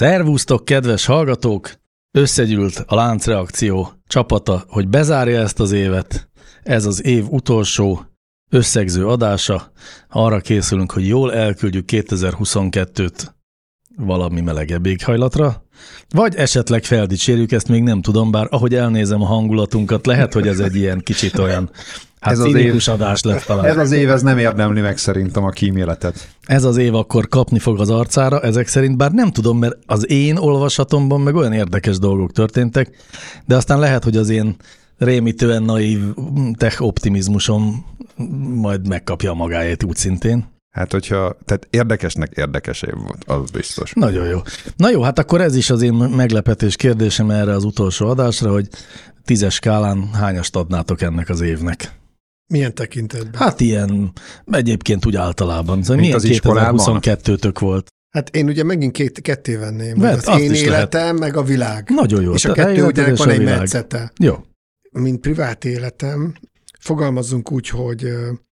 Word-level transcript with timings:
Szervusztok, 0.00 0.64
kedves 0.64 1.06
hallgatók! 1.06 1.72
Összegyűlt 2.10 2.84
a 2.86 2.94
láncreakció 2.94 3.92
csapata, 4.06 4.64
hogy 4.68 4.88
bezárja 4.88 5.40
ezt 5.40 5.60
az 5.60 5.72
évet. 5.72 6.30
Ez 6.62 6.84
az 6.84 7.04
év 7.04 7.24
utolsó 7.28 8.04
összegző 8.50 9.06
adása. 9.06 9.72
Arra 10.08 10.40
készülünk, 10.40 10.92
hogy 10.92 11.06
jól 11.06 11.34
elküldjük 11.34 11.84
2022-t 11.92 13.26
valami 13.96 14.40
melegebb 14.40 14.86
éghajlatra, 14.86 15.66
vagy 16.10 16.34
esetleg 16.34 16.84
feldicsérjük, 16.84 17.52
ezt 17.52 17.68
még 17.68 17.82
nem 17.82 18.02
tudom, 18.02 18.30
bár 18.30 18.46
ahogy 18.50 18.74
elnézem 18.74 19.22
a 19.22 19.26
hangulatunkat, 19.26 20.06
lehet, 20.06 20.32
hogy 20.32 20.46
ez 20.46 20.58
egy 20.58 20.76
ilyen 20.76 21.00
kicsit 21.00 21.38
olyan 21.38 21.70
Hát 22.20 22.32
ez 22.32 22.38
az 22.38 22.54
év, 22.54 22.82
adás 22.86 23.22
lett 23.22 23.42
talán. 23.42 23.64
Ez 23.64 23.76
az 23.76 23.92
év, 23.92 24.10
ez 24.10 24.22
nem 24.22 24.38
érdemli 24.38 24.80
meg 24.80 24.98
szerintem 24.98 25.44
a 25.44 25.48
kíméletet. 25.48 26.28
Ez 26.46 26.64
az 26.64 26.76
év 26.76 26.94
akkor 26.94 27.28
kapni 27.28 27.58
fog 27.58 27.80
az 27.80 27.90
arcára, 27.90 28.40
ezek 28.40 28.68
szerint, 28.68 28.96
bár 28.96 29.12
nem 29.12 29.30
tudom, 29.30 29.58
mert 29.58 29.78
az 29.86 30.10
én 30.10 30.36
olvasatomban 30.36 31.20
meg 31.20 31.34
olyan 31.34 31.52
érdekes 31.52 31.98
dolgok 31.98 32.32
történtek, 32.32 32.90
de 33.46 33.56
aztán 33.56 33.78
lehet, 33.78 34.04
hogy 34.04 34.16
az 34.16 34.28
én 34.28 34.56
rémítően 34.98 35.62
naív 35.62 36.00
tech 36.56 36.82
optimizmusom 36.82 37.84
majd 38.54 38.88
megkapja 38.88 39.32
magáét 39.32 39.84
úgy 39.84 39.96
szintén. 39.96 40.59
Hát, 40.70 40.92
hogyha, 40.92 41.36
tehát 41.44 41.66
érdekesnek 41.70 42.32
érdekes 42.34 42.82
év 42.82 42.94
volt, 42.94 43.24
az 43.26 43.50
biztos. 43.50 43.92
Nagyon 43.92 44.26
jó. 44.26 44.40
Na 44.76 44.90
jó, 44.90 45.02
hát 45.02 45.18
akkor 45.18 45.40
ez 45.40 45.56
is 45.56 45.70
az 45.70 45.82
én 45.82 45.92
meglepetés 45.94 46.76
kérdésem 46.76 47.30
erre 47.30 47.54
az 47.54 47.64
utolsó 47.64 48.08
adásra, 48.08 48.50
hogy 48.50 48.68
tízes 49.24 49.54
skálán 49.54 50.12
hányast 50.12 50.56
adnátok 50.56 51.00
ennek 51.00 51.28
az 51.28 51.40
évnek? 51.40 51.98
Milyen 52.46 52.74
tekintetben? 52.74 53.40
Hát 53.40 53.60
ilyen, 53.60 54.12
egyébként 54.50 55.06
úgy 55.06 55.16
általában. 55.16 55.82
Szóval 55.82 55.96
milyen 55.96 56.14
az 56.14 56.24
2022-tök 56.26 57.56
volt? 57.58 57.88
Hát 58.10 58.36
én 58.36 58.46
ugye 58.46 58.62
megint 58.64 58.92
két, 58.92 59.20
ketté 59.20 59.54
venném. 59.54 59.98
Vett, 59.98 60.26
az 60.26 60.40
én 60.40 60.52
életem, 60.52 61.00
lehet. 61.00 61.18
meg 61.18 61.36
a 61.36 61.42
világ. 61.42 61.88
Nagyon 61.88 62.22
jó. 62.22 62.32
És 62.32 62.44
a 62.44 62.52
kettő 62.52 62.84
ugyanek 62.84 63.16
van 63.16 63.28
egy 63.28 63.44
metszete. 63.44 64.12
Jó. 64.20 64.44
Mint 64.90 65.20
privát 65.20 65.64
életem, 65.64 66.34
fogalmazzunk 66.78 67.52
úgy, 67.52 67.68
hogy 67.68 68.08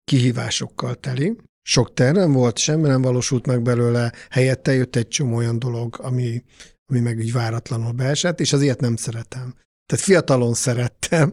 kihívásokkal 0.04 0.94
teli. 0.94 1.36
Sok 1.66 1.94
tervem 1.94 2.32
volt, 2.32 2.58
semmi 2.58 2.88
nem 2.88 3.02
valósult 3.02 3.46
meg 3.46 3.62
belőle, 3.62 4.12
helyette 4.30 4.72
jött 4.72 4.96
egy 4.96 5.08
csomó 5.08 5.36
olyan 5.36 5.58
dolog, 5.58 5.98
ami, 6.02 6.42
ami 6.86 7.00
meg 7.00 7.18
így 7.18 7.32
váratlanul 7.32 7.92
beesett, 7.92 8.40
és 8.40 8.52
az 8.52 8.62
ilyet 8.62 8.80
nem 8.80 8.96
szeretem. 8.96 9.54
Tehát 9.86 10.04
fiatalon 10.04 10.54
szerettem, 10.54 11.30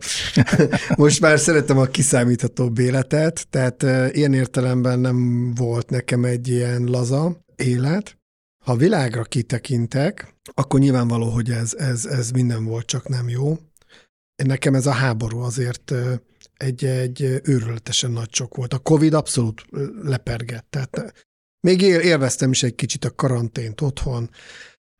most 0.95 1.21
már 1.21 1.39
szeretem 1.39 1.77
a 1.77 1.85
kiszámíthatóbb 1.85 2.79
életet, 2.79 3.47
tehát 3.49 3.83
ilyen 4.15 4.33
értelemben 4.33 4.99
nem 4.99 5.51
volt 5.53 5.89
nekem 5.89 6.25
egy 6.25 6.47
ilyen 6.47 6.83
laza 6.83 7.43
élet. 7.55 8.17
Ha 8.65 8.75
világra 8.75 9.23
kitekintek, 9.23 10.35
akkor 10.53 10.79
nyilvánvaló, 10.79 11.29
hogy 11.29 11.49
ez, 11.49 11.73
ez, 11.73 12.05
ez 12.05 12.31
minden 12.31 12.65
volt, 12.65 12.85
csak 12.85 13.07
nem 13.07 13.29
jó. 13.29 13.57
Nekem 14.43 14.75
ez 14.75 14.85
a 14.85 14.91
háború 14.91 15.39
azért 15.39 15.93
egy, 16.61 16.85
egy 16.85 17.21
őrületesen 17.43 18.11
nagy 18.11 18.33
sok 18.33 18.55
volt. 18.55 18.73
A 18.73 18.79
Covid 18.79 19.13
abszolút 19.13 19.65
lepergett, 20.01 20.67
tehát 20.69 21.13
még 21.67 21.81
élveztem 21.81 22.51
is 22.51 22.63
egy 22.63 22.75
kicsit 22.75 23.05
a 23.05 23.15
karantént 23.15 23.81
otthon, 23.81 24.29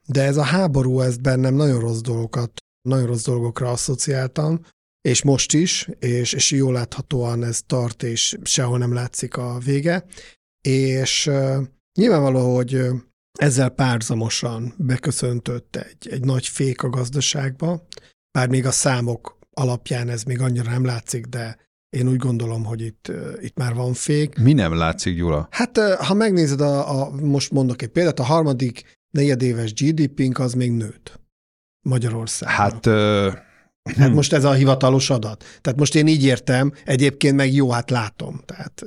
de 0.07 0.23
ez 0.23 0.37
a 0.37 0.43
háború, 0.43 0.99
ez 0.99 1.17
bennem 1.17 1.53
nagyon 1.53 1.79
rossz 1.79 2.01
dolgokat 2.01 2.51
nagyon 2.81 3.05
rossz 3.05 3.25
dolgokra 3.25 3.71
asszociáltam, 3.71 4.59
és 5.01 5.23
most 5.23 5.53
is, 5.53 5.89
és, 5.99 6.33
és 6.33 6.51
jól 6.51 6.73
láthatóan 6.73 7.43
ez 7.43 7.61
tart, 7.65 8.03
és 8.03 8.37
sehol 8.43 8.77
nem 8.77 8.93
látszik 8.93 9.37
a 9.37 9.59
vége, 9.59 10.05
és 10.61 11.29
nyilvánvaló, 11.99 12.55
hogy 12.55 12.81
ezzel 13.39 13.69
párzamosan 13.69 14.73
beköszöntött 14.77 15.75
egy, 15.75 16.07
egy 16.07 16.25
nagy 16.25 16.47
fék 16.47 16.83
a 16.83 16.89
gazdaságba, 16.89 17.87
bár 18.31 18.49
még 18.49 18.65
a 18.65 18.71
számok 18.71 19.39
alapján 19.53 20.09
ez 20.09 20.23
még 20.23 20.41
annyira 20.41 20.71
nem 20.71 20.85
látszik, 20.85 21.25
de 21.25 21.57
én 21.89 22.07
úgy 22.07 22.17
gondolom, 22.17 22.63
hogy 22.63 22.81
itt, 22.81 23.11
itt 23.39 23.57
már 23.57 23.73
van 23.73 23.93
fék. 23.93 24.37
Mi 24.37 24.53
nem 24.53 24.73
látszik, 24.73 25.15
Gyula? 25.15 25.47
Hát, 25.51 25.77
ha 25.77 26.13
megnézed, 26.13 26.61
a, 26.61 27.01
a, 27.01 27.09
most 27.09 27.51
mondok 27.51 27.81
egy 27.81 27.89
példát, 27.89 28.19
a 28.19 28.23
harmadik 28.23 28.99
negyedéves 29.09 29.73
GDP-nk 29.73 30.39
az 30.39 30.53
még 30.53 30.71
nőtt. 30.71 31.19
Magyarországon. 31.81 32.55
Hát... 32.55 32.85
Uh... 32.85 33.33
Hát 33.83 34.07
hm. 34.07 34.13
most 34.13 34.33
ez 34.33 34.43
a 34.43 34.53
hivatalos 34.53 35.09
adat. 35.09 35.43
Tehát 35.61 35.79
most 35.79 35.95
én 35.95 36.07
így 36.07 36.23
értem, 36.23 36.73
egyébként 36.85 37.35
meg 37.35 37.53
jó, 37.53 37.71
hát 37.71 37.89
látom. 37.89 38.41
Tehát 38.45 38.83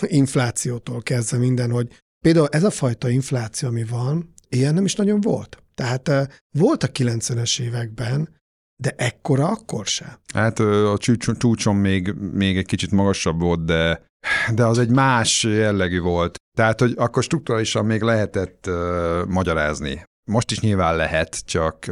inflációtól 0.00 1.02
kezdve 1.02 1.38
minden, 1.38 1.70
hogy 1.70 1.88
például 2.20 2.48
ez 2.50 2.64
a 2.64 2.70
fajta 2.70 3.08
infláció, 3.08 3.68
ami 3.68 3.84
van, 3.84 4.34
ilyen 4.48 4.74
nem 4.74 4.84
is 4.84 4.94
nagyon 4.94 5.20
volt. 5.20 5.62
Tehát 5.74 6.10
volt 6.58 6.82
a 6.82 6.88
90-es 6.88 7.60
években, 7.60 8.37
de 8.82 8.94
ekkora 8.96 9.48
akkor 9.48 9.86
se. 9.86 10.20
Hát 10.34 10.58
a 10.58 10.98
csúcson 11.38 11.76
még, 11.76 12.12
még 12.32 12.56
egy 12.56 12.66
kicsit 12.66 12.90
magasabb 12.90 13.40
volt, 13.40 13.64
de, 13.64 14.02
de 14.54 14.64
az 14.64 14.78
egy 14.78 14.90
más 14.90 15.42
jellegű 15.42 16.00
volt. 16.00 16.36
Tehát, 16.56 16.80
hogy 16.80 16.94
akkor 16.96 17.22
strukturálisan 17.22 17.86
még 17.86 18.02
lehetett 18.02 18.64
uh, 18.66 19.26
magyarázni. 19.26 20.02
Most 20.30 20.50
is 20.50 20.60
nyilván 20.60 20.96
lehet, 20.96 21.44
csak 21.44 21.84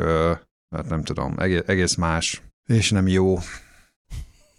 hát 0.76 0.88
nem 0.88 1.02
tudom, 1.02 1.34
egész, 1.38 1.62
egész 1.66 1.94
más, 1.94 2.42
és 2.69 2.91
nem 2.91 3.08
jó. 3.08 3.38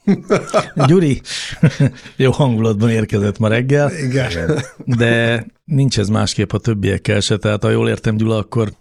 Gyuri, 0.88 1.22
jó 2.16 2.32
hangulatban 2.32 2.90
érkezett 2.90 3.38
ma 3.38 3.48
reggel. 3.48 3.92
Igen. 3.98 4.62
De 4.86 5.46
nincs 5.64 6.00
ez 6.00 6.08
másképp 6.08 6.52
a 6.52 6.58
többiekkel 6.58 7.20
se, 7.20 7.38
tehát 7.38 7.64
ha 7.64 7.70
jól 7.70 7.90
értem, 7.90 8.18
Gyula, 8.18 8.38
akkor 8.38 8.74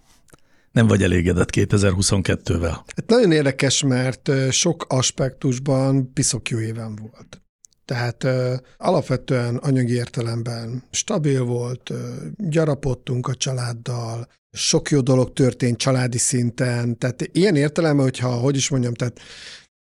nem 0.76 0.86
vagy 0.86 1.02
elégedett 1.02 1.48
2022-vel. 1.52 2.76
Hát 2.96 3.06
nagyon 3.06 3.32
érdekes, 3.32 3.82
mert 3.82 4.30
sok 4.50 4.84
aspektusban 4.88 6.12
piszok 6.12 6.48
jó 6.48 6.58
éven 6.58 6.96
volt. 6.96 7.42
Tehát 7.84 8.24
ö, 8.24 8.54
alapvetően 8.76 9.56
anyagi 9.56 9.92
értelemben 9.92 10.82
stabil 10.90 11.44
volt, 11.44 11.90
ö, 11.90 12.14
gyarapodtunk 12.36 13.28
a 13.28 13.34
családdal, 13.34 14.28
sok 14.50 14.90
jó 14.90 15.00
dolog 15.00 15.32
történt 15.32 15.78
családi 15.78 16.18
szinten, 16.18 16.98
tehát 16.98 17.28
ilyen 17.32 17.56
értelemben, 17.56 18.04
hogyha, 18.04 18.28
hogy 18.28 18.56
is 18.56 18.68
mondjam, 18.68 18.94
tehát 18.94 19.20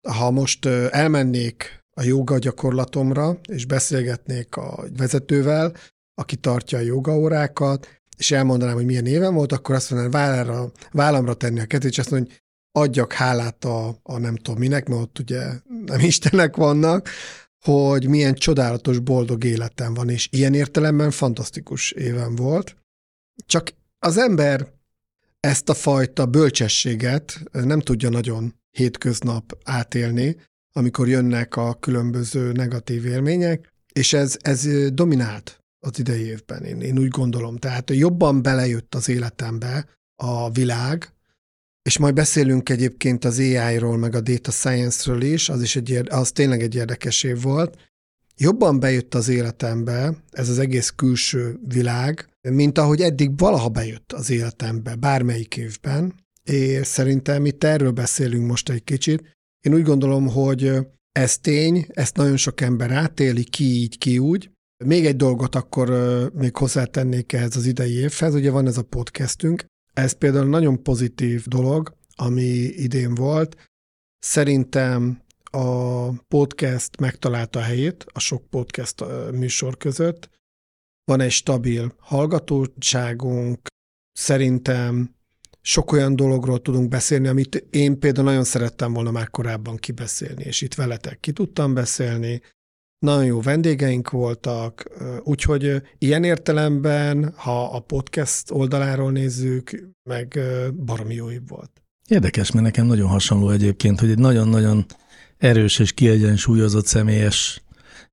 ha 0.09 0.31
most 0.31 0.66
ö, 0.66 0.88
elmennék 0.91 1.83
a 1.97 2.03
joga 2.03 2.38
gyakorlatomra, 2.38 3.39
és 3.50 3.66
beszélgetnék 3.66 4.56
a 4.56 4.85
vezetővel, 4.97 5.73
aki 6.13 6.35
tartja 6.35 6.77
a 6.77 6.81
jogaórákat, 6.81 7.98
és 8.19 8.31
elmondanám, 8.31 8.75
hogy 8.75 8.85
milyen 8.85 9.06
éven 9.06 9.34
volt, 9.34 9.52
akkor 9.52 9.75
azt 9.75 9.90
mondanám, 9.90 10.12
vállamra, 10.12 10.72
vállamra 10.91 11.34
tenni 11.34 11.59
a 11.59 11.66
kezét, 11.66 11.91
és 11.91 11.97
azt 11.97 12.09
mondani, 12.09 12.31
hogy 12.31 12.41
adjak 12.84 13.13
hálát 13.13 13.66
a, 13.66 14.00
a 14.04 14.18
nem 14.18 14.36
tudom 14.36 14.60
minek, 14.60 14.88
mert 14.88 15.01
ott 15.01 15.19
ugye 15.19 15.44
nem 15.86 16.00
istenek 16.00 16.56
vannak, 16.56 17.10
hogy 17.60 18.07
milyen 18.07 18.33
csodálatos, 18.33 19.00
boldog 19.00 19.44
életem 19.44 19.94
van, 19.94 20.10
és 20.10 20.27
ilyen 20.31 20.54
értelemben 20.54 21.12
fantasztikus 21.12 21.92
éven 21.92 22.36
volt. 22.36 22.75
Csak 23.45 23.74
az 24.00 24.18
ember 24.18 24.68
ezt 25.39 25.69
a 25.69 25.74
fajta 25.74 26.25
bölcsességet 26.25 27.44
nem 27.51 27.80
tudja 27.80 28.10
nagyon 28.10 28.56
hétköznap 28.72 29.57
átélni, 29.63 30.36
amikor 30.72 31.07
jönnek 31.07 31.56
a 31.56 31.74
különböző 31.74 32.51
negatív 32.51 33.06
élmények, 33.06 33.74
és 33.94 34.13
ez, 34.13 34.38
ez 34.42 34.89
dominált 34.94 35.63
az 35.79 35.99
idei 35.99 36.25
évben, 36.25 36.63
én, 36.63 36.81
én 36.81 36.99
úgy 36.99 37.07
gondolom. 37.07 37.57
Tehát 37.57 37.89
jobban 37.89 38.41
belejött 38.41 38.95
az 38.95 39.09
életembe 39.09 39.87
a 40.15 40.51
világ, 40.51 41.13
és 41.81 41.97
majd 41.97 42.13
beszélünk 42.13 42.69
egyébként 42.69 43.25
az 43.25 43.39
AI-ról, 43.39 43.97
meg 43.97 44.15
a 44.15 44.21
data 44.21 44.51
science-ről 44.51 45.21
is, 45.21 45.49
az, 45.49 45.61
is 45.61 45.75
egy, 45.75 46.01
az 46.09 46.31
tényleg 46.31 46.61
egy 46.61 46.75
érdekes 46.75 47.23
év 47.23 47.41
volt. 47.41 47.77
Jobban 48.35 48.79
bejött 48.79 49.15
az 49.15 49.27
életembe 49.27 50.23
ez 50.31 50.49
az 50.49 50.59
egész 50.59 50.89
külső 50.89 51.59
világ, 51.67 52.29
mint 52.41 52.77
ahogy 52.77 53.01
eddig 53.01 53.37
valaha 53.37 53.69
bejött 53.69 54.11
az 54.11 54.29
életembe, 54.29 54.95
bármelyik 54.95 55.57
évben, 55.57 56.13
és 56.43 56.87
szerintem 56.87 57.45
itt 57.45 57.63
erről 57.63 57.91
beszélünk 57.91 58.47
most 58.47 58.69
egy 58.69 58.83
kicsit. 58.83 59.37
Én 59.59 59.73
úgy 59.73 59.83
gondolom, 59.83 60.27
hogy 60.27 60.71
ez 61.11 61.37
tény, 61.37 61.85
ezt 61.89 62.15
nagyon 62.15 62.37
sok 62.37 62.61
ember 62.61 62.91
átéli, 62.91 63.43
ki 63.43 63.63
így, 63.63 63.97
ki 63.97 64.19
úgy, 64.19 64.51
Még 64.85 65.05
egy 65.05 65.15
dolgot 65.15 65.55
akkor 65.55 65.89
még 66.33 66.55
hozzátennék 66.55 67.33
ehhez 67.33 67.55
az 67.55 67.65
idei 67.65 67.93
évhez, 67.93 68.33
ugye 68.33 68.51
van 68.51 68.67
ez 68.67 68.77
a 68.77 68.83
podcastünk, 68.83 69.65
ez 69.93 70.11
például 70.11 70.45
nagyon 70.45 70.83
pozitív 70.83 71.45
dolog, 71.45 71.97
ami 72.15 72.43
idén 72.63 73.15
volt. 73.15 73.69
Szerintem 74.19 75.21
a 75.43 76.09
podcast 76.11 76.99
megtalálta 76.99 77.59
a 77.59 77.61
helyét 77.61 78.05
a 78.07 78.19
sok 78.19 78.49
podcast 78.49 79.03
műsor 79.31 79.77
között. 79.77 80.29
Van 81.03 81.19
egy 81.19 81.31
stabil 81.31 81.93
hallgatóságunk, 81.97 83.67
szerintem 84.11 85.15
sok 85.61 85.91
olyan 85.91 86.15
dologról 86.15 86.61
tudunk 86.61 86.89
beszélni, 86.89 87.27
amit 87.27 87.55
én 87.55 87.99
például 87.99 88.25
nagyon 88.25 88.43
szerettem 88.43 88.93
volna 88.93 89.11
már 89.11 89.29
korábban 89.29 89.75
kibeszélni, 89.75 90.43
és 90.43 90.61
itt 90.61 90.73
veletek 90.73 91.19
ki 91.19 91.31
tudtam 91.31 91.73
beszélni. 91.73 92.41
Nagyon 93.00 93.25
jó 93.25 93.42
vendégeink 93.42 94.10
voltak, 94.10 94.84
úgyhogy 95.24 95.81
ilyen 95.98 96.24
értelemben, 96.24 97.34
ha 97.36 97.63
a 97.63 97.80
podcast 97.80 98.51
oldaláról 98.51 99.12
nézzük, 99.12 99.94
meg 100.04 100.40
baromi 100.86 101.13
jó 101.13 101.28
volt. 101.48 101.72
Érdekes, 102.07 102.51
mert 102.51 102.66
nekem 102.66 102.86
nagyon 102.86 103.07
hasonló 103.07 103.50
egyébként, 103.50 104.00
hogy 104.00 104.10
egy 104.10 104.18
nagyon-nagyon 104.18 104.86
erős 105.38 105.80
és 105.80 105.92
kiegyensúlyozott 105.92 106.86
személyes 106.86 107.63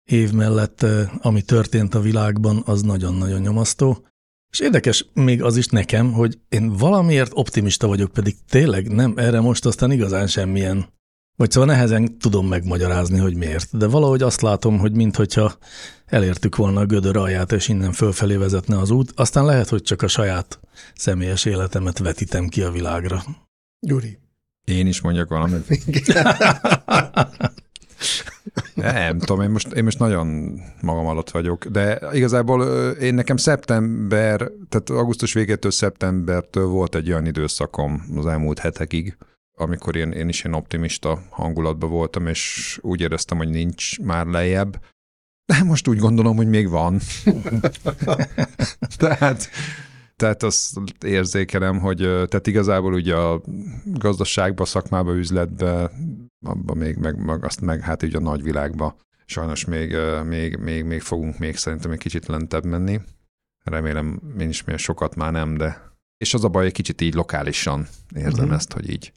év 0.04 0.32
mellett, 0.32 0.86
ami 1.20 1.42
történt 1.42 1.94
a 1.94 2.00
világban, 2.00 2.62
az 2.66 2.82
nagyon-nagyon 2.82 3.40
nyomasztó. 3.40 4.06
És 4.52 4.60
érdekes 4.60 5.06
még 5.14 5.42
az 5.42 5.56
is 5.56 5.66
nekem, 5.66 6.12
hogy 6.12 6.38
én 6.48 6.72
valamiért 6.72 7.30
optimista 7.34 7.86
vagyok, 7.86 8.12
pedig 8.12 8.36
tényleg 8.48 8.88
nem, 8.88 9.12
erre 9.16 9.40
most 9.40 9.66
aztán 9.66 9.90
igazán 9.90 10.26
semmilyen. 10.26 10.94
Vagy 11.36 11.50
szóval 11.50 11.68
nehezen 11.68 12.18
tudom 12.18 12.48
megmagyarázni, 12.48 13.18
hogy 13.18 13.34
miért. 13.34 13.76
De 13.76 13.86
valahogy 13.86 14.22
azt 14.22 14.40
látom, 14.40 14.78
hogy 14.78 14.92
minthogyha 14.92 15.52
elértük 16.06 16.56
volna 16.56 16.80
a 16.80 16.86
gödör 16.86 17.16
alját, 17.16 17.52
és 17.52 17.68
innen 17.68 17.92
fölfelé 17.92 18.36
vezetne 18.36 18.78
az 18.78 18.90
út, 18.90 19.12
aztán 19.14 19.44
lehet, 19.44 19.68
hogy 19.68 19.82
csak 19.82 20.02
a 20.02 20.08
saját 20.08 20.60
személyes 20.94 21.44
életemet 21.44 21.98
vetítem 21.98 22.48
ki 22.48 22.62
a 22.62 22.70
világra. 22.70 23.22
Gyuri. 23.80 24.18
Én 24.64 24.86
is 24.86 25.00
mondjak 25.00 25.28
valamit. 25.28 25.66
Nem 28.74 29.18
tudom, 29.18 29.40
én 29.40 29.50
most, 29.50 29.72
én 29.72 29.84
most 29.84 29.98
nagyon 29.98 30.58
magam 30.80 31.06
alatt 31.06 31.30
vagyok, 31.30 31.66
de 31.66 32.00
igazából 32.12 32.62
én 32.92 33.14
nekem 33.14 33.36
szeptember, 33.36 34.50
tehát 34.68 34.90
augusztus 34.90 35.32
végétől 35.32 35.70
szeptembertől 35.70 36.66
volt 36.66 36.94
egy 36.94 37.10
olyan 37.10 37.26
időszakom 37.26 38.02
az 38.16 38.26
elmúlt 38.26 38.58
hetekig, 38.58 39.16
amikor 39.60 39.96
én, 39.96 40.10
én 40.10 40.28
is 40.28 40.44
ilyen 40.44 40.56
optimista 40.56 41.22
hangulatban 41.30 41.90
voltam, 41.90 42.26
és 42.26 42.78
úgy 42.82 43.00
éreztem, 43.00 43.38
hogy 43.38 43.48
nincs 43.48 44.00
már 44.00 44.26
lejjebb. 44.26 44.84
De 45.44 45.62
most 45.62 45.88
úgy 45.88 45.98
gondolom, 45.98 46.36
hogy 46.36 46.48
még 46.48 46.68
van. 46.68 46.98
tehát, 48.96 49.48
tehát 50.16 50.42
azt 50.42 50.78
érzékelem, 51.04 51.78
hogy 51.78 51.96
tehát 51.96 52.46
igazából 52.46 52.94
ugye 52.94 53.14
a 53.14 53.42
gazdaságba, 53.84 54.64
szakmába, 54.64 55.14
üzletbe 55.14 55.90
abban 56.46 56.76
még, 56.76 56.96
meg, 56.96 57.24
meg, 57.24 57.44
azt 57.44 57.60
meg 57.60 57.80
hát 57.80 58.02
így 58.02 58.14
a 58.14 58.20
nagyvilágba 58.20 58.96
sajnos 59.26 59.64
még, 59.64 59.96
még, 60.24 60.56
még, 60.56 60.84
még 60.84 61.00
fogunk 61.00 61.38
még 61.38 61.56
szerintem 61.56 61.90
egy 61.90 61.98
kicsit 61.98 62.26
lentebb 62.26 62.64
menni. 62.64 63.00
Remélem 63.64 64.20
én 64.38 64.48
is 64.48 64.64
még 64.64 64.76
sokat 64.76 65.14
már 65.14 65.32
nem, 65.32 65.56
de 65.56 65.94
és 66.16 66.34
az 66.34 66.44
a 66.44 66.48
baj, 66.48 66.66
egy 66.66 66.72
kicsit 66.72 67.00
így 67.00 67.14
lokálisan 67.14 67.86
érzem 68.14 68.44
uh-huh. 68.44 68.54
ezt, 68.54 68.72
hogy 68.72 68.90
így 68.90 69.12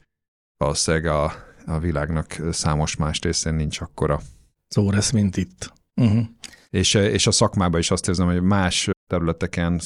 valószínűleg 0.60 1.06
a, 1.06 1.32
a 1.66 1.78
világnak 1.78 2.36
számos 2.50 2.96
más 2.96 3.20
részén 3.20 3.54
nincs 3.54 3.80
akkora. 3.80 4.20
Szó 4.68 4.90
lesz, 4.90 5.10
mint 5.10 5.36
itt. 5.36 5.72
Uh-huh. 5.94 6.24
És, 6.70 6.94
és 6.94 7.26
a 7.26 7.30
szakmában 7.30 7.80
is 7.80 7.90
azt 7.90 8.08
érzem, 8.08 8.26
hogy 8.26 8.42
más 8.42 8.90
területeken 9.06 9.80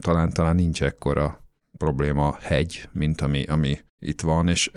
talán, 0.00 0.32
talán 0.32 0.54
nincs 0.54 0.82
ekkora 0.82 1.44
probléma 1.78 2.36
hegy, 2.40 2.88
mint 2.92 3.20
ami, 3.20 3.44
ami 3.44 3.78
itt 3.98 4.20
van, 4.20 4.48
és 4.48 4.70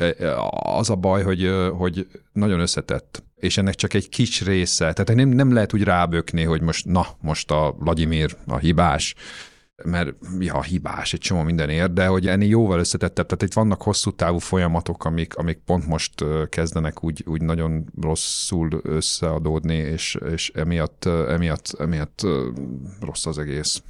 az 0.49 0.89
a 0.89 0.95
baj, 0.95 1.23
hogy, 1.23 1.51
hogy 1.77 2.07
nagyon 2.31 2.59
összetett, 2.59 3.23
és 3.35 3.57
ennek 3.57 3.75
csak 3.75 3.93
egy 3.93 4.09
kis 4.09 4.41
része, 4.41 4.93
tehát 4.93 5.15
nem, 5.15 5.29
nem 5.29 5.53
lehet 5.53 5.73
úgy 5.73 5.83
rábökni, 5.83 6.43
hogy 6.43 6.61
most 6.61 6.85
na, 6.85 7.07
most 7.21 7.51
a 7.51 7.75
Vladimir 7.79 8.37
a 8.45 8.57
hibás, 8.57 9.15
mert 9.83 10.13
ja, 10.39 10.61
hibás 10.61 11.13
egy 11.13 11.19
csomó 11.19 11.41
minden 11.41 11.69
ér, 11.69 11.93
de 11.93 12.07
hogy 12.07 12.27
ennél 12.27 12.49
jóval 12.49 12.79
összetettebb, 12.79 13.25
tehát 13.25 13.43
itt 13.43 13.53
vannak 13.53 13.81
hosszú 13.81 14.11
távú 14.11 14.37
folyamatok, 14.37 15.05
amik, 15.05 15.35
amik 15.35 15.57
pont 15.65 15.87
most 15.87 16.13
kezdenek 16.49 17.03
úgy, 17.03 17.23
úgy 17.27 17.41
nagyon 17.41 17.85
rosszul 18.01 18.79
összeadódni, 18.83 19.75
és, 19.75 20.17
és 20.31 20.51
emiatt, 20.53 21.05
emiatt, 21.05 21.75
emiatt 21.79 22.21
rossz 22.99 23.25
az 23.25 23.37
egész. 23.37 23.83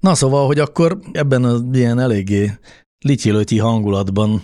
Na 0.00 0.14
szóval, 0.14 0.46
hogy 0.46 0.58
akkor 0.58 0.98
ebben 1.12 1.44
az 1.44 1.64
ilyen 1.72 1.98
eléggé 1.98 2.50
lityilötyi 2.98 3.58
hangulatban 3.58 4.42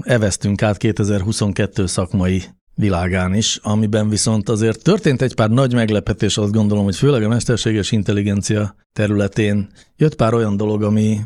eveztünk 0.00 0.62
át 0.62 0.76
2022 0.76 1.86
szakmai 1.86 2.42
világán 2.76 3.34
is, 3.34 3.56
amiben 3.62 4.08
viszont 4.08 4.48
azért 4.48 4.82
történt 4.82 5.22
egy 5.22 5.34
pár 5.34 5.50
nagy 5.50 5.74
meglepetés, 5.74 6.38
azt 6.38 6.52
gondolom, 6.52 6.84
hogy 6.84 6.96
főleg 6.96 7.22
a 7.22 7.28
mesterséges 7.28 7.92
intelligencia 7.92 8.74
területén 8.92 9.68
jött 9.96 10.14
pár 10.14 10.34
olyan 10.34 10.56
dolog, 10.56 10.82
ami, 10.82 11.20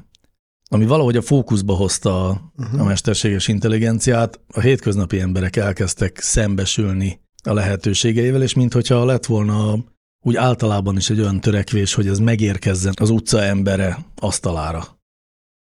ami 0.69 0.87
valahogy 0.87 1.17
a 1.17 1.23
fókuszba 1.23 1.75
hozta 1.75 2.29
a, 2.29 2.53
uh-huh. 2.57 2.81
a 2.81 2.85
mesterséges 2.85 3.49
intelligenciát. 3.49 4.41
A 4.53 4.61
hétköznapi 4.61 5.21
emberek 5.21 5.57
elkezdtek 5.57 6.19
szembesülni 6.21 7.21
a 7.43 7.53
lehetőségeivel, 7.53 8.43
és 8.43 8.55
minthogyha 8.55 9.05
lett 9.05 9.27
volna 9.27 9.85
úgy 10.23 10.37
általában 10.37 10.97
is 10.97 11.11
egy 11.11 11.21
olyan 11.21 11.41
törekvés, 11.41 11.95
hogy 11.95 12.07
ez 12.07 12.19
megérkezzen 12.19 12.93
az 13.01 13.11
utca 13.11 13.43
embere 13.43 13.99
asztalára. 14.17 14.99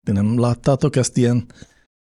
Ti 0.07 0.13
nem 0.13 0.41
láttátok 0.41 0.97
ezt 0.97 1.17
ilyen 1.17 1.47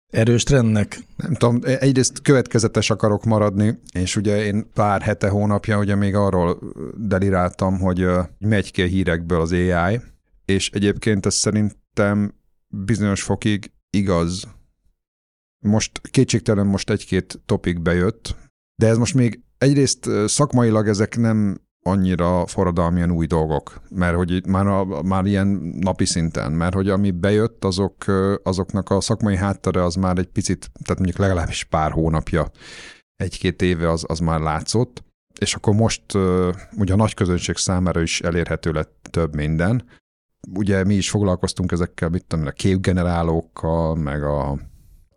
erős 0.10 0.44
trendnek? 0.44 1.00
Nem 1.16 1.34
tudom, 1.34 1.60
egyrészt 1.64 2.22
következetes 2.22 2.90
akarok 2.90 3.24
maradni, 3.24 3.80
és 3.94 4.16
ugye 4.16 4.44
én 4.44 4.70
pár 4.74 5.02
hete, 5.02 5.30
hónapja 5.30 5.80
ugye 5.80 5.96
még 5.96 6.16
arról 6.16 6.60
deliráltam, 6.98 7.80
hogy 7.80 8.08
megy 8.40 8.72
ki 8.72 8.82
a 8.82 8.86
hírekből 8.86 9.42
az 9.42 9.52
AI, 9.52 10.02
és 10.46 10.70
egyébként 10.70 11.26
ez 11.26 11.34
szerintem 11.34 12.34
bizonyos 12.68 13.24
fokig 13.24 13.72
igaz. 13.90 14.48
Most 15.60 16.02
kétségtelen 16.12 16.68
most 16.68 16.90
egy-két 16.90 17.42
topik 17.46 17.82
bejött, 17.82 18.36
de 18.76 18.88
ez 18.88 18.98
most 18.98 19.14
még 19.14 19.44
egyrészt 19.58 20.10
szakmailag 20.26 20.88
ezek 20.88 21.18
nem 21.18 21.62
annyira 21.82 22.46
forradalmian 22.48 23.12
új 23.12 23.26
dolgok, 23.26 23.82
mert 23.90 24.16
hogy 24.16 24.46
már, 24.48 24.68
a, 24.68 25.02
már 25.02 25.26
ilyen 25.26 25.48
napi 25.80 26.06
szinten, 26.06 26.52
mert 26.52 26.74
hogy 26.74 26.90
ami 26.90 27.12
bejött, 27.12 27.66
azok, 27.66 28.06
azoknak 28.44 28.90
a 28.90 29.02
szakmai 29.02 29.36
háttere 29.36 29.84
az 29.84 29.96
már 29.96 30.18
egy 30.18 30.28
picit, 30.28 30.72
tehát 30.84 30.98
mondjuk 30.98 31.18
legalábbis 31.18 31.64
pár 31.64 31.92
hónapja, 31.92 32.52
egy-két 33.16 33.62
éve 33.62 33.90
az, 33.90 34.04
az 34.08 34.20
már 34.20 34.40
látszott, 34.40 35.04
és 35.40 35.56
akkor 35.56 35.74
most 35.74 36.04
ugye 36.78 36.94
a 36.94 36.96
nagy 36.96 37.14
közönség 37.14 37.56
számára 37.56 38.02
is 38.02 38.22
elérhető 38.22 38.72
lett 38.72 39.08
több 39.12 39.36
minden. 39.36 39.84
Ugye 40.54 40.84
mi 40.84 40.94
is 40.94 41.10
foglalkoztunk 41.10 41.72
ezekkel, 41.72 42.10
mit 42.10 42.26
tudom, 42.26 42.46
a 42.46 42.52
képgenerálókkal, 42.52 43.96
meg 43.96 44.24
a 44.24 44.58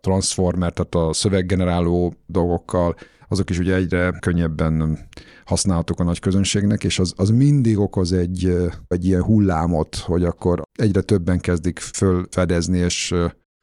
transformer, 0.01 0.73
tehát 0.73 0.95
a 0.95 1.13
szöveggeneráló 1.13 2.13
dolgokkal, 2.25 2.95
azok 3.33 3.49
is 3.49 3.59
ugye 3.59 3.75
egyre 3.75 4.17
könnyebben 4.19 4.99
használhatók 5.45 5.99
a 5.99 6.03
nagy 6.03 6.19
közönségnek, 6.19 6.83
és 6.83 6.99
az, 6.99 7.13
az 7.15 7.29
mindig 7.29 7.79
okoz 7.79 8.11
egy, 8.11 8.57
egy 8.87 9.05
ilyen 9.05 9.23
hullámot, 9.23 9.95
hogy 9.95 10.23
akkor 10.23 10.61
egyre 10.79 11.01
többen 11.01 11.39
kezdik 11.39 11.79
fölfedezni, 11.79 12.77
és 12.77 13.13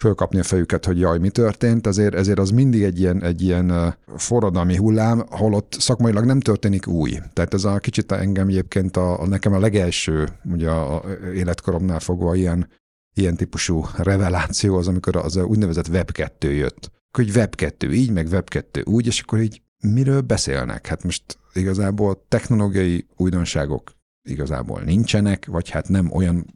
fölkapni 0.02 0.38
a 0.38 0.42
fejüket, 0.42 0.84
hogy 0.84 0.98
jaj, 0.98 1.18
mi 1.18 1.28
történt, 1.28 1.86
ezért, 1.86 2.14
ezért 2.14 2.38
az 2.38 2.50
mindig 2.50 2.82
egy 2.82 3.00
ilyen, 3.00 3.22
egy 3.22 3.42
ilyen 3.42 3.94
forradalmi 4.16 4.76
hullám, 4.76 5.24
holott 5.30 5.76
szakmailag 5.78 6.24
nem 6.24 6.40
történik 6.40 6.86
új. 6.86 7.18
Tehát 7.32 7.54
ez 7.54 7.64
a 7.64 7.78
kicsit 7.78 8.12
engem 8.12 8.48
egyébként 8.48 8.96
a, 8.96 9.20
a 9.20 9.26
nekem 9.26 9.52
a 9.52 9.58
legelső, 9.58 10.28
ugye 10.52 10.70
a, 10.70 11.04
életkoromnál 11.34 12.00
fogva 12.00 12.34
ilyen, 12.34 12.68
ilyen 13.14 13.36
típusú 13.36 13.84
reveláció 13.96 14.76
az, 14.76 14.88
amikor 14.88 15.16
az 15.16 15.36
úgynevezett 15.36 15.88
Web2 15.88 16.56
jött 16.56 16.90
hogy 17.12 17.30
Web2 17.34 17.92
így, 17.92 18.10
meg 18.10 18.26
Web2 18.30 18.86
úgy, 18.86 19.06
és 19.06 19.20
akkor 19.20 19.40
így 19.40 19.62
miről 19.80 20.20
beszélnek? 20.20 20.86
Hát 20.86 21.02
most 21.02 21.38
igazából 21.52 22.24
technológiai 22.28 23.06
újdonságok 23.16 23.92
igazából 24.28 24.80
nincsenek, 24.80 25.46
vagy 25.46 25.70
hát 25.70 25.88
nem 25.88 26.12
olyan, 26.12 26.46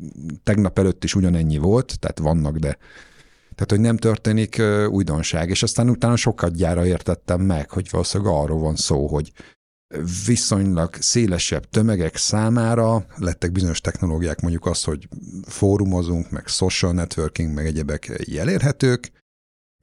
tegnap 0.42 0.78
előtt 0.78 1.04
is 1.04 1.14
ugyanennyi 1.14 1.58
volt, 1.58 1.99
tehát 1.99 2.18
vannak, 2.18 2.56
de 2.56 2.78
tehát, 3.54 3.70
hogy 3.70 3.80
nem 3.80 3.96
történik 3.96 4.62
újdonság, 4.88 5.50
és 5.50 5.62
aztán 5.62 5.90
utána 5.90 6.16
sokat 6.16 6.54
gyára 6.54 6.87
értettem 6.87 7.40
meg, 7.40 7.70
hogy 7.70 7.90
valószínűleg 7.90 8.32
arról 8.32 8.58
van 8.58 8.76
szó, 8.76 9.06
hogy 9.06 9.32
viszonylag 10.26 10.94
szélesebb 10.94 11.68
tömegek 11.68 12.16
számára 12.16 13.06
lettek 13.16 13.52
bizonyos 13.52 13.80
technológiák, 13.80 14.40
mondjuk 14.40 14.66
az, 14.66 14.84
hogy 14.84 15.08
fórumozunk, 15.46 16.30
meg 16.30 16.46
social 16.46 16.92
networking, 16.92 17.54
meg 17.54 17.66
egyebek 17.66 18.08
elérhetők, 18.38 19.23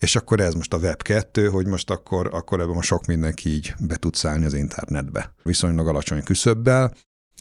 és 0.01 0.15
akkor 0.15 0.39
ez 0.39 0.53
most 0.53 0.73
a 0.73 0.77
Web 0.77 1.01
2, 1.01 1.47
hogy 1.47 1.67
most 1.67 1.89
akkor, 1.89 2.29
akkor 2.33 2.59
ebben 2.59 2.73
most 2.73 2.87
sok 2.87 3.05
mindenki 3.05 3.49
így 3.49 3.73
be 3.79 3.95
tud 3.95 4.15
szállni 4.15 4.45
az 4.45 4.53
internetbe. 4.53 5.33
Viszonylag 5.43 5.87
alacsony 5.87 6.23
küszöbbel, 6.23 6.93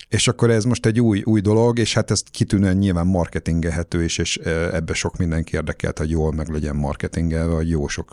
És 0.08 0.28
akkor 0.28 0.50
ez 0.50 0.64
most 0.64 0.86
egy 0.86 1.00
új, 1.00 1.22
új 1.24 1.40
dolog, 1.40 1.78
és 1.78 1.94
hát 1.94 2.10
ez 2.10 2.22
kitűnően 2.30 2.76
nyilván 2.76 3.06
marketingelhető 3.06 4.04
is, 4.04 4.18
és 4.18 4.36
ebbe 4.36 4.94
sok 4.94 5.16
mindenki 5.16 5.54
érdekelt, 5.54 5.98
hogy 5.98 6.10
jól 6.10 6.32
meg 6.32 6.48
legyen 6.48 6.76
marketingelve, 6.76 7.54
hogy 7.54 7.68
jó 7.68 7.88
sok 7.88 8.10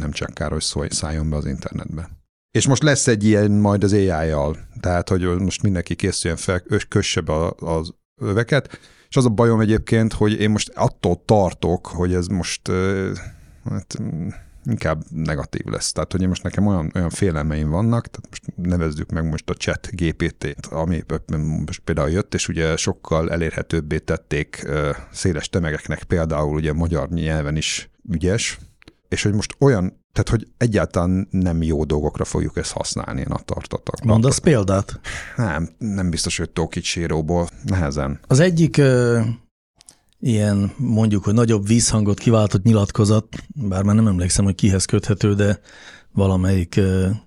nem 0.00 0.10
csak 0.10 0.34
káros 0.34 0.64
szó, 0.64 0.82
szálljon 0.88 1.30
be 1.30 1.36
az 1.36 1.46
internetbe. 1.46 2.10
És 2.50 2.66
most 2.66 2.82
lesz 2.82 3.06
egy 3.06 3.24
ilyen 3.24 3.50
majd 3.50 3.84
az 3.84 3.92
AI-jal, 3.92 4.56
tehát 4.80 5.08
hogy 5.08 5.22
most 5.22 5.62
mindenki 5.62 5.94
készüljön 5.94 6.38
fel, 6.38 6.62
kösse 6.88 7.20
be 7.20 7.52
az 7.56 7.94
öveket, 8.20 8.78
és 9.08 9.16
az 9.16 9.24
a 9.24 9.28
bajom 9.28 9.60
egyébként, 9.60 10.12
hogy 10.12 10.40
én 10.40 10.50
most 10.50 10.68
attól 10.74 11.22
tartok, 11.24 11.86
hogy 11.86 12.14
ez 12.14 12.26
most 12.26 12.70
hát, 13.64 13.96
inkább 14.64 15.02
negatív 15.10 15.66
lesz. 15.66 15.92
Tehát, 15.92 16.12
hogy 16.12 16.28
most 16.28 16.42
nekem 16.42 16.66
olyan, 16.66 16.90
olyan 16.94 17.10
félelmeim 17.10 17.70
vannak, 17.70 18.06
tehát 18.06 18.28
most 18.28 18.42
nevezzük 18.56 19.10
meg 19.10 19.28
most 19.28 19.50
a 19.50 19.54
chat 19.54 19.88
GPT-t, 19.92 20.66
ami 20.66 21.04
most 21.66 21.80
például 21.80 22.10
jött, 22.10 22.34
és 22.34 22.48
ugye 22.48 22.76
sokkal 22.76 23.30
elérhetőbbé 23.30 23.98
tették 23.98 24.66
széles 25.12 25.48
tömegeknek, 25.48 26.02
például 26.02 26.54
ugye 26.54 26.72
magyar 26.72 27.08
nyelven 27.08 27.56
is 27.56 27.90
ügyes, 28.10 28.58
és 29.08 29.22
hogy 29.22 29.32
most 29.34 29.56
olyan, 29.58 29.98
tehát 30.12 30.28
hogy 30.28 30.46
egyáltalán 30.56 31.28
nem 31.30 31.62
jó 31.62 31.84
dolgokra 31.84 32.24
fogjuk 32.24 32.56
ezt 32.56 32.72
használni, 32.72 33.20
én 33.20 33.26
a 33.26 33.38
tartatok. 33.38 34.02
Mondasz 34.04 34.38
példát? 34.38 35.00
Nem, 35.36 35.68
nem 35.78 36.10
biztos, 36.10 36.38
hogy 36.38 36.50
Tokicséróból, 36.50 37.48
nehezen. 37.64 38.20
Az 38.26 38.40
egyik 38.40 38.80
ilyen 40.20 40.72
mondjuk, 40.76 41.24
hogy 41.24 41.34
nagyobb 41.34 41.66
vízhangot 41.66 42.18
kiváltott 42.18 42.62
nyilatkozat, 42.62 43.26
bár 43.54 43.82
már 43.82 43.94
nem 43.94 44.06
emlékszem, 44.06 44.44
hogy 44.44 44.54
kihez 44.54 44.84
köthető, 44.84 45.34
de 45.34 45.60
valamelyik 46.12 46.80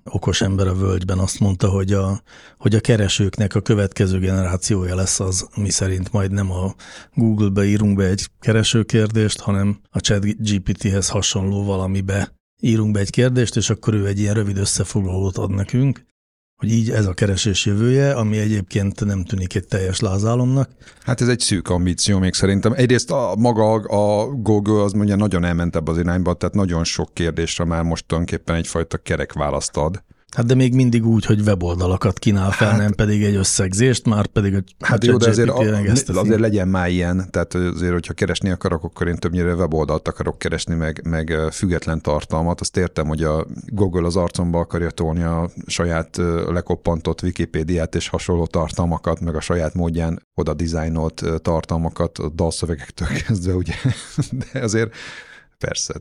okos 0.04 0.42
ember 0.42 0.68
a 0.68 0.76
völgyben 0.76 1.20
azt 1.20 1.40
mondta, 1.40 1.70
hogy 1.70 1.94
a, 1.94 2.22
hogy 2.58 2.76
a 2.76 2.80
keresőknek 2.80 3.56
a 3.56 3.62
következő 3.62 4.20
generációja 4.20 4.96
lesz 4.96 5.20
az, 5.20 5.48
mi 5.56 5.70
szerint 5.70 6.12
majd 6.12 6.32
nem 6.32 6.52
a 6.52 6.76
Google-be 7.14 7.66
írunk 7.66 7.98
be 7.98 8.06
egy 8.06 8.30
keresőkérdést, 8.40 9.40
hanem 9.40 9.80
a 9.90 10.00
chat 10.00 10.26
GPT-hez 10.26 11.10
hasonló 11.10 11.64
valamibe 11.64 12.36
írunk 12.60 12.92
be 12.92 13.00
egy 13.00 13.10
kérdést, 13.10 13.56
és 13.56 13.70
akkor 13.70 13.94
ő 13.94 14.08
egy 14.08 14.20
ilyen 14.20 14.34
rövid 14.34 14.58
összefoglalót 14.58 15.38
ad 15.38 15.52
nekünk, 15.52 16.06
hogy 16.64 16.72
így 16.72 16.90
ez 16.90 17.06
a 17.06 17.14
keresés 17.14 17.66
jövője, 17.66 18.14
ami 18.14 18.38
egyébként 18.38 19.06
nem 19.06 19.24
tűnik 19.24 19.56
egy 19.56 19.68
teljes 19.68 20.00
lázálomnak. 20.00 20.70
Hát 21.02 21.22
ez 21.22 21.28
egy 21.28 21.40
szűk 21.40 21.70
ambíció 21.70 22.20
még 22.20 22.34
szerintem. 22.34 22.74
Egyrészt 22.76 23.12
a 23.12 23.36
maga 23.38 23.74
a 23.74 24.28
Google 24.28 24.84
az 24.84 24.92
mondja 24.92 25.16
nagyon 25.16 25.44
elment 25.44 25.76
ebbe 25.76 25.92
az 25.92 25.98
irányba, 25.98 26.34
tehát 26.34 26.56
nagyon 26.56 26.84
sok 26.84 27.14
kérdésre 27.14 27.64
már 27.66 27.84
most 27.84 28.06
tulajdonképpen 28.08 28.56
egyfajta 28.56 28.98
kerek 28.98 29.34
választ 29.34 29.78
ad. 29.78 30.04
Hát 30.34 30.46
de 30.46 30.56
még 30.56 30.74
mindig 30.74 31.06
úgy, 31.06 31.26
hogy 31.26 31.42
weboldalakat 31.42 32.20
kínál 32.20 32.52
fel, 32.52 32.70
hát, 32.70 32.78
nem 32.78 32.92
pedig 32.92 33.24
egy 33.24 33.36
összegzést, 33.36 34.06
már 34.06 34.26
pedig 34.26 34.56
a 34.56 34.64
Hát 34.80 35.06
jó, 35.06 35.18
de 35.18 35.30
azért, 35.30 35.50
a, 35.50 36.20
azért 36.20 36.40
legyen 36.40 36.68
már 36.68 36.90
ilyen, 36.90 37.28
tehát 37.30 37.54
azért, 37.54 37.94
hogyha 37.94 38.14
keresni 38.14 38.50
akarok, 38.50 38.84
akkor 38.84 39.08
én 39.08 39.16
többnyire 39.16 39.54
weboldalt 39.54 40.08
akarok 40.08 40.38
keresni, 40.38 40.76
meg, 40.76 41.02
meg 41.10 41.38
független 41.52 42.02
tartalmat. 42.02 42.62
Azt 42.62 42.78
értem, 42.78 43.08
hogy 43.08 43.24
a 43.24 43.46
Google 43.66 44.06
az 44.06 44.16
arcomba 44.16 44.60
akarja 44.60 44.90
tolni 44.90 45.24
a 45.24 45.50
saját 45.66 46.18
lekoppantott 46.48 47.22
Wikipédiát 47.22 47.96
és 47.96 48.08
hasonló 48.08 48.46
tartalmakat, 48.46 49.20
meg 49.20 49.36
a 49.36 49.42
saját 49.42 49.74
módján 49.74 50.28
oda 50.36 50.54
dizájnolt 50.54 51.24
tartalmakat, 51.42 52.18
a 52.18 52.30
dalszövegektől 52.30 53.08
kezdve, 53.08 53.54
ugye, 53.54 53.74
de 54.54 54.60
azért 54.60 54.94
persze. 55.66 55.94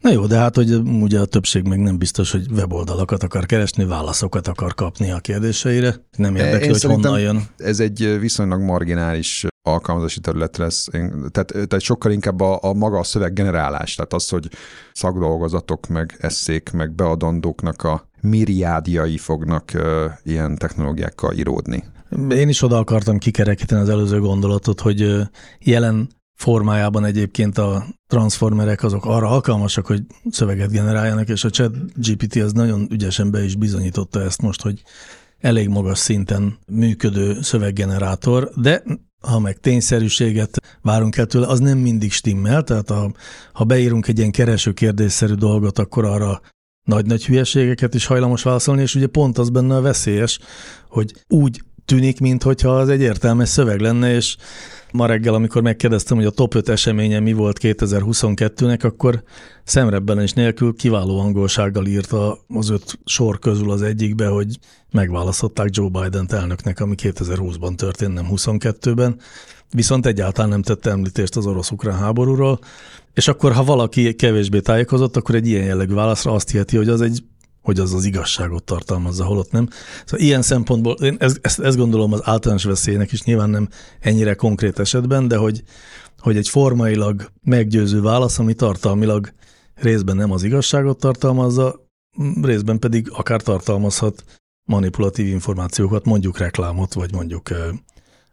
Na 0.00 0.10
jó, 0.10 0.26
de 0.26 0.36
hát, 0.36 0.54
hogy 0.54 0.74
ugye 0.74 1.20
a 1.20 1.24
többség 1.24 1.62
meg 1.62 1.78
nem 1.78 1.98
biztos, 1.98 2.30
hogy 2.30 2.46
weboldalakat 2.50 3.22
akar 3.22 3.46
keresni, 3.46 3.84
válaszokat 3.84 4.48
akar 4.48 4.74
kapni 4.74 5.10
a 5.10 5.18
kérdéseire. 5.18 5.94
Nem 6.16 6.36
érdekli, 6.36 6.66
Én 6.66 6.72
hogy 6.72 6.82
honnan 6.82 7.20
jön. 7.20 7.42
Ez 7.56 7.80
egy 7.80 8.16
viszonylag 8.20 8.60
marginális 8.60 9.46
alkalmazási 9.62 10.20
terület 10.20 10.56
lesz. 10.56 10.86
Én, 10.92 11.10
tehát, 11.30 11.52
tehát 11.52 11.80
sokkal 11.80 12.12
inkább 12.12 12.40
a, 12.40 12.58
a 12.62 12.72
maga 12.72 12.98
a 12.98 13.04
szöveggenerálás, 13.04 13.94
tehát 13.94 14.12
az, 14.12 14.28
hogy 14.28 14.48
szakdolgozatok, 14.92 15.86
meg 15.86 16.16
eszék, 16.18 16.70
meg 16.70 16.94
beadandóknak 16.94 17.82
a 17.82 18.08
miriádjai 18.20 19.18
fognak 19.18 19.70
uh, 19.74 19.82
ilyen 20.22 20.56
technológiákkal 20.56 21.34
íródni. 21.34 21.84
Én 22.30 22.48
is 22.48 22.62
oda 22.62 22.78
akartam 22.78 23.18
kikerekíteni 23.18 23.80
az 23.80 23.88
előző 23.88 24.20
gondolatot, 24.20 24.80
hogy 24.80 25.16
jelen 25.58 26.08
formájában 26.38 27.04
egyébként 27.04 27.58
a 27.58 27.86
transformerek 28.06 28.82
azok 28.82 29.04
arra 29.04 29.28
alkalmasak, 29.28 29.86
hogy 29.86 30.02
szöveget 30.30 30.70
generáljanak, 30.70 31.28
és 31.28 31.44
a 31.44 31.50
chat 31.50 31.74
GPT 31.94 32.36
az 32.36 32.52
nagyon 32.52 32.86
ügyesen 32.90 33.30
be 33.30 33.44
is 33.44 33.54
bizonyította 33.54 34.22
ezt 34.22 34.42
most, 34.42 34.62
hogy 34.62 34.82
elég 35.38 35.68
magas 35.68 35.98
szinten 35.98 36.58
működő 36.66 37.42
szöveggenerátor, 37.42 38.50
de 38.56 38.82
ha 39.20 39.38
meg 39.38 39.58
tényszerűséget 39.58 40.78
várunk 40.82 41.16
el 41.16 41.26
tőle, 41.26 41.46
az 41.46 41.60
nem 41.60 41.78
mindig 41.78 42.12
stimmel, 42.12 42.62
tehát 42.62 42.90
a, 42.90 43.12
ha 43.52 43.64
beírunk 43.64 44.08
egy 44.08 44.18
ilyen 44.18 44.30
kereső 44.30 44.72
kérdésszerű 44.72 45.34
dolgot, 45.34 45.78
akkor 45.78 46.04
arra 46.04 46.40
nagy-nagy 46.84 47.26
hülyeségeket 47.26 47.94
is 47.94 48.06
hajlamos 48.06 48.42
válaszolni, 48.42 48.82
és 48.82 48.94
ugye 48.94 49.06
pont 49.06 49.38
az 49.38 49.50
benne 49.50 49.76
a 49.76 49.80
veszélyes, 49.80 50.38
hogy 50.88 51.12
úgy 51.28 51.62
tűnik, 51.88 52.20
mintha 52.20 52.78
az 52.78 52.88
egy 52.88 53.00
értelmes 53.00 53.48
szöveg 53.48 53.80
lenne, 53.80 54.14
és 54.14 54.36
ma 54.92 55.06
reggel, 55.06 55.34
amikor 55.34 55.62
megkérdeztem, 55.62 56.16
hogy 56.16 56.26
a 56.26 56.30
top 56.30 56.54
5 56.54 56.68
eseménye 56.68 57.20
mi 57.20 57.32
volt 57.32 57.58
2022-nek, 57.62 58.84
akkor 58.84 59.22
szemrebben 59.64 60.20
és 60.20 60.32
nélkül 60.32 60.74
kiváló 60.76 61.20
angolsággal 61.20 61.86
írta 61.86 62.38
az 62.48 62.68
öt 62.68 62.98
sor 63.04 63.38
közül 63.38 63.70
az 63.70 63.82
egyikbe, 63.82 64.26
hogy 64.26 64.58
megválasztották 64.90 65.68
Joe 65.70 65.88
Biden 65.88 66.26
elnöknek, 66.30 66.80
ami 66.80 66.94
2020-ban 67.02 67.74
történt, 67.74 68.14
nem 68.14 68.26
22-ben, 68.30 69.16
viszont 69.72 70.06
egyáltalán 70.06 70.50
nem 70.50 70.62
tette 70.62 70.90
említést 70.90 71.36
az 71.36 71.46
orosz-ukrán 71.46 71.98
háborúról, 71.98 72.58
és 73.14 73.28
akkor, 73.28 73.52
ha 73.52 73.64
valaki 73.64 74.14
kevésbé 74.14 74.60
tájékozott, 74.60 75.16
akkor 75.16 75.34
egy 75.34 75.46
ilyen 75.46 75.64
jellegű 75.64 75.94
válaszra 75.94 76.32
azt 76.32 76.50
hiheti, 76.50 76.76
hogy 76.76 76.88
az 76.88 77.00
egy 77.00 77.22
hogy 77.68 77.78
az 77.78 77.94
az 77.94 78.04
igazságot 78.04 78.64
tartalmazza, 78.64 79.24
holott 79.24 79.50
nem. 79.50 79.68
Szóval 80.04 80.26
ilyen 80.26 80.42
szempontból, 80.42 80.94
én 80.94 81.16
ezt, 81.18 81.38
ezt, 81.42 81.60
ezt 81.60 81.76
gondolom 81.76 82.12
az 82.12 82.20
általános 82.24 82.64
veszélynek 82.64 83.12
is, 83.12 83.22
nyilván 83.22 83.50
nem 83.50 83.68
ennyire 84.00 84.34
konkrét 84.34 84.78
esetben, 84.78 85.28
de 85.28 85.36
hogy, 85.36 85.62
hogy 86.18 86.36
egy 86.36 86.48
formailag 86.48 87.30
meggyőző 87.42 88.00
válasz, 88.00 88.38
ami 88.38 88.54
tartalmilag 88.54 89.32
részben 89.74 90.16
nem 90.16 90.30
az 90.30 90.42
igazságot 90.42 90.98
tartalmazza, 90.98 91.88
részben 92.42 92.78
pedig 92.78 93.10
akár 93.12 93.42
tartalmazhat 93.42 94.24
manipulatív 94.64 95.26
információkat, 95.26 96.04
mondjuk 96.04 96.38
reklámot, 96.38 96.94
vagy 96.94 97.12
mondjuk 97.12 97.48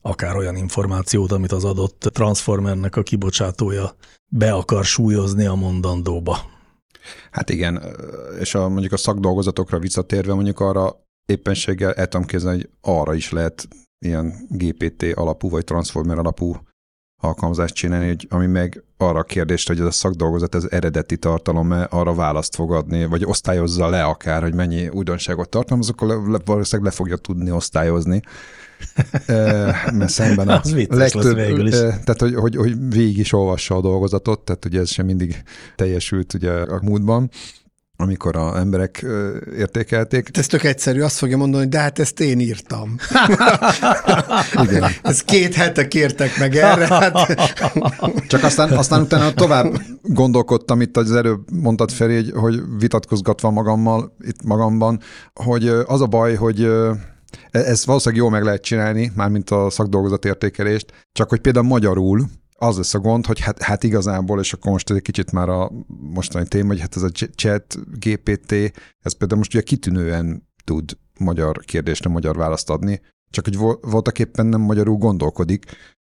akár 0.01 0.35
olyan 0.35 0.55
információt, 0.55 1.31
amit 1.31 1.51
az 1.51 1.63
adott 1.63 2.09
transformernek 2.13 2.95
a 2.95 3.03
kibocsátója 3.03 3.95
be 4.27 4.51
akar 4.51 4.85
súlyozni 4.85 5.45
a 5.45 5.53
mondandóba. 5.53 6.53
Hát 7.31 7.49
igen, 7.49 7.83
és 8.39 8.55
a, 8.55 8.69
mondjuk 8.69 8.93
a 8.93 8.97
szakdolgozatokra 8.97 9.79
visszatérve 9.79 10.33
mondjuk 10.33 10.59
arra 10.59 11.03
éppenséggel 11.25 11.93
el 11.93 12.07
tudom 12.07 12.25
képzelni, 12.25 12.57
hogy 12.57 12.69
arra 12.81 13.13
is 13.13 13.31
lehet 13.31 13.67
ilyen 14.05 14.47
GPT 14.49 15.03
alapú 15.13 15.49
vagy 15.49 15.63
transformer 15.63 16.17
alapú 16.17 16.55
alkalmazást 17.21 17.73
csinálni, 17.73 18.07
hogy, 18.07 18.27
ami 18.29 18.45
meg 18.45 18.83
arra 18.97 19.19
a 19.19 19.23
kérdést, 19.23 19.67
hogy 19.67 19.79
ez 19.79 19.85
a 19.85 19.91
szakdolgozat 19.91 20.55
ez 20.55 20.67
eredeti 20.69 21.17
tartalom 21.17 21.71
-e, 21.71 21.87
arra 21.89 22.13
választ 22.13 22.55
fog 22.55 22.73
adni, 22.73 23.05
vagy 23.05 23.25
osztályozza 23.25 23.89
le 23.89 24.03
akár, 24.03 24.41
hogy 24.41 24.53
mennyi 24.53 24.87
újdonságot 24.87 25.49
tartalmaz, 25.49 25.89
akkor 25.89 26.07
le, 26.07 26.15
le, 26.15 26.39
valószínűleg 26.45 26.91
le 26.91 26.97
fogja 26.97 27.15
tudni 27.15 27.51
osztályozni 27.51 28.21
mert 29.97 30.09
szemben 30.09 30.47
a 30.47 30.61
legtöbb, 30.87 31.35
végül 31.35 31.67
is. 31.67 31.73
tehát 31.73 32.19
hogy, 32.19 32.35
hogy, 32.35 32.55
hogy 32.55 32.89
végig 32.89 33.17
is 33.17 33.33
olvassa 33.33 33.75
a 33.75 33.81
dolgozatot, 33.81 34.39
tehát 34.39 34.65
ugye 34.65 34.79
ez 34.79 34.89
sem 34.89 35.05
mindig 35.05 35.43
teljesült 35.75 36.33
ugye 36.33 36.51
a 36.51 36.79
múltban 36.83 37.29
amikor 37.97 38.35
a 38.35 38.57
emberek 38.57 39.05
értékelték. 39.57 40.29
Ez 40.37 40.47
tök 40.47 40.63
egyszerű, 40.63 41.01
azt 41.01 41.17
fogja 41.17 41.37
mondani, 41.37 41.61
hogy 41.61 41.71
de 41.71 41.79
hát 41.79 41.99
ezt 41.99 42.19
én 42.19 42.39
írtam. 42.39 42.95
Igen. 44.69 44.83
Ez 45.01 45.21
két 45.21 45.53
hete 45.53 45.87
kértek 45.87 46.37
meg 46.39 46.55
erre. 46.55 46.87
Hát. 46.87 47.35
Csak 48.27 48.43
aztán, 48.43 48.71
aztán 48.71 49.01
utána 49.01 49.33
tovább 49.33 49.81
gondolkodtam 50.01 50.81
itt 50.81 50.97
az 50.97 51.11
előbb 51.11 51.51
mondtad 51.51 51.91
Feri, 51.91 52.31
hogy 52.31 52.61
vitatkozgatva 52.79 53.49
magammal, 53.49 54.15
itt 54.19 54.43
magamban, 54.43 54.99
hogy 55.33 55.67
az 55.67 56.01
a 56.01 56.07
baj, 56.07 56.35
hogy 56.35 56.67
E, 57.51 57.59
ez 57.59 57.85
valószínűleg 57.85 58.23
jól 58.23 58.31
meg 58.31 58.43
lehet 58.43 58.61
csinálni, 58.61 59.11
mármint 59.15 59.49
a 59.49 59.69
szakdolgozat 59.69 60.25
értékelést, 60.25 61.07
csak 61.11 61.29
hogy 61.29 61.39
például 61.39 61.65
magyarul 61.65 62.25
az 62.65 62.77
lesz 62.77 62.93
a 62.93 62.99
gond, 62.99 63.25
hogy 63.25 63.39
hát, 63.39 63.61
hát 63.61 63.83
igazából, 63.83 64.39
és 64.39 64.53
akkor 64.53 64.71
most 64.71 64.89
egy 64.89 65.01
kicsit 65.01 65.31
már 65.31 65.49
a 65.49 65.71
mostani 65.87 66.47
téma, 66.47 66.67
hogy 66.67 66.79
hát 66.79 66.95
ez 66.95 67.01
a 67.01 67.09
chat 67.35 67.77
GPT, 67.99 68.51
ez 68.99 69.13
például 69.17 69.39
most 69.39 69.53
ugye 69.53 69.61
kitűnően 69.61 70.47
tud 70.63 70.97
magyar 71.19 71.57
kérdésre 71.65 72.09
magyar 72.09 72.35
választ 72.35 72.69
adni, 72.69 73.01
csak 73.29 73.45
hogy 73.45 73.57
voltak 73.81 74.19
éppen 74.19 74.45
nem 74.45 74.61
magyarul 74.61 74.97
gondolkodik, 74.97 75.65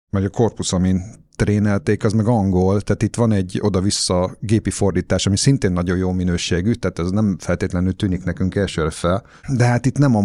mert 0.09 0.25
a 0.25 0.29
korpusz, 0.29 0.73
amin 0.73 1.01
trénelték, 1.35 2.03
az 2.03 2.13
meg 2.13 2.27
angol, 2.27 2.81
tehát 2.81 3.03
itt 3.03 3.15
van 3.15 3.31
egy 3.31 3.59
oda-vissza 3.61 4.37
gépi 4.39 4.69
fordítás, 4.69 5.25
ami 5.25 5.37
szintén 5.37 5.71
nagyon 5.71 5.97
jó 5.97 6.11
minőségű, 6.11 6.73
tehát 6.73 6.99
ez 6.99 7.09
nem 7.09 7.37
feltétlenül 7.39 7.95
tűnik 7.95 8.23
nekünk 8.23 8.55
elsőre 8.55 8.89
fel, 8.89 9.23
de 9.47 9.65
hát 9.65 9.85
itt 9.85 9.97
nem 9.97 10.15
a, 10.15 10.21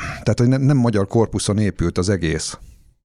tehát 0.00 0.38
hogy 0.38 0.48
nem, 0.48 0.62
nem 0.62 0.76
magyar 0.76 1.06
korpuszon 1.06 1.58
épült 1.58 1.98
az 1.98 2.08
egész. 2.08 2.58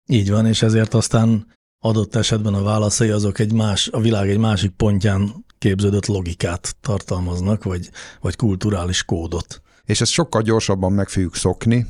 Így 0.06 0.30
van, 0.30 0.46
és 0.46 0.62
ezért 0.62 0.94
aztán 0.94 1.46
adott 1.80 2.14
esetben 2.14 2.54
a 2.54 2.62
válaszai 2.62 3.08
azok 3.08 3.38
egy 3.38 3.52
más, 3.52 3.88
a 3.88 4.00
világ 4.00 4.28
egy 4.28 4.38
másik 4.38 4.70
pontján 4.70 5.44
képződött 5.58 6.06
logikát 6.06 6.76
tartalmaznak, 6.80 7.64
vagy, 7.64 7.90
vagy 8.20 8.36
kulturális 8.36 9.04
kódot. 9.04 9.62
És 9.84 10.00
ezt 10.00 10.10
sokkal 10.10 10.42
gyorsabban 10.42 10.92
meg 10.92 11.08
fogjuk 11.08 11.36
szokni, 11.36 11.86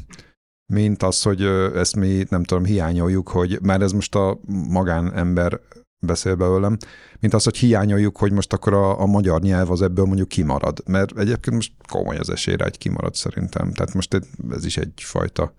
mint 0.73 1.03
az, 1.03 1.23
hogy 1.23 1.43
ezt 1.75 1.97
mi 1.97 2.25
nem 2.29 2.45
tudom, 2.45 2.65
hiányoljuk, 2.65 3.29
hogy 3.29 3.59
már 3.63 3.81
ez 3.81 3.93
most 3.93 4.15
a 4.15 4.39
magánember 4.69 5.61
beszél 6.07 6.35
belőlem, 6.35 6.77
mint 7.21 7.35
az, 7.35 7.45
hogy 7.45 7.57
hiányoljuk, 7.57 8.17
hogy 8.17 8.33
most 8.33 8.53
akkor 8.53 8.75
a, 8.75 9.01
a 9.01 9.07
magyar 9.07 9.41
nyelv 9.41 9.71
az 9.71 9.83
ebből 9.83 10.05
mondjuk 10.05 10.29
kimarad. 10.29 10.83
Mert 10.87 11.19
egyébként 11.19 11.57
most 11.57 11.73
komoly 11.89 12.17
az 12.17 12.31
esélyre, 12.31 12.65
hogy 12.65 12.79
kimarad 12.79 13.15
szerintem. 13.15 13.73
Tehát 13.73 13.95
most 13.95 14.21
ez 14.51 14.65
is 14.65 14.77
egyfajta 14.77 15.55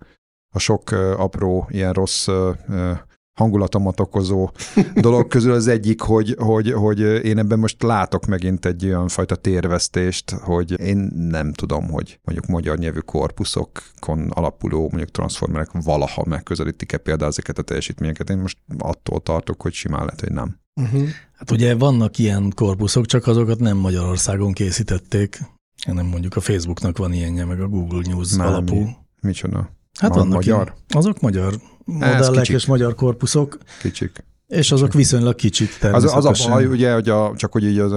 a 0.54 0.58
sok 0.58 0.90
apró, 1.16 1.68
ilyen 1.70 1.92
rossz 1.92 2.28
hangulatomat 3.34 4.00
okozó 4.00 4.50
dolog 4.94 5.28
közül 5.28 5.52
az 5.52 5.66
egyik, 5.66 6.00
hogy, 6.00 6.36
hogy, 6.38 6.72
hogy 6.72 7.00
én 7.00 7.38
ebben 7.38 7.58
most 7.58 7.82
látok 7.82 8.26
megint 8.26 8.66
egy 8.66 8.84
olyan 8.84 9.08
fajta 9.08 9.36
térvesztést, 9.36 10.30
hogy 10.30 10.80
én 10.80 10.96
nem 11.14 11.52
tudom, 11.52 11.90
hogy 11.90 12.20
mondjuk 12.22 12.48
magyar 12.48 12.78
nyelvű 12.78 12.98
korpuszokon 12.98 14.30
alapuló 14.30 14.80
mondjuk 14.80 15.10
transformerek 15.10 15.70
valaha 15.72 16.24
megközelítik-e 16.26 16.96
például 16.96 17.30
ezeket 17.30 17.58
a 17.58 17.62
teljesítményeket. 17.62 18.30
Én 18.30 18.38
most 18.38 18.58
attól 18.78 19.20
tartok, 19.20 19.62
hogy 19.62 19.72
simán 19.72 20.04
lehet, 20.04 20.20
hogy 20.20 20.32
nem. 20.32 20.60
Uh-huh. 20.80 21.08
Hát 21.32 21.50
ugye 21.50 21.74
vannak 21.74 22.18
ilyen 22.18 22.52
korpuszok, 22.54 23.06
csak 23.06 23.26
azokat 23.26 23.58
nem 23.58 23.76
Magyarországon 23.76 24.52
készítették, 24.52 25.40
hanem 25.86 26.06
mondjuk 26.06 26.36
a 26.36 26.40
Facebooknak 26.40 26.98
van 26.98 27.12
ilyenje, 27.12 27.44
meg 27.44 27.60
a 27.60 27.68
Google 27.68 28.02
News 28.04 28.36
Már 28.36 28.46
alapú. 28.46 28.74
Mi? 28.74 28.96
Micsoda? 29.20 29.70
Hát 29.98 30.10
Ma, 30.10 30.16
vannak 30.16 30.34
magyar? 30.34 30.62
Ilyen, 30.62 30.78
azok 30.88 31.20
magyar 31.20 31.54
modellek 31.84 32.48
és 32.48 32.66
magyar 32.66 32.94
korpuszok. 32.94 33.58
Kicsik. 33.80 34.24
És 34.46 34.72
azok 34.72 34.92
viszonylag 34.92 35.34
kicsik 35.34 35.84
Az, 35.92 36.14
az 36.14 36.24
a 36.24 36.48
baj, 36.48 36.66
ugye, 36.66 36.92
hogy 36.92 37.08
a, 37.08 37.32
csak 37.36 37.52
hogy 37.52 37.64
így 37.64 37.78
az, 37.78 37.92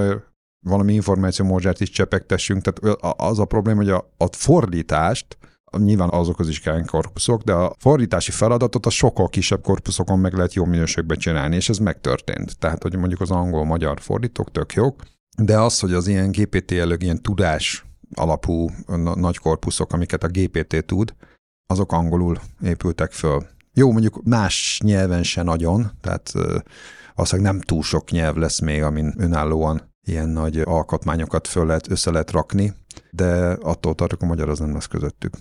valami 0.66 0.94
információ 0.94 1.46
morzsát 1.46 1.80
is 1.80 1.90
csepegtessünk, 1.90 2.62
tehát 2.62 2.98
az 3.18 3.40
a 3.40 3.46
probléma, 3.46 3.78
hogy 3.78 3.90
a, 3.90 4.14
a 4.18 4.26
fordítást, 4.32 5.38
nyilván 5.78 6.10
azokhoz 6.10 6.50
is 6.50 6.60
kell 6.60 6.86
korpuszok, 6.86 7.42
de 7.42 7.54
a 7.54 7.76
fordítási 7.80 8.32
feladatot 8.32 8.86
a 8.86 8.90
sokkal 8.90 9.30
kisebb 9.30 9.62
korpuszokon 9.62 10.20
meg 10.20 10.34
lehet 10.34 10.54
jó 10.54 10.66
minőségben 10.66 11.18
csinálni, 11.18 11.56
és 11.56 11.70
ez 11.70 11.78
megtörtént. 11.78 12.60
Tehát, 12.60 12.84
hogy 12.84 12.96
mondjuk 12.96 13.22
az 13.22 13.32
angol-magyar 13.32 14.00
fordítók 14.02 14.52
tök 14.52 14.74
jók, 14.74 15.04
de 15.38 15.60
az, 15.60 15.80
hogy 15.80 15.94
az 15.94 16.08
ilyen 16.08 16.32
GPT 16.32 16.72
előg 16.72 17.04
ilyen 17.04 17.22
tudás 17.22 17.86
alapú 18.14 18.70
nagy 19.16 19.38
korpuszok, 19.38 19.94
amiket 19.94 20.24
a 20.24 20.28
GPT 20.28 20.86
tud, 20.86 21.16
azok 21.68 21.92
angolul 21.92 22.40
épültek 22.64 23.12
föl. 23.12 23.46
Jó, 23.78 23.92
mondjuk 23.92 24.24
más 24.24 24.80
nyelven 24.84 25.24
se 25.24 25.44
nagyon, 25.44 25.92
tehát 26.02 26.32
valószínűleg 27.16 27.52
nem 27.52 27.62
túl 27.62 27.84
sok 27.84 28.12
nyelv 28.12 28.36
lesz 28.36 28.60
még, 28.60 28.82
amin 28.82 29.14
önállóan 29.18 29.94
ilyen 30.08 30.30
nagy 30.30 30.60
alkotmányokat 30.60 31.48
föl 31.48 31.66
lehet, 31.66 31.92
össze 31.92 32.12
lehet 32.12 32.32
rakni, 32.32 32.74
de 33.12 33.58
attól 33.62 33.96
tartok, 33.96 34.22
a 34.22 34.26
magyar 34.26 34.50
az 34.50 34.60
nem 34.60 34.74
lesz 34.74 34.86
közöttük. 34.86 35.34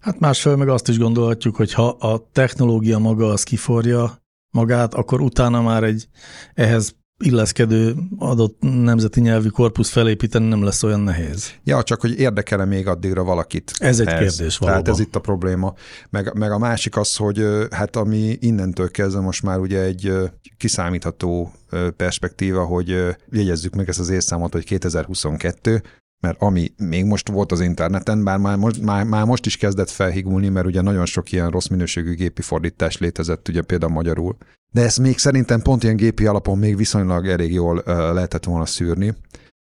Hát 0.00 0.18
másfél 0.18 0.56
meg 0.56 0.68
azt 0.68 0.88
is 0.88 0.98
gondolhatjuk, 0.98 1.56
hogy 1.56 1.72
ha 1.72 1.88
a 1.88 2.28
technológia 2.32 2.98
maga 2.98 3.26
az 3.28 3.42
kiforja 3.42 4.22
magát, 4.50 4.94
akkor 4.94 5.20
utána 5.20 5.62
már 5.62 5.84
egy 5.84 6.08
ehhez 6.54 6.94
illeszkedő 7.22 7.94
adott 8.18 8.56
nemzeti 8.60 9.20
nyelvű 9.20 9.48
korpusz 9.48 9.90
felépíteni 9.90 10.48
nem 10.48 10.64
lesz 10.64 10.82
olyan 10.82 11.00
nehéz. 11.00 11.52
Ja, 11.64 11.82
csak 11.82 12.00
hogy 12.00 12.18
érdekele 12.18 12.64
még 12.64 12.86
addigra 12.86 13.24
valakit. 13.24 13.72
Ez 13.78 14.00
egy 14.00 14.06
ez. 14.06 14.18
kérdés 14.18 14.58
valóban. 14.58 14.82
Tehát 14.82 15.00
ez 15.00 15.06
itt 15.06 15.16
a 15.16 15.20
probléma. 15.20 15.74
Meg, 16.10 16.34
meg 16.34 16.50
a 16.50 16.58
másik 16.58 16.96
az, 16.96 17.16
hogy 17.16 17.44
hát 17.70 17.96
ami 17.96 18.36
innentől 18.40 18.90
kezdve 18.90 19.20
most 19.20 19.42
már 19.42 19.58
ugye 19.58 19.80
egy 19.80 20.12
kiszámítható 20.56 21.52
perspektíva, 21.96 22.64
hogy 22.64 23.16
jegyezzük 23.30 23.74
meg 23.74 23.88
ezt 23.88 23.98
az 23.98 24.08
évszámot, 24.08 24.52
hogy 24.52 24.64
2022, 24.64 25.82
mert 26.22 26.42
ami 26.42 26.72
még 26.76 27.04
most 27.04 27.28
volt 27.28 27.52
az 27.52 27.60
interneten, 27.60 28.24
bár 28.24 28.38
már 28.38 28.56
most, 28.56 28.80
már, 28.80 29.04
már 29.04 29.24
most 29.24 29.46
is 29.46 29.56
kezdett 29.56 29.90
felhigulni, 29.90 30.48
mert 30.48 30.66
ugye 30.66 30.80
nagyon 30.80 31.06
sok 31.06 31.32
ilyen 31.32 31.50
rossz 31.50 31.66
minőségű 31.66 32.14
gépi 32.14 32.42
fordítás 32.42 32.98
létezett, 32.98 33.48
ugye 33.48 33.62
például 33.62 33.92
magyarul. 33.92 34.36
De 34.72 34.82
ezt 34.82 34.98
még 34.98 35.18
szerintem 35.18 35.62
pont 35.62 35.82
ilyen 35.82 35.96
gépi 35.96 36.26
alapon 36.26 36.58
még 36.58 36.76
viszonylag 36.76 37.28
elég 37.28 37.52
jól 37.52 37.76
uh, 37.76 37.84
lehetett 37.84 38.44
volna 38.44 38.66
szűrni. 38.66 39.14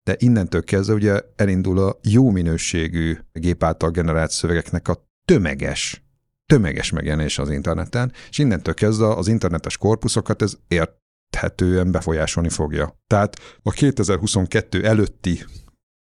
De 0.03 0.15
innentől 0.19 0.63
kezdve 0.63 0.93
ugye 0.93 1.21
elindul 1.35 1.79
a 1.79 1.99
jó 2.03 2.29
minőségű 2.29 3.17
gép 3.33 3.63
által 3.63 3.89
generált 3.89 4.31
szövegeknek 4.31 4.87
a 4.87 5.07
tömeges, 5.25 6.03
tömeges 6.45 6.91
megjelenés 6.91 7.39
az 7.39 7.49
interneten, 7.49 8.11
és 8.29 8.37
innentől 8.37 8.73
kezdve 8.73 9.07
az 9.07 9.27
internetes 9.27 9.77
korpuszokat 9.77 10.41
ez 10.41 10.53
érthetően 10.67 11.91
befolyásolni 11.91 12.49
fogja. 12.49 12.99
Tehát 13.07 13.35
a 13.63 13.71
2022 13.71 14.85
előtti 14.85 15.39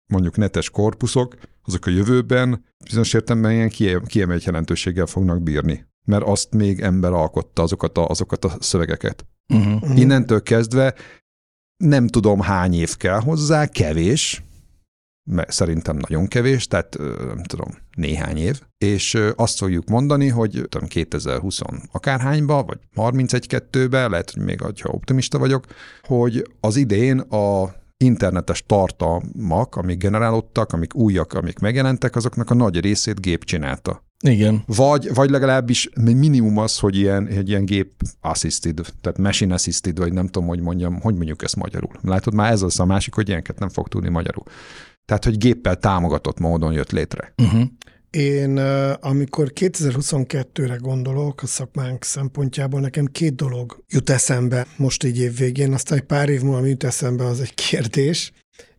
mondjuk 0.07 0.37
netes 0.37 0.69
korpuszok, 0.69 1.35
azok 1.65 1.85
a 1.85 1.89
jövőben 1.89 2.65
bizonyos 2.83 3.13
értelemben 3.13 3.51
ilyen 3.51 4.01
kiemelt 4.05 4.43
jelentőséggel 4.43 5.05
fognak 5.05 5.41
bírni. 5.41 5.85
Mert 6.05 6.23
azt 6.23 6.53
még 6.53 6.79
ember 6.79 7.11
alkotta, 7.11 7.61
azokat 7.61 7.97
a, 7.97 8.07
azokat 8.07 8.45
a 8.45 8.55
szövegeket. 8.59 9.25
Uh-huh. 9.47 9.99
Innentől 9.99 10.41
kezdve 10.41 10.95
nem 11.77 12.07
tudom 12.07 12.39
hány 12.39 12.73
év 12.73 12.97
kell 12.97 13.19
hozzá, 13.19 13.67
kevés, 13.67 14.43
mert 15.29 15.51
szerintem 15.51 15.97
nagyon 15.97 16.27
kevés, 16.27 16.67
tehát 16.67 16.97
nem 17.25 17.43
tudom, 17.43 17.77
néhány 17.95 18.37
év, 18.37 18.61
és 18.77 19.17
azt 19.35 19.57
fogjuk 19.57 19.89
mondani, 19.89 20.27
hogy 20.27 20.65
tudom, 20.69 20.87
2020 20.87 21.59
akárhányba, 21.91 22.63
vagy 22.63 22.79
31-2-be, 22.95 24.07
lehet, 24.07 24.31
hogy 24.31 24.43
még 24.43 24.61
ha 24.61 24.89
optimista 24.89 25.39
vagyok, 25.39 25.65
hogy 26.01 26.49
az 26.59 26.75
idén 26.75 27.19
a 27.19 27.75
internetes 27.97 28.63
tartalmak, 28.65 29.75
amik 29.75 29.97
generálódtak, 29.97 30.73
amik 30.73 30.95
újak, 30.95 31.33
amik 31.33 31.59
megjelentek, 31.59 32.15
azoknak 32.15 32.49
a 32.49 32.53
nagy 32.53 32.79
részét 32.79 33.21
gép 33.21 33.43
csinálta. 33.43 34.03
Igen. 34.23 34.63
Vagy, 34.65 35.13
vagy 35.13 35.29
legalábbis 35.29 35.89
minimum 35.95 36.57
az, 36.57 36.79
hogy 36.79 36.95
ilyen, 36.97 37.27
egy 37.27 37.49
ilyen 37.49 37.65
gép 37.65 37.91
assisted, 38.21 38.81
tehát 39.01 39.17
machine 39.17 39.53
assisted, 39.53 39.97
vagy 39.97 40.13
nem 40.13 40.27
tudom, 40.27 40.47
hogy 40.47 40.59
mondjam, 40.59 40.99
hogy 41.01 41.15
mondjuk 41.15 41.43
ezt 41.43 41.55
magyarul. 41.55 41.91
Látod, 42.01 42.33
már 42.33 42.51
ez 42.51 42.61
az 42.61 42.79
a 42.79 42.85
másik, 42.85 43.13
hogy 43.13 43.29
ilyenket 43.29 43.59
nem 43.59 43.69
fog 43.69 43.87
tudni 43.87 44.09
magyarul. 44.09 44.43
Tehát, 45.05 45.23
hogy 45.23 45.37
géppel 45.37 45.75
támogatott 45.75 46.39
módon 46.39 46.73
jött 46.73 46.91
létre. 46.91 47.33
Uh-huh. 47.37 47.61
Én, 48.15 48.57
amikor 49.01 49.51
2022-re 49.55 50.75
gondolok 50.75 51.41
a 51.41 51.45
szakmánk 51.45 52.03
szempontjából, 52.03 52.79
nekem 52.79 53.05
két 53.05 53.35
dolog 53.35 53.83
jut 53.87 54.09
eszembe 54.09 54.67
most 54.77 55.03
így 55.03 55.17
év 55.17 55.37
végén, 55.37 55.73
aztán 55.73 55.97
egy 55.97 56.03
pár 56.03 56.29
év 56.29 56.41
múlva 56.41 56.65
jut 56.65 56.83
eszembe, 56.83 57.25
az 57.25 57.39
egy 57.39 57.53
kérdés. 57.53 58.31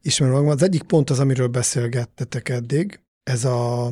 Ismerem 0.02 0.34
magam. 0.34 0.48
Az 0.48 0.62
egyik 0.62 0.82
pont 0.82 1.10
az, 1.10 1.18
amiről 1.18 1.46
beszélgettetek 1.46 2.48
eddig, 2.48 3.00
ez 3.22 3.44
a 3.44 3.90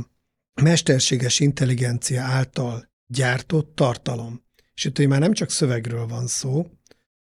mesterséges 0.63 1.41
intelligencia 1.41 2.23
által 2.23 2.91
gyártott 3.07 3.75
tartalom. 3.75 4.43
És 4.75 4.85
itt 4.85 5.07
már 5.07 5.21
nem 5.21 5.33
csak 5.33 5.51
szövegről 5.51 6.07
van 6.07 6.27
szó, 6.27 6.67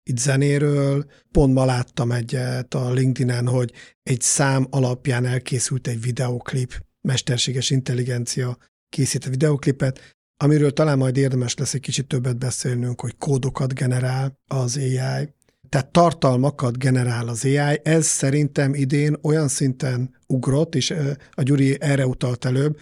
itt 0.02 0.18
zenéről, 0.18 1.06
pont 1.30 1.54
ma 1.54 1.64
láttam 1.64 2.12
egyet 2.12 2.74
a 2.74 2.92
LinkedIn-en, 2.92 3.48
hogy 3.48 3.72
egy 4.02 4.20
szám 4.20 4.66
alapján 4.70 5.24
elkészült 5.24 5.86
egy 5.86 6.00
videoklip, 6.00 6.83
mesterséges 7.04 7.70
intelligencia 7.70 8.58
készít 8.88 9.24
a 9.24 9.30
videoklipet, 9.30 10.14
amiről 10.36 10.72
talán 10.72 10.98
majd 10.98 11.16
érdemes 11.16 11.54
lesz 11.54 11.74
egy 11.74 11.80
kicsit 11.80 12.06
többet 12.06 12.38
beszélnünk, 12.38 13.00
hogy 13.00 13.16
kódokat 13.18 13.74
generál 13.74 14.38
az 14.46 14.76
AI, 14.76 15.34
tehát 15.68 15.92
tartalmakat 15.92 16.78
generál 16.78 17.28
az 17.28 17.44
AI. 17.44 17.80
Ez 17.82 18.06
szerintem 18.06 18.74
idén 18.74 19.16
olyan 19.22 19.48
szinten 19.48 20.14
ugrott, 20.26 20.74
és 20.74 20.94
a 21.30 21.42
Gyuri 21.42 21.76
erre 21.80 22.06
utalt 22.06 22.44
előbb, 22.44 22.80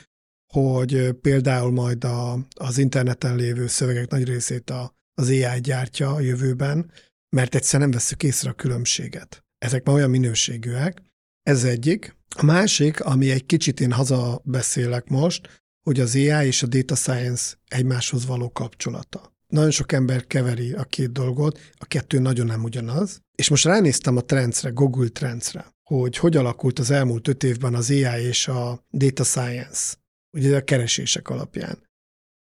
hogy 0.53 1.13
például 1.13 1.71
majd 1.71 2.05
a, 2.05 2.47
az 2.55 2.79
interneten 2.79 3.37
lévő 3.37 3.67
szövegek 3.67 4.11
nagy 4.11 4.25
részét 4.25 4.71
a, 4.71 4.95
az 5.15 5.29
AI 5.29 5.61
gyártja 5.61 6.13
a 6.13 6.21
jövőben, 6.21 6.91
mert 7.37 7.55
egyszer 7.55 7.81
nem 7.81 7.91
veszük 7.91 8.23
észre 8.23 8.51
a 8.51 8.55
különbséget. 8.55 9.45
Ezek 9.59 9.87
már 9.87 9.95
olyan 9.97 10.11
minőségűek. 10.11 11.03
Ez 11.43 11.65
egyik. 11.65 12.17
A 12.37 12.45
másik, 12.45 13.01
ami 13.01 13.31
egy 13.31 13.47
kicsit 13.47 13.81
én 13.81 13.93
haza 13.93 14.41
beszélek 14.45 15.09
most, 15.09 15.63
hogy 15.83 16.01
az 16.01 16.15
AI 16.15 16.47
és 16.47 16.63
a 16.63 16.67
data 16.67 16.95
science 16.95 17.55
egymáshoz 17.69 18.27
való 18.27 18.51
kapcsolata. 18.53 19.31
Nagyon 19.47 19.71
sok 19.71 19.93
ember 19.93 20.27
keveri 20.27 20.73
a 20.73 20.85
két 20.85 21.13
dolgot, 21.13 21.61
a 21.75 21.85
kettő 21.87 22.19
nagyon 22.19 22.47
nem 22.47 22.63
ugyanaz. 22.63 23.21
És 23.35 23.49
most 23.49 23.65
ránéztem 23.65 24.17
a 24.17 24.21
Trendsre, 24.21 24.71
Google 24.71 25.09
Trendsre, 25.09 25.67
hogy 25.83 26.17
hogy 26.17 26.37
alakult 26.37 26.79
az 26.79 26.91
elmúlt 26.91 27.29
öt 27.29 27.43
évben 27.43 27.75
az 27.75 27.91
AI 27.91 28.23
és 28.27 28.49
a 28.49 28.87
data 28.91 29.25
science, 29.25 29.95
ugye 30.37 30.57
a 30.57 30.65
keresések 30.65 31.29
alapján. 31.29 31.91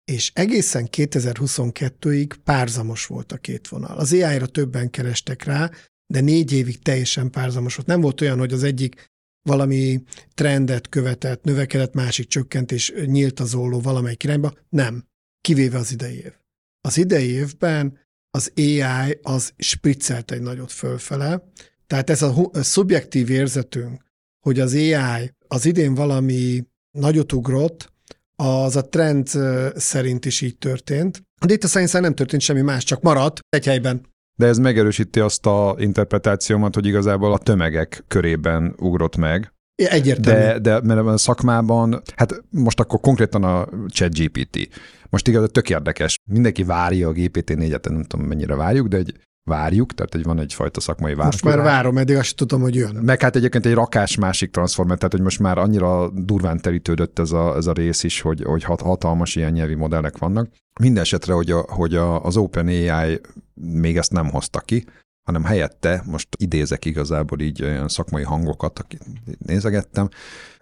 és 0.05 0.31
egészen 0.35 0.89
2022-ig 0.97 2.35
párzamos 2.45 3.07
volt 3.07 3.33
a 3.33 3.37
két 3.37 3.69
vonal. 3.69 3.99
Az 3.99 4.13
AI-ra 4.13 4.47
többen 4.47 4.91
kerestek 4.91 5.45
rá, 5.45 5.71
de 6.07 6.21
négy 6.21 6.53
évig 6.53 6.83
teljesen 6.83 7.31
párzamos 7.31 7.75
volt. 7.75 7.89
Nem 7.89 8.01
volt 8.01 8.21
olyan, 8.21 8.39
hogy 8.39 8.53
az 8.53 8.63
egyik 8.63 9.05
valami 9.43 10.03
trendet 10.35 10.89
követett, 10.89 11.45
növekedett, 11.45 11.95
másik 11.95 12.29
csökkent, 12.29 12.73
és 12.73 12.93
nyílt 13.05 13.41
az 13.41 13.55
olló 13.55 13.81
valamelyik 13.81 14.25
irányba. 14.25 14.53
Nem. 14.69 15.05
Kivéve 15.41 15.79
az 15.79 15.93
idei 15.93 16.17
év. 16.17 16.33
Az 16.81 16.99
idei 16.99 17.31
évben 17.31 17.99
az 18.31 18.53
AI 18.57 19.19
az 19.23 19.53
spriccelt 19.57 20.31
egy 20.31 20.41
nagyot 20.41 20.73
fölfele, 20.73 21.43
tehát 21.87 22.11
ez 22.11 22.23
a, 22.23 22.51
a 22.53 22.63
szubjektív 22.63 23.31
érzetünk, 23.31 24.05
hogy 24.41 24.61
az 24.61 24.75
AI 24.75 25.35
az 25.49 25.65
idén 25.65 25.95
valami 25.95 26.67
nagyot 26.91 27.33
ugrott, 27.33 27.93
az 28.37 28.77
a 28.77 28.89
trend 28.89 29.29
szerint 29.77 30.25
is 30.25 30.41
így 30.41 30.59
történt. 30.59 31.23
A 31.41 31.47
data 31.47 31.67
science 31.67 32.01
nem 32.01 32.15
történt 32.15 32.43
semmi 32.43 32.61
más, 32.61 32.85
csak 32.85 33.03
maradt 33.03 33.41
egy 33.49 33.65
helyben. 33.65 34.15
De 34.37 34.47
ez 34.47 34.59
megerősíti 34.59 35.21
azt 35.21 35.47
a 35.47 35.75
interpretációmat, 35.79 36.75
hogy 36.75 36.87
igazából 36.87 37.33
a 37.33 37.39
tömegek 37.39 38.05
körében 38.09 38.75
ugrott 38.79 39.17
meg. 39.17 39.53
Egyértelmű. 39.75 40.41
De, 40.41 40.59
de 40.59 40.81
mert 40.81 41.07
a 41.07 41.17
szakmában, 41.17 42.03
hát 42.17 42.43
most 42.51 42.81
akkor 42.81 43.01
konkrétan 43.01 43.45
a 43.45 43.69
chat 43.89 44.19
GPT. 44.19 44.69
Most 45.11 45.29
igaz, 45.29 45.49
tök 45.53 45.71
érdekes. 45.71 46.19
Mindenki 46.31 46.65
várja 46.65 47.09
a 47.09 47.13
GPT-4-et, 47.13 47.91
nem 47.91 48.03
tudom 48.03 48.27
mennyire 48.27 48.55
várjuk, 48.55 48.89
de 48.89 48.97
egy 48.97 49.15
várjuk, 49.47 49.95
tehát 49.95 50.13
hogy 50.13 50.23
van 50.23 50.39
egyfajta 50.39 50.81
szakmai 50.81 51.15
várás. 51.15 51.43
Most 51.43 51.57
már 51.57 51.65
várom, 51.65 51.99
eddig 51.99 52.17
azt 52.17 52.37
tudom, 52.37 52.61
hogy 52.61 52.75
jön. 52.75 52.95
Meg 52.95 53.21
hát 53.21 53.37
egyébként 53.37 53.67
egy 53.67 53.75
rakás 53.75 54.17
másik 54.17 54.51
transformer, 54.51 54.97
tehát 54.97 55.13
hogy 55.13 55.23
most 55.23 55.39
már 55.39 55.59
annyira 55.59 56.11
durván 56.11 56.61
terítődött 56.61 57.19
ez 57.19 57.33
a, 57.33 57.57
ez 57.57 57.67
a 57.67 57.73
rész 57.73 58.03
is, 58.03 58.21
hogy, 58.21 58.43
hogy 58.43 58.65
hat, 58.65 58.81
hatalmas 58.81 59.37
ilyen 59.37 59.53
nyelvi 59.53 59.75
modellek 59.75 60.19
vannak. 60.19 60.49
Mindenesetre, 60.81 61.33
hogy, 61.33 61.51
a, 61.51 61.59
hogy 61.69 61.95
a, 61.95 62.25
az 62.25 62.37
OpenAI 62.37 63.21
még 63.55 63.97
ezt 63.97 64.13
nem 64.13 64.31
hozta 64.31 64.61
ki, 64.61 64.85
hanem 65.27 65.45
helyette, 65.45 66.03
most 66.07 66.29
idézek 66.39 66.85
igazából 66.85 67.41
így 67.41 67.63
olyan 67.63 67.89
szakmai 67.89 68.23
hangokat, 68.23 68.79
akit 68.79 69.05
nézegettem, 69.39 70.09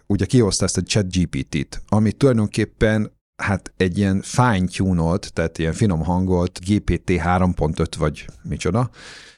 ugye 0.06 0.24
kihozta 0.24 0.64
ezt 0.64 0.76
a 0.76 0.80
chat 0.80 1.16
GPT-t, 1.16 1.82
ami 1.88 2.12
tulajdonképpen 2.12 3.12
hát 3.44 3.72
egy 3.76 3.98
ilyen 3.98 4.20
fine 4.22 4.66
tuned 4.66 5.26
tehát 5.32 5.58
ilyen 5.58 5.72
finom 5.72 6.02
hangolt 6.02 6.60
GPT 6.66 7.10
3.5 7.10 7.86
vagy 7.98 8.26
micsoda, 8.42 8.90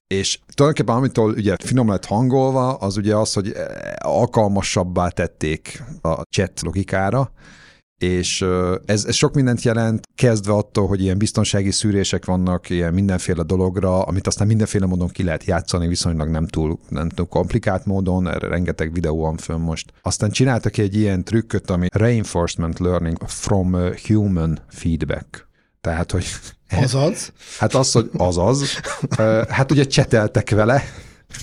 és 0.06 0.38
tulajdonképpen 0.54 0.98
amitől 0.98 1.32
ugye 1.32 1.56
finom 1.58 1.88
lett 1.88 2.04
hangolva, 2.04 2.74
az 2.74 2.96
ugye 2.96 3.16
az, 3.16 3.32
hogy 3.32 3.52
alkalmasabbá 3.98 5.08
tették 5.08 5.82
a 6.00 6.22
chat 6.22 6.60
logikára, 6.60 7.32
és 7.98 8.44
ez, 8.84 9.04
ez 9.04 9.14
sok 9.14 9.34
mindent 9.34 9.62
jelent, 9.62 10.08
kezdve 10.14 10.52
attól, 10.52 10.86
hogy 10.86 11.02
ilyen 11.02 11.18
biztonsági 11.18 11.70
szűrések 11.70 12.24
vannak, 12.24 12.70
ilyen 12.70 12.94
mindenféle 12.94 13.42
dologra, 13.42 14.02
amit 14.02 14.26
aztán 14.26 14.46
mindenféle 14.46 14.86
módon 14.86 15.08
ki 15.08 15.22
lehet 15.22 15.44
játszani, 15.44 15.86
viszonylag 15.86 16.28
nem 16.28 16.46
túl, 16.46 16.78
nem 16.88 17.08
túl 17.08 17.26
komplikált 17.26 17.84
módon, 17.84 18.28
erre 18.28 18.48
rengeteg 18.48 18.92
videó 18.92 19.20
van 19.20 19.36
fönn 19.36 19.60
most. 19.60 19.92
Aztán 20.02 20.30
csináltak 20.30 20.76
egy 20.76 20.96
ilyen 20.96 21.24
trükköt, 21.24 21.70
ami 21.70 21.86
Reinforcement 21.92 22.78
Learning 22.78 23.18
from 23.26 23.76
Human 24.06 24.58
Feedback. 24.68 25.48
Tehát, 25.80 26.10
hogy... 26.10 26.26
Azaz? 26.82 27.32
Hát 27.58 27.74
az, 27.74 27.92
hogy 27.92 28.10
azaz. 28.16 28.80
Hát 29.48 29.70
ugye 29.70 29.84
cseteltek 29.84 30.50
vele, 30.50 30.82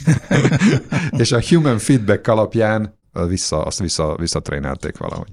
és 1.18 1.32
a 1.32 1.42
human 1.50 1.78
feedback 1.78 2.28
alapján 2.28 3.00
vissza, 3.28 3.64
azt 3.64 3.80
vissza, 3.80 4.16
visszatrénelték 4.16 4.98
valahogy 4.98 5.32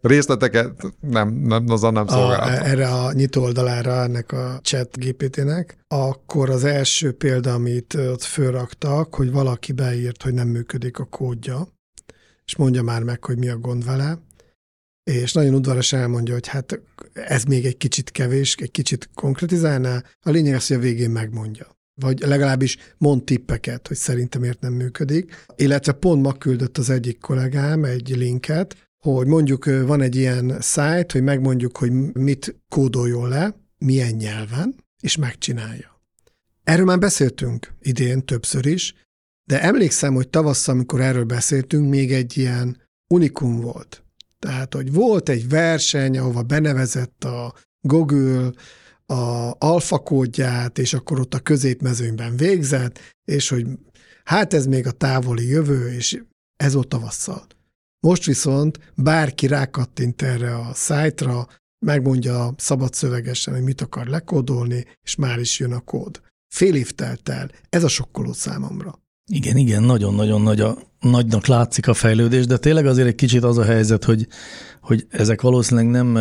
részleteket 0.00 0.94
nem, 1.00 1.28
nem, 1.28 1.64
azon 1.68 1.92
nem 1.92 2.06
szolgáltam. 2.06 2.62
A, 2.62 2.66
erre 2.66 2.88
a 2.88 3.12
nyitó 3.12 3.42
oldalára 3.42 4.02
ennek 4.02 4.32
a 4.32 4.60
chat 4.62 4.98
GPT-nek, 4.98 5.78
akkor 5.88 6.50
az 6.50 6.64
első 6.64 7.12
példa, 7.12 7.54
amit 7.54 7.94
ott 7.94 8.22
fölraktak, 8.22 9.14
hogy 9.14 9.30
valaki 9.32 9.72
beírt, 9.72 10.22
hogy 10.22 10.34
nem 10.34 10.48
működik 10.48 10.98
a 10.98 11.04
kódja, 11.04 11.68
és 12.44 12.56
mondja 12.56 12.82
már 12.82 13.02
meg, 13.02 13.24
hogy 13.24 13.38
mi 13.38 13.48
a 13.48 13.58
gond 13.58 13.84
vele, 13.84 14.18
és 15.10 15.32
nagyon 15.32 15.54
udvaros 15.54 15.92
elmondja, 15.92 16.34
hogy 16.34 16.46
hát 16.46 16.80
ez 17.12 17.44
még 17.44 17.66
egy 17.66 17.76
kicsit 17.76 18.10
kevés, 18.10 18.54
egy 18.54 18.70
kicsit 18.70 19.10
konkretizálná, 19.14 20.02
a 20.20 20.30
lényeg 20.30 20.54
az, 20.54 20.66
hogy 20.66 20.76
a 20.76 20.80
végén 20.80 21.10
megmondja 21.10 21.74
vagy 22.00 22.20
legalábbis 22.20 22.76
mond 22.98 23.24
tippeket, 23.24 23.88
hogy 23.88 23.96
szerintem 23.96 24.40
miért 24.40 24.60
nem 24.60 24.72
működik. 24.72 25.44
Illetve 25.56 25.92
pont 25.92 26.22
ma 26.22 26.32
küldött 26.32 26.78
az 26.78 26.90
egyik 26.90 27.18
kollégám 27.18 27.84
egy 27.84 28.16
linket, 28.16 28.85
hogy 29.14 29.26
mondjuk 29.26 29.64
van 29.64 30.00
egy 30.00 30.16
ilyen 30.16 30.60
szájt, 30.60 31.12
hogy 31.12 31.22
megmondjuk, 31.22 31.76
hogy 31.76 31.92
mit 32.12 32.56
kódoljon 32.68 33.28
le, 33.28 33.54
milyen 33.78 34.14
nyelven, 34.14 34.84
és 35.02 35.16
megcsinálja. 35.16 36.00
Erről 36.64 36.84
már 36.84 36.98
beszéltünk 36.98 37.74
idén 37.80 38.24
többször 38.24 38.66
is, 38.66 38.94
de 39.44 39.62
emlékszem, 39.62 40.14
hogy 40.14 40.28
tavasszal, 40.28 40.74
amikor 40.74 41.00
erről 41.00 41.24
beszéltünk, 41.24 41.88
még 41.88 42.12
egy 42.12 42.36
ilyen 42.36 42.82
unikum 43.08 43.60
volt. 43.60 44.04
Tehát, 44.38 44.74
hogy 44.74 44.92
volt 44.92 45.28
egy 45.28 45.48
verseny, 45.48 46.18
ahova 46.18 46.42
benevezett 46.42 47.24
a 47.24 47.54
Google 47.80 48.50
a 49.06 49.54
alfa 49.58 49.98
kódját, 49.98 50.78
és 50.78 50.94
akkor 50.94 51.20
ott 51.20 51.34
a 51.34 51.40
középmezőnyben 51.40 52.36
végzett, 52.36 52.98
és 53.24 53.48
hogy 53.48 53.66
hát 54.24 54.54
ez 54.54 54.66
még 54.66 54.86
a 54.86 54.90
távoli 54.90 55.48
jövő, 55.48 55.92
és 55.92 56.22
ez 56.56 56.74
volt 56.74 56.88
tavasszal. 56.88 57.46
Most 58.06 58.24
viszont 58.24 58.78
bárki 58.94 59.46
rákattint 59.46 60.22
erre 60.22 60.54
a 60.54 60.70
szájtra, 60.74 61.46
megmondja 61.78 62.54
szabad 62.56 62.94
szövegesen, 62.94 63.54
hogy 63.54 63.62
mit 63.62 63.80
akar 63.80 64.06
lekódolni, 64.06 64.84
és 65.02 65.14
már 65.14 65.38
is 65.38 65.58
jön 65.58 65.72
a 65.72 65.80
kód. 65.80 66.20
Fél 66.48 66.74
év 66.74 66.90
telt 66.90 67.28
el. 67.28 67.50
Ez 67.68 67.84
a 67.84 67.88
sokkoló 67.88 68.32
számomra. 68.32 69.02
Igen, 69.30 69.56
igen, 69.56 69.82
nagyon-nagyon 69.82 70.42
nagy 70.42 70.60
a, 70.60 70.78
nagynak 71.00 71.46
látszik 71.46 71.88
a 71.88 71.94
fejlődés, 71.94 72.46
de 72.46 72.56
tényleg 72.56 72.86
azért 72.86 73.08
egy 73.08 73.14
kicsit 73.14 73.42
az 73.42 73.58
a 73.58 73.64
helyzet, 73.64 74.04
hogy, 74.04 74.26
hogy 74.80 75.06
ezek 75.08 75.40
valószínűleg 75.40 75.90
nem 75.90 76.18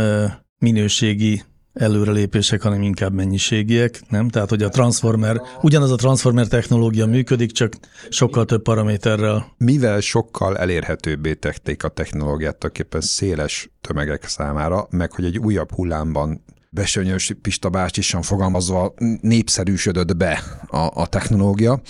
minőségi 0.58 1.44
előrelépések, 1.76 2.62
hanem 2.62 2.82
inkább 2.82 3.14
mennyiségiek, 3.14 4.02
nem? 4.10 4.30
Tehát, 4.30 4.50
hogy 4.50 4.64
a 4.64 4.70
transformer, 4.70 5.42
ugyanaz 5.62 5.92
a 5.92 5.96
transformer 5.96 6.48
technológia 6.48 7.06
működik, 7.06 7.52
csak 7.52 7.74
sokkal 8.10 8.46
több 8.46 8.62
paraméterrel. 8.62 9.54
Mivel 9.58 10.00
sokkal 10.00 10.58
elérhetőbbé 10.58 11.34
tették 11.34 11.84
a 11.84 11.88
technológiát 11.88 12.58
tulajdonképpen 12.58 13.02
széles 13.02 13.70
tömegek 13.82 14.28
számára, 14.28 14.88
meg 14.90 15.12
hogy 15.12 15.26
egy 15.26 15.38
újabb 15.38 15.72
hullámban 15.72 16.44
Besönyös 16.70 17.32
Pista 17.42 17.70
bácsisan 17.70 18.22
fogalmazva 18.22 18.94
népszerűsödött 19.22 20.18
be 20.18 20.44
a, 20.68 20.78
a 20.78 21.08
technológia, 21.08 21.82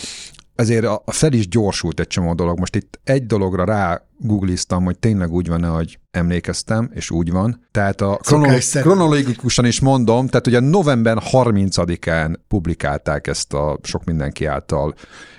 ezért 0.56 0.86
a, 0.86 1.04
fel 1.06 1.34
is 1.34 1.48
gyorsult 1.48 2.00
egy 2.00 2.08
csomó 2.08 2.34
dolog. 2.34 2.60
Most 2.60 2.76
itt 2.76 3.00
egy 3.04 3.26
dologra 3.26 3.65
rá 3.65 4.02
googliztam, 4.18 4.84
hogy 4.84 5.00
tényleg 5.00 5.32
úgy 5.32 5.48
van-e, 5.48 5.68
hogy 5.68 6.00
emlékeztem, 6.12 6.89
és 6.94 7.12
úgy 7.12 7.32
van. 7.32 7.65
Tehát 7.72 8.02
a 8.02 8.15
kronológ- 8.15 8.82
kronológikusan 8.82 9.65
is 9.65 9.80
mondom, 9.80 10.28
tehát 10.28 10.48
ugye 10.48 10.60
november 10.60 11.18
30-án 11.32 12.36
publikálták 12.48 13.28
ezt 13.28 13.54
a 13.54 13.80
sok 13.84 14.04
mindenki 14.04 14.46
által 14.46 14.96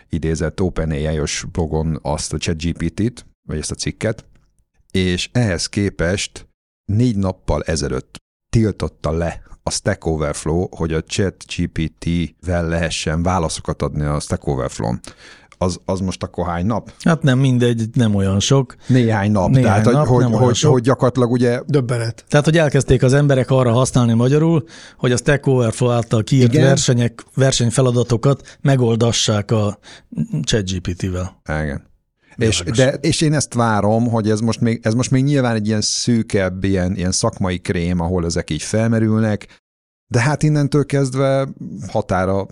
idézett 0.08 0.60
OpenAI-os 0.60 1.46
blogon 1.52 1.98
azt 2.02 2.32
a 2.32 2.38
ChatGPT-t, 2.38 3.26
vagy 3.48 3.58
ezt 3.58 3.70
a 3.70 3.74
cikket, 3.74 4.24
és 4.90 5.28
ehhez 5.32 5.66
képest 5.66 6.48
négy 6.84 7.16
nappal 7.16 7.62
ezelőtt 7.62 8.16
tiltotta 8.50 9.10
le 9.10 9.42
a 9.66 9.70
Stack 9.70 10.06
Overflow, 10.06 10.66
hogy 10.70 10.92
a 10.92 11.00
chat 11.00 11.34
GPT-vel 11.56 12.68
lehessen 12.68 13.22
válaszokat 13.22 13.82
adni 13.82 14.04
a 14.04 14.20
Stack 14.20 14.46
Overflow-n. 14.46 15.00
Az, 15.58 15.78
az 15.84 16.00
most 16.00 16.22
akkor 16.22 16.46
hány 16.46 16.66
nap? 16.66 16.92
Hát 17.04 17.22
nem 17.22 17.38
mindegy, 17.38 17.84
nem 17.92 18.14
olyan 18.14 18.40
sok. 18.40 18.76
Néhány 18.86 19.30
nap. 19.30 19.48
Néhány 19.48 19.82
Tehát, 19.82 19.98
nap, 19.98 20.06
hogy, 20.06 20.28
nem 20.28 20.32
hogy, 20.32 20.60
hogy 20.60 20.82
gyakorlatilag 20.82 21.30
ugye... 21.30 21.60
Döbbenet. 21.66 22.24
Tehát, 22.28 22.44
hogy 22.44 22.58
elkezdték 22.58 23.02
az 23.02 23.12
emberek 23.12 23.50
arra 23.50 23.72
használni 23.72 24.12
magyarul, 24.12 24.64
hogy 24.96 25.12
a 25.12 25.16
Stack 25.16 25.46
Overflow 25.46 25.90
által 25.90 26.22
kiírt 26.22 26.52
Igen. 26.52 26.64
versenyek, 26.64 27.24
versenyfeladatokat 27.34 28.58
megoldassák 28.60 29.50
a 29.50 29.78
ChatGPT-vel. 30.42 31.40
Igen. 31.62 31.94
És, 32.36 32.62
de, 32.74 32.92
és 32.92 33.20
én 33.20 33.32
ezt 33.32 33.54
várom, 33.54 34.08
hogy 34.08 34.30
ez 34.30 34.40
most 34.40 34.60
még, 34.60 34.80
ez 34.82 34.94
most 34.94 35.10
még 35.10 35.24
nyilván 35.24 35.54
egy 35.54 35.66
ilyen 35.66 35.80
szűkebb, 35.80 36.64
ilyen, 36.64 36.96
ilyen 36.96 37.12
szakmai 37.12 37.58
krém, 37.58 38.00
ahol 38.00 38.24
ezek 38.24 38.50
így 38.50 38.62
felmerülnek, 38.62 39.46
de 40.06 40.20
hát 40.20 40.42
innentől 40.42 40.86
kezdve 40.86 41.48
határa 41.88 42.46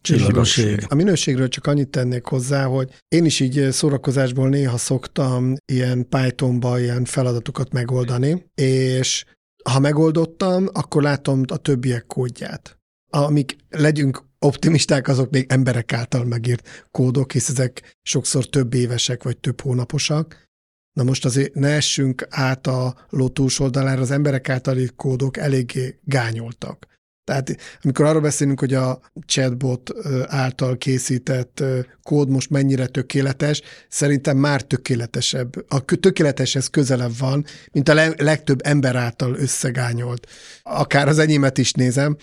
Csillagoség. 0.00 0.84
A 0.88 0.94
minőségről 0.94 1.48
csak 1.48 1.66
annyit 1.66 1.88
tennék 1.88 2.24
hozzá, 2.24 2.64
hogy 2.64 2.90
én 3.08 3.24
is 3.24 3.40
így 3.40 3.68
szórakozásból 3.70 4.48
néha 4.48 4.76
szoktam 4.76 5.54
ilyen 5.72 6.08
Pythonba 6.08 6.80
ilyen 6.80 7.04
feladatokat 7.04 7.72
megoldani, 7.72 8.46
és 8.54 9.24
ha 9.70 9.78
megoldottam, 9.78 10.68
akkor 10.72 11.02
látom 11.02 11.40
a 11.46 11.56
többiek 11.56 12.06
kódját. 12.06 12.78
Amik 13.10 13.56
legyünk 13.70 14.24
optimisták, 14.44 15.08
azok 15.08 15.30
még 15.30 15.46
emberek 15.48 15.92
által 15.92 16.24
megírt 16.24 16.86
kódok, 16.90 17.32
hisz 17.32 17.48
ezek 17.48 17.96
sokszor 18.02 18.46
több 18.46 18.74
évesek 18.74 19.22
vagy 19.22 19.38
több 19.38 19.60
hónaposak, 19.60 20.50
Na 20.92 21.02
most 21.02 21.24
azért 21.24 21.54
ne 21.54 21.68
essünk 21.68 22.26
át 22.30 22.66
a 22.66 22.94
ló 23.08 23.28
túlsoldalára, 23.28 24.00
az 24.00 24.10
emberek 24.10 24.48
általi 24.48 24.90
kódok 24.96 25.36
eléggé 25.36 25.98
gányoltak. 26.04 26.86
Tehát 27.24 27.56
amikor 27.82 28.04
arról 28.04 28.20
beszélünk, 28.20 28.60
hogy 28.60 28.74
a 28.74 29.00
chatbot 29.26 29.90
által 30.26 30.76
készített 30.76 31.64
kód 32.02 32.28
most 32.28 32.50
mennyire 32.50 32.86
tökéletes, 32.86 33.62
szerintem 33.88 34.36
már 34.36 34.62
tökéletesebb, 34.62 35.54
a 35.68 35.84
tökéleteshez 35.84 36.66
közelebb 36.66 37.18
van, 37.18 37.44
mint 37.72 37.88
a 37.88 38.14
legtöbb 38.16 38.60
ember 38.64 38.96
által 38.96 39.34
összegányolt. 39.34 40.26
Akár 40.62 41.08
az 41.08 41.18
enyémet 41.18 41.58
is 41.58 41.72
nézem. 41.72 42.16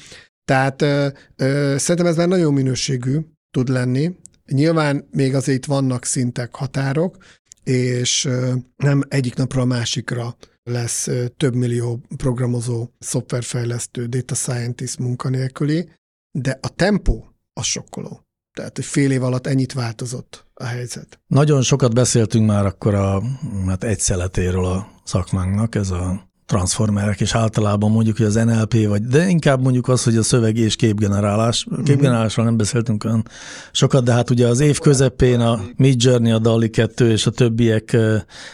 Tehát 0.50 0.82
ö, 0.82 1.08
ö, 1.36 1.76
szerintem 1.78 2.06
ez 2.06 2.16
már 2.16 2.28
nagyon 2.28 2.54
minőségű 2.54 3.20
tud 3.52 3.70
lenni. 3.70 4.16
Nyilván 4.46 5.08
még 5.12 5.36
azért 5.36 5.66
vannak 5.66 6.06
szintek, 6.06 6.56
határok, 6.56 7.18
és 7.64 8.26
ö, 8.26 8.54
nem 8.76 9.02
egyik 9.08 9.36
napra 9.36 9.62
a 9.62 9.66
másikra 9.66 10.36
lesz 10.64 11.10
több 11.38 11.56
millió 11.56 12.02
programozó, 12.18 12.90
szoftverfejlesztő, 13.00 14.06
data 14.06 14.36
scientist 14.36 15.00
munkanélküli, 15.00 15.90
de 16.32 16.58
a 16.62 16.70
tempó 16.70 17.36
az 17.54 17.66
sokkoló. 17.66 18.22
Tehát, 18.58 18.76
hogy 18.76 18.86
fél 18.86 19.12
év 19.12 19.24
alatt 19.24 19.48
ennyit 19.48 19.74
változott 19.74 20.46
a 20.54 20.64
helyzet. 20.64 21.20
Nagyon 21.28 21.62
sokat 21.62 21.94
beszéltünk 21.94 22.46
már 22.48 22.66
akkor 22.66 22.94
a 22.94 23.24
hát 23.68 23.84
egy 23.84 24.00
szeletéről 24.00 24.66
a 24.66 24.92
szakmánknak, 25.04 25.76
ez 25.76 25.90
a 25.90 26.29
transformerek, 26.50 27.22
és 27.22 27.36
általában 27.36 27.92
mondjuk, 27.92 28.18
hogy 28.18 28.26
az 28.26 28.34
NLP, 28.34 28.88
vagy, 28.88 29.02
de 29.02 29.28
inkább 29.28 29.62
mondjuk 29.62 29.88
az, 29.88 30.04
hogy 30.04 30.16
a 30.16 30.24
szöveg 30.24 30.58
és 30.58 30.76
képgenerálás. 30.76 31.66
Mhm. 31.66 31.84
Képgenerálásról 31.84 32.46
nem 32.46 32.58
beszéltünk 32.58 33.04
olyan 33.04 33.28
sokat, 33.72 34.04
de 34.04 34.14
hát 34.14 34.30
ugye 34.30 34.48
az 34.48 34.60
év 34.60 34.80
közepén 34.80 35.40
a 35.40 35.60
Mid 35.76 36.04
Journey, 36.04 36.32
a 36.32 36.40
DALI 36.40 36.70
2 36.70 37.12
és 37.12 37.26
a 37.26 37.32
többiek 37.32 37.98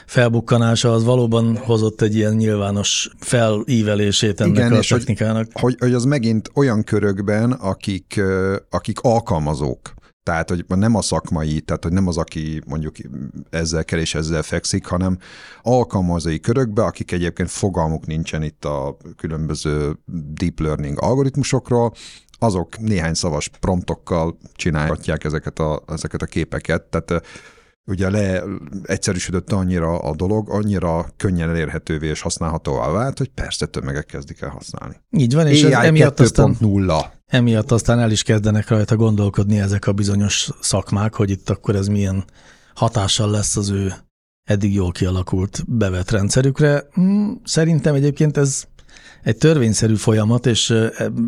felbukkanása 0.06 0.92
az 0.92 1.04
valóban 1.04 1.58
hozott 1.58 2.02
egy 2.02 2.16
ilyen 2.16 2.34
nyilvános 2.34 3.10
felívelését 3.20 4.42
ennek 4.42 4.56
Igen, 4.56 4.74
a 4.74 4.80
technikának. 4.80 5.48
Hogy, 5.52 5.62
hogy, 5.62 5.76
hogy 5.80 5.94
az 5.94 6.04
megint 6.04 6.52
olyan 6.54 6.84
körökben, 6.84 7.52
akik, 7.52 8.22
akik 8.70 9.00
alkalmazók, 9.00 9.94
tehát, 10.26 10.50
hogy 10.50 10.66
nem 10.68 10.96
a 10.96 11.02
szakmai, 11.02 11.62
tehát, 11.62 11.84
hogy 11.84 11.94
nem 11.94 12.08
az, 12.08 12.18
aki 12.18 12.62
mondjuk 12.68 12.96
ezzel 13.50 13.86
kell 13.86 14.00
és 14.00 14.16
ezzel 14.16 14.44
fekszik, 14.44 14.86
hanem 14.86 15.18
alkalmazói 15.62 16.40
körökbe, 16.40 16.84
akik 16.84 17.12
egyébként 17.12 17.50
fogalmuk 17.50 18.06
nincsen 18.06 18.44
itt 18.44 18.66
a 18.66 18.98
különböző 19.18 20.00
deep 20.34 20.60
learning 20.60 20.98
algoritmusokról, 21.02 21.94
azok 22.40 22.78
néhány 22.80 23.14
szavas 23.14 23.48
promptokkal 23.60 24.38
csinálhatják 24.54 25.24
ezeket 25.24 25.60
a, 25.60 25.84
ezeket 25.88 26.22
a 26.22 26.26
képeket. 26.26 26.84
Tehát 26.84 27.26
ugye 27.86 28.10
le 28.10 28.44
egyszerűsödött 28.84 29.52
annyira 29.52 30.00
a 30.00 30.16
dolog, 30.16 30.50
annyira 30.50 31.06
könnyen 31.18 31.50
elérhetővé 31.50 32.08
és 32.08 32.22
használhatóvá 32.22 32.92
vált, 32.92 33.18
hogy 33.18 33.30
persze 33.30 33.66
tömegek 33.66 34.06
kezdik 34.06 34.42
el 34.42 34.50
használni. 34.50 34.96
Így 35.18 35.34
van, 35.34 35.48
és 35.48 35.64
AI 35.64 35.74
ez 35.74 35.84
emiatt 35.84 36.20
aztán, 36.20 36.58
emiatt 37.26 37.72
aztán 37.72 38.00
el 38.00 38.12
is 38.12 38.24
kezdenek 38.24 38.68
rajta 38.68 38.96
gondolkodni 38.96 39.60
ezek 39.60 39.88
a 39.88 39.94
bizonyos 39.94 40.50
szakmák, 40.60 41.14
hogy 41.14 41.30
itt 41.30 41.50
akkor 41.50 41.76
ez 41.76 41.88
milyen 41.88 42.24
hatással 42.74 43.30
lesz 43.30 43.58
az 43.58 43.70
ő 43.70 43.94
eddig 44.44 44.74
jól 44.74 44.92
kialakult 44.92 45.64
bevett 45.68 46.12
rendszerükre. 46.12 46.88
Hmm, 46.94 47.42
szerintem 47.44 47.96
egyébként 47.96 48.38
ez 48.38 48.66
egy 49.24 49.38
törvényszerű 49.38 49.96
folyamat, 49.96 50.46
és 50.46 50.74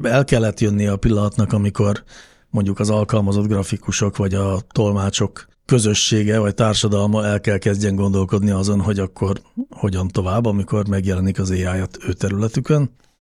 el 0.02 0.24
kellett 0.26 0.60
jönni 0.60 0.88
a 0.88 0.98
pillanatnak, 0.98 1.54
amikor 1.54 2.04
mondjuk 2.50 2.80
az 2.80 2.90
alkalmazott 2.90 3.48
grafikusok 3.48 4.18
vagy 4.18 4.34
a 4.34 4.60
tolmácsok 4.72 5.48
közössége 5.66 6.40
vagy 6.40 6.54
társadalma 6.54 7.26
el 7.26 7.40
kell 7.40 7.58
kezdjen 7.58 7.96
gondolkodni 7.96 8.50
azon, 8.50 8.82
hogy 8.82 9.00
akkor 9.00 9.42
hogyan 9.70 10.08
tovább, 10.08 10.46
amikor 10.46 10.88
megjelenik 10.88 11.40
az 11.40 11.50
ai 11.50 11.82
ő 12.08 12.14
területükön. 12.14 12.90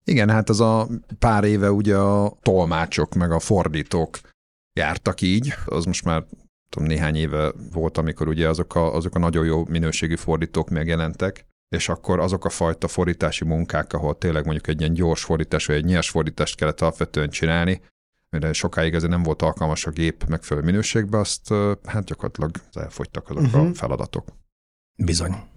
Igen, 0.05 0.31
hát 0.31 0.49
az 0.49 0.61
a 0.61 0.89
pár 1.19 1.45
éve 1.45 1.71
ugye 1.71 1.97
a 1.97 2.39
tolmácsok 2.43 3.15
meg 3.15 3.33
a 3.33 3.39
fordítók 3.39 4.19
jártak 4.73 5.21
így, 5.21 5.55
az 5.65 5.85
most 5.85 6.05
már 6.05 6.25
tudom, 6.69 6.89
néhány 6.89 7.17
éve 7.17 7.53
volt, 7.73 7.99
amikor 7.99 8.29
ugye 8.29 8.49
azok 8.49 8.75
a, 8.75 8.95
azok 8.95 9.15
a 9.15 9.19
nagyon 9.19 9.45
jó 9.45 9.65
minőségű 9.69 10.17
fordítók 10.17 10.69
megjelentek, 10.69 11.47
és 11.69 11.89
akkor 11.89 12.21
azok 12.21 12.45
a 12.45 12.49
fajta 12.49 12.89
fordítási 12.89 13.45
munkák, 13.45 13.93
ahol 13.93 14.19
tényleg 14.19 14.45
mondjuk 14.45 14.67
egy 14.67 14.81
ilyen 14.81 14.95
gyors 14.95 15.25
fordítás, 15.25 15.67
vagy 15.67 15.77
egy 15.77 15.85
nyers 15.85 16.11
fordítást 16.11 16.57
kellett 16.57 16.81
alapvetően 16.81 17.31
csinálni, 17.31 17.81
mire 18.31 18.53
sokáig 18.53 18.95
ezért 18.95 19.11
nem 19.11 19.23
volt 19.23 19.43
alkalmas 19.43 19.87
a 19.87 19.91
gép 19.91 20.25
megfelelő 20.29 20.67
minőségbe, 20.67 21.19
azt 21.19 21.49
hát 21.85 22.05
gyakorlatilag 22.05 22.51
elfogytak 22.73 23.31
azok 23.31 23.43
uh-huh. 23.43 23.61
a 23.61 23.65
mhm. 23.65 23.73
feladatok. 23.73 24.29
Bizony. 24.97 25.52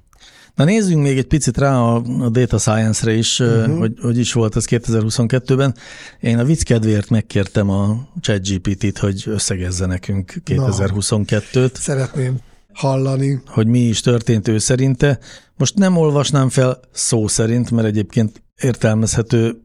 Na 0.56 0.64
nézzünk 0.64 1.02
még 1.02 1.18
egy 1.18 1.28
picit 1.28 1.58
rá 1.58 1.78
a, 1.78 1.96
a 2.20 2.30
data 2.30 2.58
science-re 2.58 3.14
is, 3.14 3.40
uh-huh. 3.40 3.78
hogy, 3.78 3.94
hogy 4.02 4.18
is 4.18 4.34
volt 4.34 4.56
ez 4.56 4.66
2022-ben. 4.70 5.76
Én 6.20 6.40
a 6.40 6.44
vicc 6.44 6.64
kedvéért 6.64 7.10
megkértem 7.10 7.70
a 7.70 8.08
ChatGPT-t, 8.22 8.98
hogy 8.98 9.24
összegezze 9.26 9.86
nekünk 9.86 10.34
2022-t. 10.46 11.54
Na, 11.54 11.68
szeretném 11.74 12.38
hallani. 12.74 13.42
Hogy 13.46 13.68
mi 13.68 13.80
is 13.80 14.02
történt 14.02 14.48
ő 14.48 14.58
szerinte. 14.58 15.20
Most 15.58 15.76
nem 15.76 15.98
olvasnám 15.98 16.50
fel 16.50 16.80
szó 16.92 17.28
szerint, 17.28 17.72
mert 17.72 17.88
egyébként 17.88 18.44
értelmezhető 18.62 19.65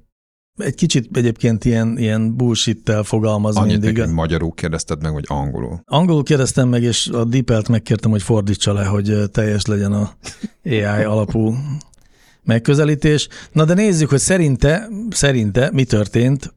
egy 0.61 0.75
kicsit 0.75 1.17
egyébként 1.17 1.65
ilyen, 1.65 1.99
ilyen 1.99 2.37
bullshit-tel 2.37 3.03
fogalmaz 3.03 3.57
Annyit 3.57 3.81
mindig. 3.81 4.03
Annyit 4.03 4.15
magyarul 4.15 4.53
kérdezted 4.55 5.03
meg, 5.03 5.13
vagy 5.13 5.25
angolul? 5.27 5.81
Angolul 5.85 6.23
kérdeztem 6.23 6.69
meg, 6.69 6.83
és 6.83 7.09
a 7.09 7.25
DeepL-t 7.25 7.69
megkértem, 7.69 8.11
hogy 8.11 8.23
fordítsa 8.23 8.73
le, 8.73 8.85
hogy 8.85 9.31
teljes 9.33 9.67
legyen 9.67 9.93
a 9.93 10.11
AI 10.65 11.05
alapú 11.05 11.55
megközelítés. 12.43 13.29
Na 13.53 13.65
de 13.65 13.75
nézzük, 13.75 14.09
hogy 14.09 14.19
szerinte, 14.19 14.89
szerinte 15.11 15.71
mi 15.73 15.85
történt 15.85 16.55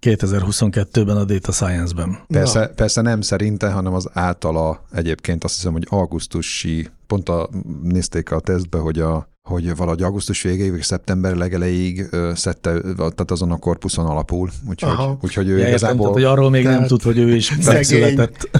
2022-ben 0.00 1.16
a 1.16 1.24
Data 1.24 1.52
Science-ben. 1.52 2.18
Persze, 2.26 2.66
persze 2.66 3.00
nem 3.00 3.20
szerinte, 3.20 3.70
hanem 3.70 3.94
az 3.94 4.08
általa 4.12 4.84
egyébként 4.92 5.44
azt 5.44 5.54
hiszem, 5.54 5.72
hogy 5.72 5.86
augusztusi, 5.90 6.88
pont 7.06 7.28
a, 7.28 7.48
nézték 7.82 8.30
a 8.30 8.40
tesztbe, 8.40 8.78
hogy 8.78 8.98
a 8.98 9.28
hogy 9.48 9.76
valahogy 9.76 10.02
augusztus 10.02 10.42
végéig, 10.42 10.70
vagy 10.70 10.82
szeptember 10.82 11.36
legelejéig 11.36 12.08
szedte, 12.34 12.80
tehát 12.96 13.30
azon 13.30 13.50
a 13.50 13.56
korpuszon 13.56 14.06
alapul. 14.06 14.50
Úgyhogy, 14.68 15.16
úgyhogy 15.20 15.48
ő 15.48 15.58
ja, 15.58 15.68
igazából... 15.68 15.98
Tehát, 15.98 16.12
hogy 16.12 16.24
arról 16.24 16.50
még 16.50 16.62
tehát... 16.62 16.78
nem 16.78 16.88
tud, 16.88 17.02
hogy 17.02 17.18
ő 17.18 17.34
is 17.34 17.56
megszületett. 17.66 18.50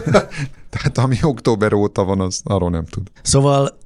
tehát 0.74 0.98
ami 0.98 1.16
október 1.22 1.72
óta 1.72 2.04
van, 2.04 2.20
az 2.20 2.40
arról 2.44 2.70
nem 2.70 2.84
tud. 2.84 3.06
Szóval 3.22 3.78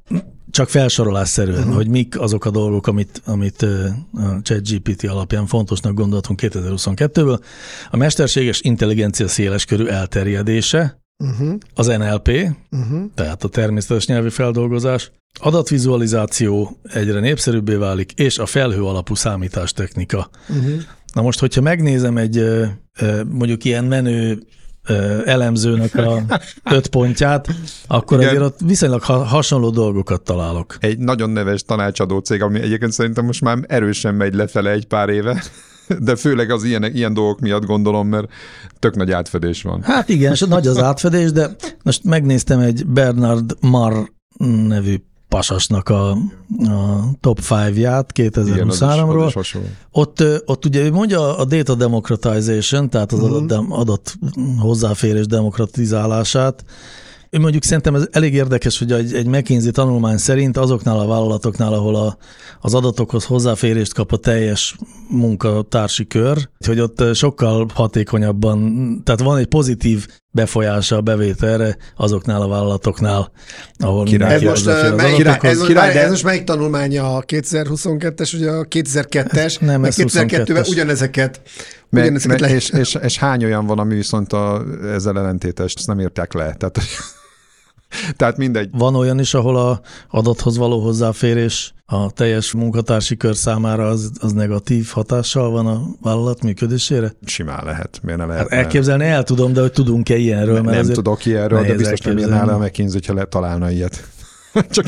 csak 0.51 0.69
felsorolásszerűen, 0.69 1.59
uh-huh. 1.59 1.75
hogy 1.75 1.89
mik 1.89 2.21
azok 2.21 2.45
a 2.45 2.51
dolgok, 2.51 2.87
amit, 2.87 3.23
amit 3.25 3.63
a 3.63 4.41
ChatGPT 4.43 5.05
alapján 5.05 5.47
fontosnak 5.47 5.95
gondoltunk 5.95 6.41
2022-ből. 6.43 7.41
A 7.91 7.97
mesterséges 7.97 8.61
intelligencia 8.61 9.29
széleskörű 9.29 9.87
elterjedése, 9.87 11.01
uh-huh. 11.25 11.55
az 11.75 11.87
NLP, 11.87 12.29
uh-huh. 12.71 13.05
tehát 13.15 13.45
a 13.45 13.49
természetes 13.49 14.07
nyelvi 14.07 14.31
feldolgozás, 14.31 15.11
adatvizualizáció 15.41 16.81
egyre 16.83 17.21
népszerűbbé 17.21 17.75
válik, 17.75 18.13
és 18.13 18.39
a 18.39 18.47
felhő 18.47 18.85
alapú 18.85 19.15
számítástechnika. 19.15 20.31
Uh-huh. 20.49 20.81
Na 21.13 21.23
most, 21.23 21.39
hogyha 21.39 21.61
megnézem 21.61 22.17
egy 22.17 22.45
mondjuk 23.29 23.65
ilyen 23.65 23.85
menő 23.85 24.43
elemzőnek 25.25 25.95
a 25.95 26.23
öt 26.77 26.87
pontját, 26.87 27.49
akkor 27.87 28.19
Igen. 28.19 28.29
azért 28.29 28.45
ott 28.45 28.59
viszonylag 28.67 29.03
hasonló 29.03 29.71
dolgokat 29.71 30.23
találok. 30.23 30.77
Egy 30.81 30.99
nagyon 30.99 31.31
neves 31.31 31.63
tanácsadó 31.63 32.19
cég, 32.19 32.43
ami 32.43 32.61
egyébként 32.61 32.93
szerintem 32.93 33.25
most 33.25 33.41
már 33.41 33.59
erősen 33.67 34.15
megy 34.15 34.35
lefele 34.35 34.71
egy 34.71 34.87
pár 34.87 35.09
éve, 35.09 35.43
de 36.07 36.17
főleg 36.17 36.51
az 36.51 36.65
ilyen, 36.65 36.85
ilyen 36.85 37.15
dolgok 37.15 37.41
miatt 37.41 37.65
gondolom, 37.65 38.09
mert 38.09 38.29
tök 38.79 38.97
nagy 38.97 39.11
átfedés 39.11 39.63
van. 39.63 39.83
Hát 39.83 40.09
igen, 40.09 40.33
és 40.33 40.41
nagy 40.41 40.67
az 40.67 40.79
átfedés, 40.79 41.33
de 41.33 41.57
most 41.83 42.05
megnéztem 42.05 42.59
egy 42.59 42.87
Bernard 42.87 43.57
Marr 43.61 44.11
nevű 44.69 44.97
pasasnak 45.33 45.89
a, 45.89 46.11
a 46.11 46.17
top 47.21 47.41
5-ját 47.49 48.11
2023-ról. 48.15 49.57
Ott, 49.91 50.25
ott 50.45 50.65
ugye 50.65 50.81
ő 50.81 50.91
mondja 50.93 51.37
a 51.37 51.45
data 51.45 51.75
democratization, 51.75 52.91
tehát 52.91 53.13
az 53.13 53.19
uh-huh. 53.19 53.37
adat, 53.37 53.65
adat 53.69 54.15
hozzáférés 54.59 55.27
demokratizálását, 55.27 56.65
Mondjuk 57.41 57.63
szerintem 57.63 57.95
ez 57.95 58.09
elég 58.11 58.35
érdekes, 58.35 58.79
hogy 58.79 58.93
egy, 58.93 59.15
egy 59.15 59.27
McKinsey 59.27 59.71
tanulmány 59.71 60.17
szerint 60.17 60.57
azoknál 60.57 60.99
a 60.99 61.07
vállalatoknál, 61.07 61.73
ahol 61.73 61.95
a, 61.95 62.17
az 62.61 62.75
adatokhoz 62.75 63.25
hozzáférést 63.25 63.95
kap 63.95 64.13
a 64.13 64.17
teljes 64.17 64.77
munkatársi 65.09 66.07
kör, 66.07 66.49
hogy 66.67 66.81
ott 66.81 67.15
sokkal 67.15 67.67
hatékonyabban, 67.75 69.01
tehát 69.05 69.21
van 69.21 69.37
egy 69.37 69.47
pozitív 69.47 70.07
befolyása 70.33 70.97
a 70.97 71.01
bevételre 71.01 71.77
azoknál 71.97 72.43
a 72.43 72.49
vállalatoknál, 72.49 73.33
ahol 73.79 74.05
király. 74.05 74.35
Ez 74.35 74.43
most, 74.43 74.67
uh, 74.67 74.95
melyik, 74.95 75.17
király, 75.17 75.39
ez, 75.43 75.61
király, 75.61 75.93
de... 75.93 76.03
ez 76.03 76.11
most 76.11 76.25
melyik 76.25 76.45
tanulmánya? 76.45 77.17
A 77.17 77.23
2022-es, 77.23 78.35
ugye 78.35 78.51
a 78.51 78.65
2002-es? 78.65 79.61
Nem, 79.61 79.85
ez 79.85 79.95
2002-ben 79.99 80.65
ugyanezeket 80.69 81.41
meg, 81.93 82.27
meg, 82.27 82.41
és, 82.51 82.71
és, 82.71 82.99
és, 83.03 83.19
hány 83.19 83.45
olyan 83.45 83.67
van, 83.67 83.79
ami 83.79 83.95
viszont 83.95 84.33
a, 84.33 84.63
ezzel 84.85 85.19
ellentétes, 85.19 85.75
ezt 85.75 85.87
nem 85.87 86.01
írták 86.01 86.33
le. 86.33 86.55
Tehát, 86.55 86.79
Tehát 88.17 88.37
mindegy. 88.37 88.69
Van 88.73 88.95
olyan 88.95 89.19
is, 89.19 89.35
ahol 89.35 89.57
a 89.57 89.81
adathoz 90.11 90.57
való 90.57 90.81
hozzáférés 90.81 91.75
a 91.87 92.11
teljes 92.11 92.53
munkatársi 92.53 93.17
kör 93.17 93.37
számára 93.37 93.89
az, 93.89 94.11
az 94.21 94.33
negatív 94.33 94.89
hatással 94.89 95.51
van 95.51 95.67
a 95.67 95.83
vállalat 96.01 96.43
működésére? 96.43 97.13
Simán 97.25 97.65
lehet, 97.65 98.01
miért 98.03 98.19
ne 98.19 98.27
lehet? 98.27 98.49
Hát 98.49 98.59
elképzelni 98.59 99.05
el 99.05 99.23
tudom, 99.23 99.53
de 99.53 99.61
hogy 99.61 99.73
tudunk-e 99.73 100.17
ilyenről? 100.17 100.63
Mert 100.63 100.85
nem 100.85 100.93
tudok 100.93 101.27
ilyenről, 101.27 101.63
de 101.63 101.75
biztos 101.75 102.01
nem 102.01 102.19
írnál 102.19 102.49
a 102.49 102.59
McKinsey, 102.59 103.01
hogyha 103.07 103.25
találna 103.25 103.71
ilyet. 103.71 104.11
Csak 104.71 104.87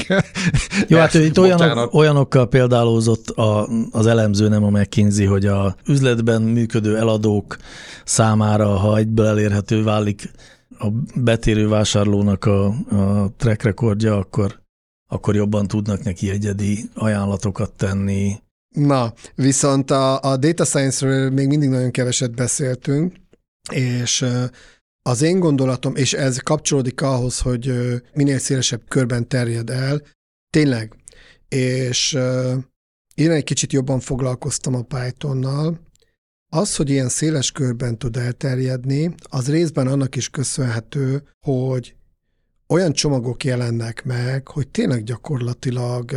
Jó, 0.88 0.98
hát 0.98 1.14
itt 1.14 1.38
olyanok, 1.38 1.94
olyanokkal 1.94 2.48
példálózott 2.48 3.28
a, 3.28 3.68
az 3.90 4.06
elemző, 4.06 4.48
nem 4.48 4.64
a 4.64 4.70
McKinsey, 4.70 5.24
hogy 5.24 5.46
a 5.46 5.76
üzletben 5.86 6.42
működő 6.42 6.96
eladók 6.96 7.56
számára, 8.04 8.68
ha 8.68 8.96
egyből 8.96 9.26
elérhető 9.26 9.82
válik 9.82 10.30
a 10.78 10.88
betérő 11.14 11.68
vásárlónak 11.68 12.44
a, 12.44 12.66
a 12.88 13.32
track 13.36 13.62
recordja, 13.62 14.16
akkor, 14.16 14.62
akkor 15.10 15.34
jobban 15.34 15.66
tudnak 15.66 16.02
neki 16.02 16.30
egyedi 16.30 16.90
ajánlatokat 16.94 17.72
tenni. 17.72 18.42
Na, 18.74 19.12
viszont 19.34 19.90
a, 19.90 20.20
a 20.20 20.36
data 20.36 20.64
science-ről 20.64 21.30
még 21.30 21.48
mindig 21.48 21.68
nagyon 21.68 21.90
keveset 21.90 22.34
beszéltünk, 22.34 23.14
és 23.72 24.26
az 25.02 25.22
én 25.22 25.38
gondolatom, 25.38 25.96
és 25.96 26.12
ez 26.12 26.38
kapcsolódik 26.38 27.00
ahhoz, 27.00 27.40
hogy 27.40 27.72
minél 28.14 28.38
szélesebb 28.38 28.82
körben 28.88 29.28
terjed 29.28 29.70
el, 29.70 30.02
tényleg, 30.50 30.96
és 31.48 32.18
én 33.14 33.30
egy 33.30 33.44
kicsit 33.44 33.72
jobban 33.72 34.00
foglalkoztam 34.00 34.74
a 34.74 34.82
Pythonnal, 34.82 35.80
az, 36.54 36.76
hogy 36.76 36.90
ilyen 36.90 37.08
széles 37.08 37.52
körben 37.52 37.98
tud 37.98 38.16
elterjedni, 38.16 39.14
az 39.22 39.50
részben 39.50 39.86
annak 39.86 40.16
is 40.16 40.28
köszönhető, 40.28 41.22
hogy 41.40 41.94
olyan 42.68 42.92
csomagok 42.92 43.44
jelennek 43.44 44.04
meg, 44.04 44.48
hogy 44.48 44.68
tényleg 44.68 45.02
gyakorlatilag 45.02 46.10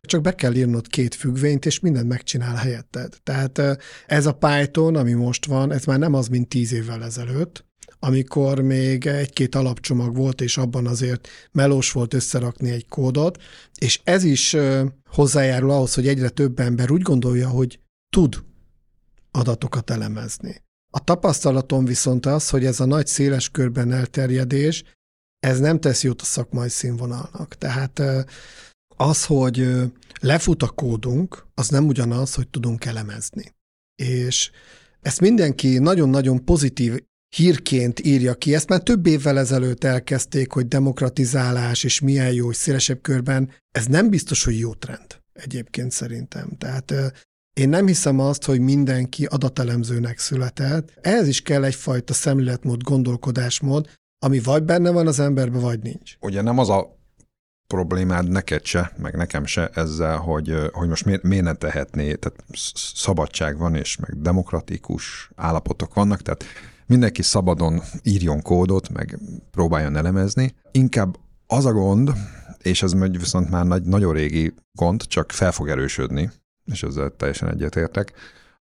csak 0.00 0.22
be 0.22 0.34
kell 0.34 0.54
írnod 0.54 0.86
két 0.86 1.14
függvényt, 1.14 1.66
és 1.66 1.80
mindent 1.80 2.08
megcsinál 2.08 2.54
helyetted. 2.54 3.16
Tehát 3.22 3.78
ez 4.06 4.26
a 4.26 4.32
Python, 4.32 4.96
ami 4.96 5.12
most 5.12 5.46
van, 5.46 5.72
ez 5.72 5.84
már 5.84 5.98
nem 5.98 6.14
az, 6.14 6.28
mint 6.28 6.48
tíz 6.48 6.72
évvel 6.72 7.04
ezelőtt, 7.04 7.64
amikor 7.98 8.60
még 8.60 9.06
egy-két 9.06 9.54
alapcsomag 9.54 10.16
volt, 10.16 10.40
és 10.40 10.56
abban 10.56 10.86
azért 10.86 11.28
melós 11.52 11.92
volt 11.92 12.14
összerakni 12.14 12.70
egy 12.70 12.86
kódot, 12.88 13.42
és 13.78 14.00
ez 14.04 14.24
is 14.24 14.56
hozzájárul 15.10 15.70
ahhoz, 15.70 15.94
hogy 15.94 16.08
egyre 16.08 16.28
több 16.28 16.58
ember 16.58 16.90
úgy 16.90 17.02
gondolja, 17.02 17.48
hogy 17.48 17.80
tud 18.08 18.42
adatokat 19.34 19.90
elemezni. 19.90 20.62
A 20.92 21.04
tapasztalatom 21.04 21.84
viszont 21.84 22.26
az, 22.26 22.50
hogy 22.50 22.64
ez 22.64 22.80
a 22.80 22.84
nagy 22.84 23.06
széles 23.06 23.48
körben 23.48 23.92
elterjedés, 23.92 24.84
ez 25.38 25.58
nem 25.58 25.80
tesz 25.80 26.02
jót 26.02 26.20
a 26.20 26.24
szakmai 26.24 26.68
színvonalnak. 26.68 27.54
Tehát 27.54 28.02
az, 28.96 29.24
hogy 29.24 29.68
lefut 30.20 30.62
a 30.62 30.68
kódunk, 30.68 31.46
az 31.54 31.68
nem 31.68 31.86
ugyanaz, 31.86 32.34
hogy 32.34 32.48
tudunk 32.48 32.84
elemezni. 32.84 33.54
És 34.02 34.50
ezt 35.00 35.20
mindenki 35.20 35.78
nagyon-nagyon 35.78 36.44
pozitív 36.44 37.04
hírként 37.36 38.00
írja 38.00 38.34
ki. 38.34 38.54
Ezt 38.54 38.68
már 38.68 38.82
több 38.82 39.06
évvel 39.06 39.38
ezelőtt 39.38 39.84
elkezdték, 39.84 40.52
hogy 40.52 40.68
demokratizálás 40.68 41.84
és 41.84 42.00
milyen 42.00 42.32
jó, 42.32 42.46
hogy 42.46 42.54
szélesebb 42.54 43.00
körben. 43.00 43.50
Ez 43.70 43.86
nem 43.86 44.10
biztos, 44.10 44.44
hogy 44.44 44.58
jó 44.58 44.74
trend 44.74 45.22
egyébként 45.32 45.92
szerintem. 45.92 46.48
Tehát 46.58 46.94
én 47.54 47.68
nem 47.68 47.86
hiszem 47.86 48.18
azt, 48.18 48.44
hogy 48.44 48.60
mindenki 48.60 49.24
adatelemzőnek 49.24 50.18
született. 50.18 50.98
Ehhez 51.00 51.28
is 51.28 51.42
kell 51.42 51.64
egyfajta 51.64 52.12
szemléletmód, 52.12 52.82
gondolkodásmód, 52.82 53.90
ami 54.18 54.40
vagy 54.40 54.62
benne 54.62 54.90
van 54.90 55.06
az 55.06 55.18
emberben, 55.18 55.60
vagy 55.60 55.80
nincs. 55.82 56.16
Ugye 56.20 56.42
nem 56.42 56.58
az 56.58 56.68
a 56.68 56.96
problémád 57.66 58.28
neked 58.28 58.64
se, 58.64 58.92
meg 58.96 59.16
nekem 59.16 59.44
se 59.44 59.68
ezzel, 59.68 60.16
hogy, 60.16 60.54
hogy 60.72 60.88
most 60.88 61.04
miért, 61.04 61.22
miért 61.22 61.44
ne 61.44 61.54
tehetné, 61.54 62.14
tehát 62.14 62.44
szabadság 62.74 63.58
van, 63.58 63.74
és 63.74 63.96
meg 63.96 64.20
demokratikus 64.20 65.30
állapotok 65.34 65.94
vannak, 65.94 66.22
tehát 66.22 66.44
mindenki 66.86 67.22
szabadon 67.22 67.82
írjon 68.02 68.42
kódot, 68.42 68.88
meg 68.88 69.18
próbáljon 69.50 69.96
elemezni. 69.96 70.54
Inkább 70.70 71.16
az 71.46 71.64
a 71.64 71.72
gond, 71.72 72.12
és 72.62 72.82
ez 72.82 72.94
viszont 73.10 73.50
már 73.50 73.66
nagy, 73.66 73.82
nagyon 73.82 74.12
régi 74.12 74.54
gond, 74.72 75.02
csak 75.06 75.32
fel 75.32 75.52
fog 75.52 75.68
erősödni, 75.68 76.30
és 76.72 76.82
ezzel 76.82 77.12
teljesen 77.16 77.50
egyetértek. 77.50 78.12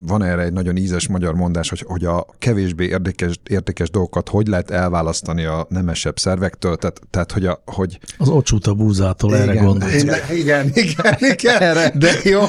Van 0.06 0.24
erre 0.24 0.41
egy 0.41 0.54
nagyon 0.54 0.78
ízes 0.78 1.08
magyar 1.08 1.34
mondás, 1.34 1.69
hogy, 1.69 1.84
hogy 1.88 2.06
a 2.06 2.26
kevésbé 2.38 2.86
érdekes, 2.86 3.39
értékes 3.50 3.89
dolgokat 3.89 4.30
hogy 4.30 4.48
lehet 4.48 4.71
elválasztani 4.71 5.45
a 5.45 5.65
nemesebb 5.69 6.19
szervektől, 6.19 6.76
tehát, 6.76 7.02
tehát 7.10 7.32
hogy, 7.32 7.45
a, 7.45 7.62
hogy... 7.65 8.00
Az 8.17 8.30
ocsúta 8.30 8.74
búzától 8.74 9.30
igen, 9.34 9.50
erre 9.50 9.60
gondolsz. 9.60 10.02
Igen, 10.02 10.19
igen, 10.32 10.71
igen, 10.74 11.15
igen 11.19 11.62
erre. 11.62 11.91
de 11.98 12.12
jó. 12.24 12.41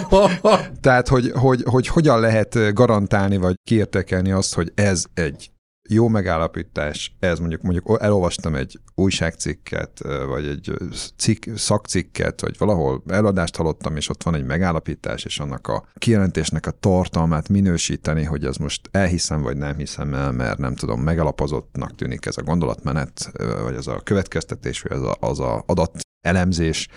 Tehát, 0.81 1.09
hogy, 1.09 1.31
hogy, 1.35 1.63
hogy 1.65 1.87
hogyan 1.87 2.21
lehet 2.21 2.73
garantálni, 2.73 3.37
vagy 3.37 3.55
kiértekelni 3.65 4.31
azt, 4.31 4.55
hogy 4.55 4.73
ez 4.75 5.05
egy 5.15 5.51
jó 5.89 6.09
megállapítás, 6.09 7.17
ez 7.19 7.39
mondjuk, 7.39 7.63
mondjuk 7.63 7.99
elolvastam 8.01 8.55
egy 8.55 8.81
újságcikket, 8.95 10.03
vagy 10.29 10.47
egy 10.47 10.73
cikk, 11.17 11.47
szakcikket, 11.57 12.41
vagy 12.41 12.59
valahol 12.59 13.03
eladást 13.07 13.57
hallottam, 13.57 13.97
és 13.97 14.09
ott 14.09 14.23
van 14.23 14.35
egy 14.35 14.45
megállapítás, 14.45 15.25
és 15.25 15.39
annak 15.39 15.69
a 15.69 15.85
kijelentésnek 15.95 16.67
a 16.67 16.71
tartalmát 16.71 17.49
minősíteni, 17.49 18.25
hogy 18.25 18.45
ez 18.45 18.57
most 18.57 18.89
elhiszem, 18.91 19.43
vagy 19.43 19.57
nem 19.57 19.77
hiszem 19.77 20.15
el, 20.15 20.33
mert 20.33 20.59
nem 20.59 20.75
tudom, 20.75 21.01
megalapozottnak 21.01 21.95
tűnik 21.95 22.27
ez 22.27 22.37
a 22.37 22.43
gondolatmenet, 22.43 23.33
vagy 23.63 23.75
ez 23.75 23.87
a 23.87 24.01
következtetés, 24.01 24.81
vagy 24.81 24.99
az 24.99 25.03
a, 25.03 25.17
az 25.21 25.41
a 25.41 25.63
adat 25.67 25.99
elemzés, 26.21 26.89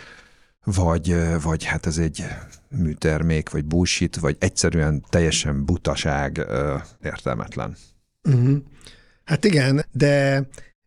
vagy, 0.64 1.16
vagy 1.42 1.64
hát 1.64 1.86
ez 1.86 1.98
egy 1.98 2.26
műtermék, 2.70 3.50
vagy 3.50 3.66
bullshit, 3.66 4.16
vagy 4.16 4.36
egyszerűen 4.40 5.04
teljesen 5.10 5.66
butaság, 5.66 6.46
értelmetlen. 7.02 7.76
Uh-huh. 8.34 8.58
Hát 9.24 9.46
igen, 9.46 9.86
de 9.92 10.44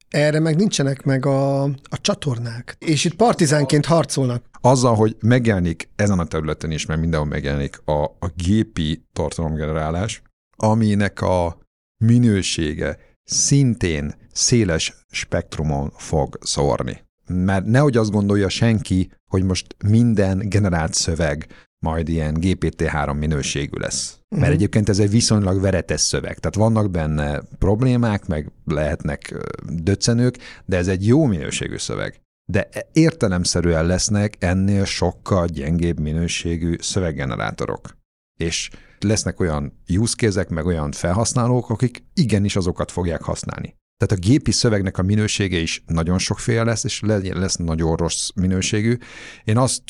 erre 0.09 0.40
meg 0.40 0.57
nincsenek 0.57 1.02
meg 1.02 1.26
a, 1.26 1.62
a 1.64 2.00
csatornák. 2.00 2.76
És 2.78 3.05
itt 3.05 3.14
partizánként 3.14 3.87
harcolnak. 3.87 4.44
Azzal, 4.61 4.94
hogy 4.94 5.16
megjelenik 5.20 5.88
ezen 5.96 6.18
a 6.18 6.24
területen 6.24 6.70
is, 6.70 6.87
mert 6.87 7.00
mindenhol 7.00 7.28
megjelenik 7.28 7.81
a, 7.85 8.02
a 8.05 8.33
gépi 8.37 9.07
tartalomgenerálás, 9.12 10.22
aminek 10.57 11.20
a 11.20 11.59
minősége 12.05 12.98
szintén 13.24 14.14
széles 14.33 14.94
spektrumon 15.11 15.92
fog 15.96 16.38
szórni. 16.40 17.05
Mert 17.26 17.64
nehogy 17.64 17.96
azt 17.96 18.11
gondolja 18.11 18.48
senki, 18.48 19.11
hogy 19.31 19.42
most 19.42 19.76
minden 19.85 20.48
generált 20.48 20.94
szöveg 20.94 21.46
majd 21.83 22.09
ilyen 22.09 22.37
GPT-3 22.40 23.18
minőségű 23.18 23.79
lesz. 23.79 24.12
Uh-huh. 24.12 24.40
Mert 24.40 24.53
egyébként 24.53 24.88
ez 24.88 24.99
egy 24.99 25.11
viszonylag 25.11 25.61
veretes 25.61 26.01
szöveg, 26.01 26.38
tehát 26.38 26.55
vannak 26.55 26.90
benne 26.90 27.42
problémák, 27.59 28.27
meg 28.27 28.53
lehetnek 28.64 29.35
döccenők, 29.68 30.38
de 30.64 30.77
ez 30.77 30.88
egy 30.88 31.07
jó 31.07 31.27
minőségű 31.27 31.77
szöveg. 31.77 32.21
De 32.51 32.68
értelemszerűen 32.92 33.87
lesznek 33.87 34.37
ennél 34.38 34.85
sokkal 34.85 35.47
gyengébb 35.47 36.01
minőségű 36.01 36.77
szöveggenerátorok. 36.79 37.97
És 38.38 38.71
lesznek 38.99 39.40
olyan 39.40 39.83
use 39.88 40.47
meg 40.49 40.66
olyan 40.66 40.92
felhasználók, 40.92 41.71
akik 41.71 42.05
igenis 42.14 42.57
azokat 42.57 42.90
fogják 42.90 43.23
használni. 43.23 43.77
Tehát 43.97 44.25
a 44.25 44.29
gépi 44.29 44.51
szövegnek 44.51 44.99
a 44.99 45.03
minősége 45.03 45.59
is 45.59 45.83
nagyon 45.87 46.18
sokféle 46.18 46.62
lesz, 46.62 46.85
és 46.85 47.01
lesz 47.01 47.57
nagyon 47.57 47.97
rossz 47.97 48.29
minőségű. 48.35 48.97
Én 49.45 49.57
azt 49.57 49.83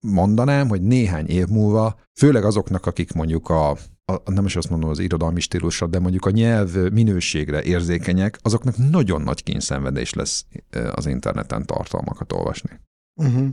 mondanám, 0.00 0.68
hogy 0.68 0.82
néhány 0.82 1.26
év 1.26 1.46
múlva, 1.46 1.98
főleg 2.18 2.44
azoknak, 2.44 2.86
akik 2.86 3.12
mondjuk 3.12 3.48
a, 3.48 3.70
a 4.04 4.30
nem 4.30 4.44
is 4.44 4.56
azt 4.56 4.70
mondom 4.70 4.90
az 4.90 4.98
irodalmi 4.98 5.40
stílusra, 5.40 5.86
de 5.86 5.98
mondjuk 5.98 6.26
a 6.26 6.30
nyelv 6.30 6.74
minőségre 6.92 7.62
érzékenyek, 7.62 8.38
azoknak 8.42 8.76
nagyon 8.76 9.22
nagy 9.22 9.42
kényszenvedés 9.42 10.12
lesz 10.12 10.46
az 10.94 11.06
interneten 11.06 11.66
tartalmakat 11.66 12.32
olvasni. 12.32 12.70
Uh-huh. 13.14 13.48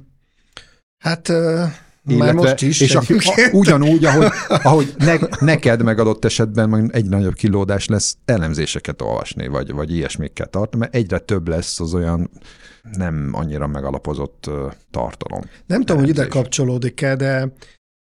Hát 0.98 1.30
uh, 1.30 1.64
illetve, 2.08 2.34
már 2.34 2.46
most 2.46 2.62
is. 2.62 2.82
És 2.82 2.96
a, 2.96 3.02
a, 3.08 3.50
ugyanúgy, 3.52 4.06
ahogy, 4.06 4.28
ahogy 4.48 4.94
ne, 4.98 5.16
neked 5.40 5.84
megadott 5.84 6.26
esetben 6.26 6.70
meg 6.70 6.90
egy 6.94 7.06
nagyobb 7.06 7.34
kilódás 7.34 7.88
lesz 7.88 8.18
elemzéseket 8.26 9.02
olvasni, 9.02 9.48
vagy, 9.48 9.72
vagy 9.72 9.92
ilyesmikkel 9.92 10.48
tartani, 10.48 10.82
mert 10.82 10.96
egyre 10.96 11.20
több 11.20 11.48
lesz 11.48 11.80
az 11.80 11.94
olyan 11.94 12.30
nem 12.92 13.30
annyira 13.32 13.68
megalapozott 13.68 14.50
tartalom. 14.92 15.42
Nem 15.66 15.80
tudom, 15.80 16.02
hogy 16.02 16.10
ide 16.10 16.28
kapcsolódik-e, 16.28 17.16
de 17.16 17.54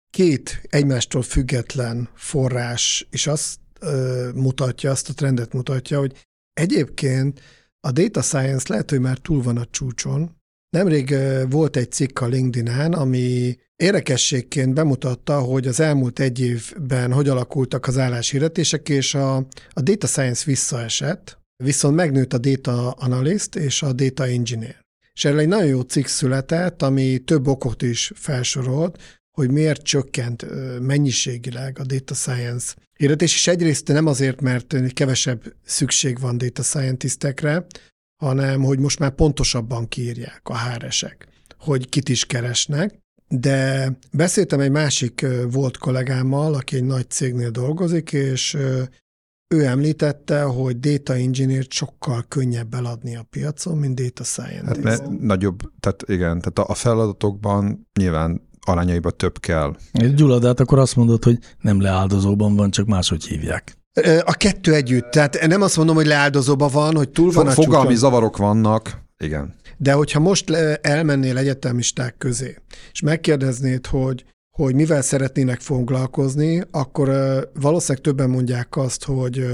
két 0.09 0.61
egymástól 0.69 1.21
független 1.21 2.09
forrás 2.15 3.07
is 3.11 3.27
azt 3.27 3.59
ö, 3.79 4.29
mutatja, 4.35 4.91
azt 4.91 5.09
a 5.09 5.13
trendet 5.13 5.53
mutatja, 5.53 5.99
hogy 5.99 6.25
egyébként 6.53 7.41
a 7.79 7.91
data 7.91 8.21
science 8.21 8.65
lehet, 8.67 8.89
hogy 8.89 8.99
már 8.99 9.17
túl 9.17 9.41
van 9.41 9.57
a 9.57 9.65
csúcson. 9.65 10.35
Nemrég 10.69 11.15
volt 11.49 11.75
egy 11.75 11.91
cikk 11.91 12.19
a 12.19 12.27
LinkedIn-en, 12.27 12.93
ami 12.93 13.57
érdekességként 13.75 14.73
bemutatta, 14.73 15.39
hogy 15.39 15.67
az 15.67 15.79
elmúlt 15.79 16.19
egy 16.19 16.39
évben 16.39 17.11
hogy 17.11 17.29
alakultak 17.29 17.87
az 17.87 17.97
álláshirdetések, 17.97 18.89
és 18.89 19.13
a, 19.13 19.35
a 19.69 19.81
data 19.81 20.07
science 20.07 20.43
visszaesett, 20.45 21.39
viszont 21.63 21.95
megnőtt 21.95 22.33
a 22.33 22.37
data 22.37 22.91
analyst 22.91 23.55
és 23.55 23.81
a 23.81 23.93
data 23.93 24.25
engineer. 24.27 24.83
És 25.13 25.25
erről 25.25 25.39
egy 25.39 25.47
nagyon 25.47 25.67
jó 25.67 25.81
cikk 25.81 26.05
született, 26.05 26.81
ami 26.81 27.17
több 27.17 27.47
okot 27.47 27.81
is 27.81 28.11
felsorolt, 28.15 29.21
hogy 29.31 29.51
miért 29.51 29.81
csökkent 29.81 30.45
mennyiségileg 30.81 31.79
a 31.79 31.85
data 31.85 32.13
science 32.13 32.75
hirdetés, 32.97 33.33
és 33.33 33.47
egyrészt 33.47 33.87
nem 33.87 34.05
azért, 34.05 34.41
mert 34.41 34.93
kevesebb 34.93 35.53
szükség 35.65 36.19
van 36.19 36.37
data 36.37 36.63
scientistekre, 36.63 37.65
hanem 38.15 38.63
hogy 38.63 38.79
most 38.79 38.99
már 38.99 39.11
pontosabban 39.11 39.87
kiírják 39.87 40.41
a 40.43 40.57
HRS-ek, 40.57 41.27
hogy 41.57 41.89
kit 41.89 42.09
is 42.09 42.25
keresnek, 42.25 42.99
de 43.27 43.91
beszéltem 44.11 44.59
egy 44.59 44.71
másik 44.71 45.25
volt 45.51 45.77
kollégámmal, 45.77 46.53
aki 46.53 46.75
egy 46.75 46.83
nagy 46.83 47.09
cégnél 47.09 47.49
dolgozik, 47.49 48.13
és 48.13 48.57
ő 49.47 49.65
említette, 49.65 50.41
hogy 50.41 50.79
data 50.79 51.13
engineer 51.13 51.65
sokkal 51.69 52.25
könnyebb 52.27 52.73
eladni 52.73 53.15
a 53.15 53.25
piacon, 53.29 53.77
mint 53.77 54.01
data 54.01 54.23
scientist. 54.23 54.65
Hát 54.65 54.83
mert 54.83 55.19
nagyobb, 55.19 55.59
tehát 55.79 56.03
igen, 56.07 56.41
tehát 56.41 56.69
a 56.69 56.73
feladatokban 56.73 57.87
nyilván 57.99 58.41
arányaiba 58.61 59.11
több 59.11 59.39
kell. 59.39 59.75
Gyula, 60.15 60.39
de 60.39 60.47
hát 60.47 60.59
akkor 60.59 60.79
azt 60.79 60.95
mondod, 60.95 61.23
hogy 61.23 61.39
nem 61.61 61.81
leáldozóban 61.81 62.55
van, 62.55 62.71
csak 62.71 62.85
máshogy 62.85 63.25
hívják. 63.25 63.77
A 64.23 64.33
kettő 64.33 64.73
együtt. 64.73 65.11
Tehát 65.11 65.47
nem 65.47 65.61
azt 65.61 65.77
mondom, 65.77 65.95
hogy 65.95 66.05
leáldozóban 66.05 66.69
van, 66.71 66.95
hogy 66.95 67.09
túl 67.09 67.31
van 67.31 67.47
a 67.47 67.51
Fogalmi 67.51 67.95
zavarok 67.95 68.37
vannak, 68.37 69.01
igen. 69.17 69.55
De 69.77 69.93
hogyha 69.93 70.19
most 70.19 70.49
elmennél 70.81 71.37
egyetemisták 71.37 72.17
közé, 72.17 72.57
és 72.91 73.01
megkérdeznéd, 73.01 73.85
hogy 73.85 74.25
hogy 74.57 74.75
mivel 74.75 75.01
szeretnének 75.01 75.59
foglalkozni, 75.59 76.63
akkor 76.71 77.09
valószínűleg 77.53 78.03
többen 78.03 78.29
mondják 78.29 78.77
azt, 78.77 79.03
hogy 79.03 79.47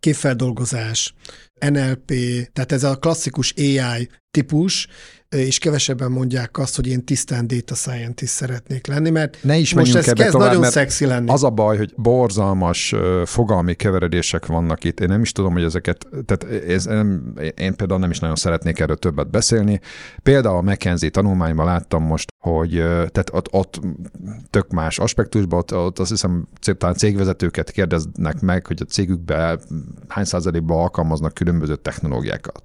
képfeldolgozás, 0.00 1.14
NLP, 1.60 2.12
tehát 2.52 2.72
ez 2.72 2.84
a 2.84 2.96
klasszikus 2.96 3.54
AI 3.56 4.08
típus, 4.32 4.88
és 5.28 5.58
kevesebben 5.58 6.10
mondják 6.10 6.58
azt, 6.58 6.76
hogy 6.76 6.86
én 6.86 7.04
tisztán 7.04 7.46
data 7.46 7.74
scientist 7.74 8.32
szeretnék 8.32 8.86
lenni, 8.86 9.10
mert 9.10 9.38
ne 9.42 9.56
is 9.56 9.74
most 9.74 9.94
ez 9.94 10.04
kezd 10.12 10.30
tovább, 10.30 10.48
nagyon 10.48 10.70
szexi 10.70 11.06
lenni. 11.06 11.30
Az 11.30 11.44
a 11.44 11.50
baj, 11.50 11.76
hogy 11.76 11.92
borzalmas 11.96 12.94
fogalmi 13.24 13.74
keveredések 13.74 14.46
vannak 14.46 14.84
itt. 14.84 15.00
Én 15.00 15.08
nem 15.08 15.22
is 15.22 15.32
tudom, 15.32 15.52
hogy 15.52 15.62
ezeket, 15.62 16.06
tehát 16.26 16.64
ez, 16.64 16.84
nem, 16.84 17.34
én 17.56 17.76
például 17.76 18.00
nem 18.00 18.10
is 18.10 18.18
nagyon 18.18 18.36
szeretnék 18.36 18.78
erről 18.78 18.96
többet 18.96 19.30
beszélni. 19.30 19.80
Például 20.22 20.56
a 20.56 20.62
McKenzie 20.62 21.10
tanulmányban 21.10 21.66
láttam 21.66 22.02
most, 22.02 22.32
hogy 22.38 22.70
tehát 22.88 23.30
ott, 23.32 23.52
ott 23.52 23.80
tök 24.50 24.70
más 24.70 24.98
aspektusban, 24.98 25.58
ott, 25.58 25.74
ott 25.74 25.98
azt 25.98 26.10
hiszem 26.10 26.48
talán 26.78 26.94
cégvezetőket 26.94 27.70
kérdeznek 27.70 28.40
meg, 28.40 28.66
hogy 28.66 28.78
a 28.80 28.90
cégükben 28.90 29.60
hány 30.08 30.24
százalékban 30.24 30.78
alkalmaznak 30.78 31.34
különböző 31.34 31.76
technológiákat. 31.76 32.62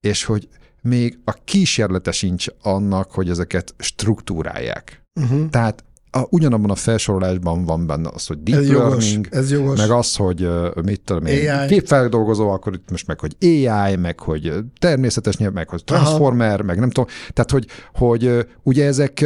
És 0.00 0.24
hogy 0.24 0.48
még 0.86 1.18
a 1.24 1.32
kísérlete 1.44 2.12
sincs 2.12 2.46
annak, 2.62 3.10
hogy 3.10 3.28
ezeket 3.28 3.74
struktúrálják. 3.78 5.02
Uh-huh. 5.20 5.48
Tehát 5.50 5.84
a, 6.10 6.26
ugyanabban 6.30 6.70
a 6.70 6.74
felsorolásban 6.74 7.64
van 7.64 7.86
benne 7.86 8.10
az, 8.14 8.26
hogy 8.26 8.42
deep 8.42 8.60
ez 8.60 8.68
learning, 8.68 9.24
jogos, 9.24 9.38
ez 9.38 9.50
jogos. 9.50 9.78
meg 9.78 9.90
az, 9.90 10.16
hogy 10.16 10.48
mit 10.84 11.00
tudom 11.00 11.26
én, 11.26 11.66
képfeldolgozó, 11.66 12.50
akkor 12.50 12.74
itt 12.74 12.90
most 12.90 13.06
meg, 13.06 13.20
hogy 13.20 13.36
AI, 13.40 13.96
meg 13.96 14.20
hogy 14.20 14.52
természetes 14.78 15.36
nyelv, 15.36 15.52
meg 15.52 15.68
hogy 15.68 15.84
transformer, 15.84 16.54
Aha. 16.54 16.62
meg 16.62 16.78
nem 16.78 16.90
tudom. 16.90 17.10
Tehát, 17.32 17.50
hogy, 17.50 17.66
hogy 17.94 18.46
ugye 18.62 18.86
ezek, 18.86 19.24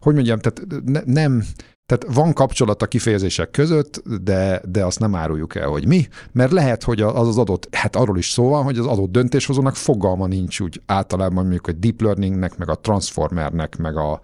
hogy 0.00 0.14
mondjam, 0.14 0.38
tehát 0.38 0.82
ne, 0.84 1.00
nem, 1.04 1.44
tehát 1.86 2.14
van 2.14 2.32
kapcsolat 2.32 2.82
a 2.82 2.86
kifejezések 2.86 3.50
között, 3.50 4.02
de, 4.22 4.62
de 4.68 4.84
azt 4.84 4.98
nem 4.98 5.14
áruljuk 5.14 5.54
el, 5.54 5.68
hogy 5.68 5.86
mi, 5.86 6.08
mert 6.32 6.52
lehet, 6.52 6.82
hogy 6.82 7.00
az 7.00 7.28
az 7.28 7.38
adott, 7.38 7.74
hát 7.74 7.96
arról 7.96 8.18
is 8.18 8.30
szó 8.30 8.48
van, 8.48 8.64
hogy 8.64 8.78
az 8.78 8.86
adott 8.86 9.10
döntéshozónak 9.10 9.76
fogalma 9.76 10.26
nincs 10.26 10.60
úgy 10.60 10.82
általában 10.86 11.42
mondjuk, 11.42 11.64
hogy 11.64 11.78
deep 11.78 12.00
learningnek, 12.00 12.56
meg 12.56 12.68
a 12.68 12.74
transformernek, 12.74 13.76
meg 13.76 13.96
a, 13.96 14.20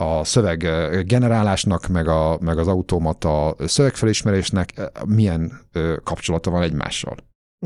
a 0.00 0.24
szöveg 0.24 0.58
generálásnak, 1.06 1.86
meg, 1.86 2.08
a, 2.08 2.38
meg 2.40 2.58
az 2.58 2.68
automata 2.68 3.56
szövegfelismerésnek 3.58 4.90
milyen 5.06 5.60
kapcsolata 6.04 6.50
van 6.50 6.62
egymással. 6.62 7.16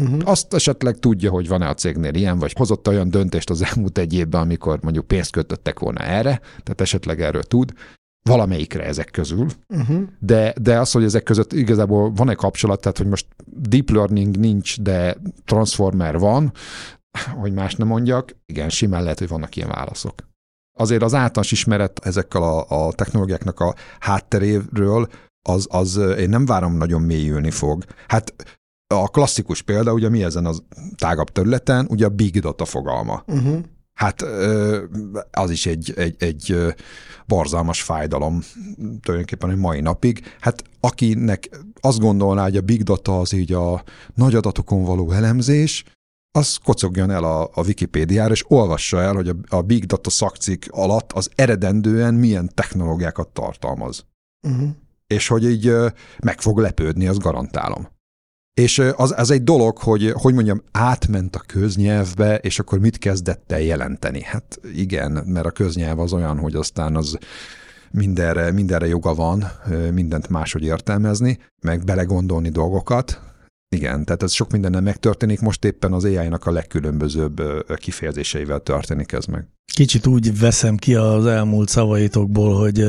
Uh-huh. 0.00 0.20
Azt 0.24 0.54
esetleg 0.54 0.98
tudja, 0.98 1.30
hogy 1.30 1.48
van-e 1.48 1.68
a 1.68 1.74
cégnél 1.74 2.14
ilyen, 2.14 2.38
vagy 2.38 2.52
hozott 2.52 2.88
olyan 2.88 3.10
döntést 3.10 3.50
az 3.50 3.62
elmúlt 3.62 3.98
egy 3.98 4.14
évben, 4.14 4.40
amikor 4.40 4.78
mondjuk 4.82 5.06
pénzt 5.06 5.30
kötöttek 5.30 5.78
volna 5.78 6.00
erre, 6.00 6.40
tehát 6.40 6.80
esetleg 6.80 7.20
erről 7.20 7.42
tud, 7.42 7.72
valamelyikre 8.28 8.84
ezek 8.84 9.10
közül, 9.10 9.46
uh-huh. 9.68 10.02
de, 10.18 10.54
de 10.60 10.78
az, 10.78 10.92
hogy 10.92 11.04
ezek 11.04 11.22
között 11.22 11.52
igazából 11.52 12.12
van 12.12 12.30
egy 12.30 12.36
kapcsolat, 12.36 12.80
tehát 12.80 12.98
hogy 12.98 13.06
most 13.06 13.26
deep 13.46 13.90
learning 13.90 14.36
nincs, 14.36 14.80
de 14.80 15.16
transformer 15.44 16.18
van, 16.18 16.52
hogy 17.34 17.52
más 17.52 17.74
nem 17.74 17.86
mondjak, 17.86 18.36
igen, 18.46 18.68
simán 18.68 19.02
lehet, 19.02 19.18
hogy 19.18 19.28
vannak 19.28 19.56
ilyen 19.56 19.68
válaszok. 19.68 20.14
Azért 20.78 21.02
az 21.02 21.14
általános 21.14 21.52
ismeret 21.52 22.00
ezekkel 22.04 22.42
a, 22.42 22.86
a 22.86 22.92
technológiáknak 22.92 23.60
a 23.60 23.74
hátteréről, 24.00 25.08
az, 25.48 25.66
az 25.70 25.96
én 25.96 26.28
nem 26.28 26.46
várom 26.46 26.76
nagyon 26.76 27.02
mélyülni 27.02 27.50
fog. 27.50 27.84
Hát 28.08 28.34
a 28.94 29.08
klasszikus 29.08 29.62
példa, 29.62 29.92
ugye 29.92 30.08
mi 30.08 30.22
ezen 30.22 30.46
az 30.46 30.62
tágabb 30.96 31.28
területen, 31.30 31.86
ugye 31.90 32.06
a 32.06 32.08
big 32.08 32.40
data 32.40 32.64
fogalma. 32.64 33.22
Uh-huh. 33.26 33.58
Hát 33.94 34.22
az 35.30 35.50
is 35.50 35.66
egy, 35.66 35.92
egy, 35.96 36.14
egy 36.18 36.74
barzalmas 37.26 37.82
fájdalom 37.82 38.42
tulajdonképpen 39.00 39.50
a 39.50 39.56
mai 39.56 39.80
napig. 39.80 40.36
Hát 40.40 40.62
akinek 40.80 41.48
azt 41.80 41.98
gondolná, 41.98 42.42
hogy 42.42 42.56
a 42.56 42.60
big 42.60 42.82
data 42.82 43.20
az 43.20 43.32
így 43.32 43.52
a 43.52 43.84
nagy 44.14 44.34
adatokon 44.34 44.84
való 44.84 45.10
elemzés, 45.10 45.84
az 46.38 46.56
kocogjon 46.64 47.10
el 47.10 47.24
a, 47.24 47.42
a 47.42 47.64
Wikipédiára, 47.64 48.32
és 48.32 48.44
olvassa 48.48 49.00
el, 49.00 49.14
hogy 49.14 49.28
a, 49.28 49.34
a 49.48 49.62
big 49.62 49.84
data 49.84 50.10
szakcik 50.10 50.66
alatt 50.70 51.12
az 51.12 51.30
eredendően 51.34 52.14
milyen 52.14 52.50
technológiákat 52.54 53.28
tartalmaz. 53.28 54.06
Uh-huh. 54.48 54.68
És 55.06 55.28
hogy 55.28 55.44
így 55.44 55.72
meg 56.22 56.40
fog 56.40 56.58
lepődni, 56.58 57.06
azt 57.06 57.22
garantálom. 57.22 57.88
És 58.54 58.78
az, 58.96 59.14
az 59.16 59.30
egy 59.30 59.42
dolog, 59.42 59.78
hogy, 59.78 60.10
hogy 60.12 60.34
mondjam, 60.34 60.62
átment 60.72 61.36
a 61.36 61.42
köznyelvbe, 61.46 62.36
és 62.36 62.58
akkor 62.58 62.78
mit 62.78 62.98
kezdett 62.98 63.52
el 63.52 63.60
jelenteni? 63.60 64.22
Hát 64.22 64.60
igen, 64.74 65.12
mert 65.26 65.46
a 65.46 65.50
köznyelv 65.50 65.98
az 65.98 66.12
olyan, 66.12 66.38
hogy 66.38 66.54
aztán 66.54 66.96
az 66.96 67.18
mindenre, 67.90 68.52
mindenre 68.52 68.86
joga 68.86 69.14
van, 69.14 69.44
mindent 69.92 70.28
máshogy 70.28 70.64
értelmezni, 70.64 71.38
meg 71.60 71.84
belegondolni 71.84 72.48
dolgokat. 72.48 73.20
Igen, 73.68 74.04
tehát 74.04 74.22
ez 74.22 74.32
sok 74.32 74.50
mindennel 74.50 74.80
megtörténik, 74.80 75.40
most 75.40 75.64
éppen 75.64 75.92
az 75.92 76.04
AI-nak 76.04 76.46
a 76.46 76.50
legkülönbözőbb 76.50 77.42
kifejezéseivel 77.76 78.60
történik 78.60 79.12
ez 79.12 79.24
meg. 79.24 79.46
Kicsit 79.72 80.06
úgy 80.06 80.38
veszem 80.38 80.76
ki 80.76 80.94
az 80.94 81.26
elmúlt 81.26 81.68
szavaitokból, 81.68 82.58
hogy 82.58 82.86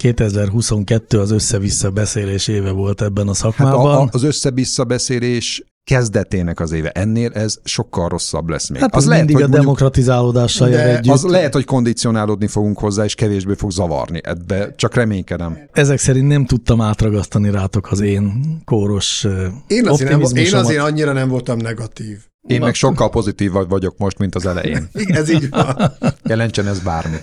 2022 0.00 1.20
az 1.20 1.30
össze-vissza 1.30 1.90
beszélés 1.90 2.48
éve 2.48 2.70
volt 2.70 3.02
ebben 3.02 3.28
a 3.28 3.34
szakmában. 3.34 3.90
Hát 3.90 3.98
a, 3.98 4.02
a, 4.02 4.08
az 4.10 4.22
össze-vissza 4.22 4.84
beszélés 4.84 5.64
kezdetének 5.84 6.60
az 6.60 6.72
éve. 6.72 6.90
Ennél 6.90 7.30
ez 7.32 7.58
sokkal 7.64 8.08
rosszabb 8.08 8.48
lesz 8.48 8.68
még. 8.68 8.80
Hát 8.80 8.94
az, 8.94 9.06
lehet, 9.06 9.26
mindig 9.26 9.44
hogy 9.44 9.54
a 9.54 9.56
demokratizálódással 9.56 10.68
jár 10.68 10.88
együtt. 10.88 11.12
Az 11.12 11.22
lehet, 11.22 11.52
hogy 11.52 11.64
kondicionálódni 11.64 12.46
fogunk 12.46 12.78
hozzá, 12.78 13.04
és 13.04 13.14
kevésbé 13.14 13.54
fog 13.54 13.70
zavarni. 13.70 14.20
Ebbe 14.22 14.74
csak 14.76 14.94
reménykedem. 14.94 15.58
Ezek 15.72 15.98
szerint 15.98 16.28
nem 16.28 16.46
tudtam 16.46 16.80
átragasztani 16.80 17.50
rátok 17.50 17.90
az 17.90 18.00
én 18.00 18.42
kóros 18.64 19.26
én 19.66 19.88
azért, 19.88 20.10
nem, 20.10 20.36
én 20.36 20.54
azért 20.54 20.82
annyira 20.82 21.12
nem 21.12 21.28
voltam 21.28 21.58
negatív. 21.58 22.18
Én 22.48 22.60
meg 22.60 22.74
sokkal 22.74 23.10
pozitív 23.10 23.52
vagyok 23.68 23.94
most, 23.98 24.18
mint 24.18 24.34
az 24.34 24.46
elején. 24.46 24.88
ez 24.92 25.30
így 25.30 25.48
van. 25.50 25.92
Jelentsen 26.24 26.66
ez 26.66 26.78
bármi. 26.78 27.16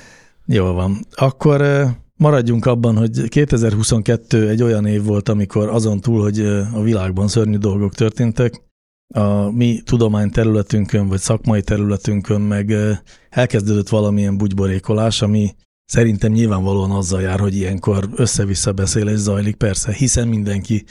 Jó 0.45 0.71
van. 0.71 1.05
Akkor 1.15 1.61
Maradjunk 2.17 2.65
abban, 2.65 2.97
hogy 2.97 3.27
2022 3.27 4.49
egy 4.49 4.63
olyan 4.63 4.85
év 4.85 5.03
volt, 5.03 5.29
amikor 5.29 5.69
azon 5.69 5.99
túl, 5.99 6.21
hogy 6.21 6.39
a 6.73 6.81
világban 6.81 7.27
szörnyű 7.27 7.57
dolgok 7.57 7.93
történtek, 7.93 8.65
a 9.13 9.51
mi 9.51 9.81
tudományterületünkön, 9.85 11.07
vagy 11.07 11.19
szakmai 11.19 11.61
területünkön 11.61 12.41
meg 12.41 12.73
elkezdődött 13.29 13.89
valamilyen 13.89 14.37
bugyborékolás, 14.37 15.21
ami 15.21 15.55
szerintem 15.85 16.31
nyilvánvalóan 16.31 16.91
azzal 16.91 17.21
jár, 17.21 17.39
hogy 17.39 17.55
ilyenkor 17.55 18.09
össze-vissza 18.15 18.71
beszélés 18.71 19.17
zajlik, 19.17 19.55
persze, 19.55 19.93
hiszen 19.93 20.27
mindenki 20.27 20.83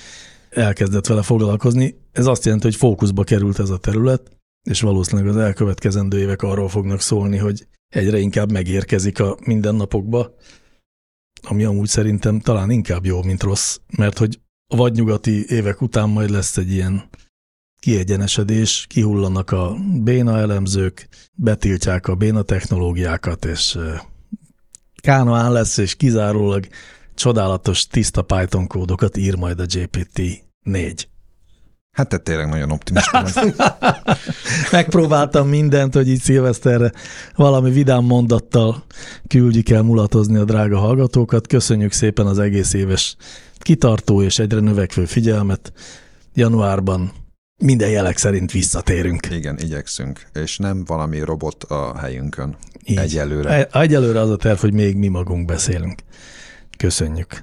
elkezdett 0.51 1.07
vele 1.07 1.23
foglalkozni. 1.23 1.95
Ez 2.13 2.27
azt 2.27 2.45
jelenti, 2.45 2.67
hogy 2.67 2.77
fókuszba 2.77 3.25
került 3.25 3.59
ez 3.59 3.71
a 3.71 3.79
terület, 3.79 4.31
és 4.71 4.81
valószínűleg 4.81 5.31
az 5.31 5.37
elkövetkezendő 5.37 6.19
évek 6.19 6.43
arról 6.43 6.69
fognak 6.69 7.01
szólni, 7.01 7.37
hogy 7.37 7.67
egyre 7.89 8.19
inkább 8.19 8.53
megérkezik 8.53 9.21
a 9.21 9.37
mindennapokba, 9.45 10.35
ami 11.43 11.65
amúgy 11.65 11.89
szerintem 11.89 12.41
talán 12.41 12.71
inkább 12.71 13.05
jó, 13.05 13.23
mint 13.23 13.43
rossz, 13.43 13.79
mert 13.97 14.19
hogy 14.19 14.41
a 14.67 14.77
vadnyugati 14.77 15.45
évek 15.49 15.81
után 15.81 16.09
majd 16.09 16.31
lesz 16.31 16.57
egy 16.57 16.71
ilyen 16.71 17.09
kiegyenesedés, 17.81 18.87
kihullanak 18.89 19.51
a 19.51 19.77
béna 20.03 20.39
elemzők, 20.39 21.09
betiltják 21.35 22.07
a 22.09 22.15
béna 22.15 22.43
technológiákat, 22.43 23.45
és 23.45 23.79
Kánoán 25.03 25.53
lesz, 25.53 25.77
és 25.77 25.95
kizárólag 25.95 26.67
csodálatos, 27.15 27.87
tiszta 27.87 28.23
Python 28.23 28.67
kódokat 28.67 29.17
ír 29.17 29.37
majd 29.37 29.61
a 29.61 29.67
GPT-4. 29.67 31.05
Hát 31.97 32.09
te 32.09 32.19
tényleg 32.19 32.49
nagyon 32.49 32.71
optimista 32.71 33.23
vagy. 33.35 33.55
Megpróbáltam 34.71 35.49
mindent, 35.49 35.95
hogy 35.95 36.09
így 36.09 36.21
szilveszterre 36.21 36.93
valami 37.35 37.71
vidám 37.71 38.05
mondattal 38.05 38.85
küldjük 39.29 39.69
el 39.71 39.83
mulatozni 39.83 40.37
a 40.37 40.45
drága 40.45 40.79
hallgatókat. 40.79 41.47
Köszönjük 41.47 41.93
szépen 41.93 42.27
az 42.27 42.39
egész 42.39 42.73
éves 42.73 43.17
kitartó 43.59 44.23
és 44.23 44.39
egyre 44.39 44.61
növekvő 44.61 45.05
figyelmet. 45.05 45.73
Januárban 46.35 47.13
minden 47.57 47.91
jelek 47.91 48.17
szerint 48.17 48.53
visszatérünk. 48.53 49.27
Igen, 49.31 49.59
igyekszünk. 49.59 50.21
És 50.33 50.57
nem 50.59 50.85
valami 50.85 51.21
robot 51.21 51.65
a 51.65 51.99
helyünkön. 51.99 52.57
Így. 52.85 52.97
Egyelőre. 52.99 53.55
Egy- 53.55 53.69
Egyelőre 53.73 54.21
az 54.21 54.31
a 54.31 54.37
terv, 54.37 54.59
hogy 54.59 54.73
még 54.73 54.97
mi 54.97 55.09
magunk 55.09 55.45
beszélünk. 55.47 56.03
Köszönjük. 56.79 57.43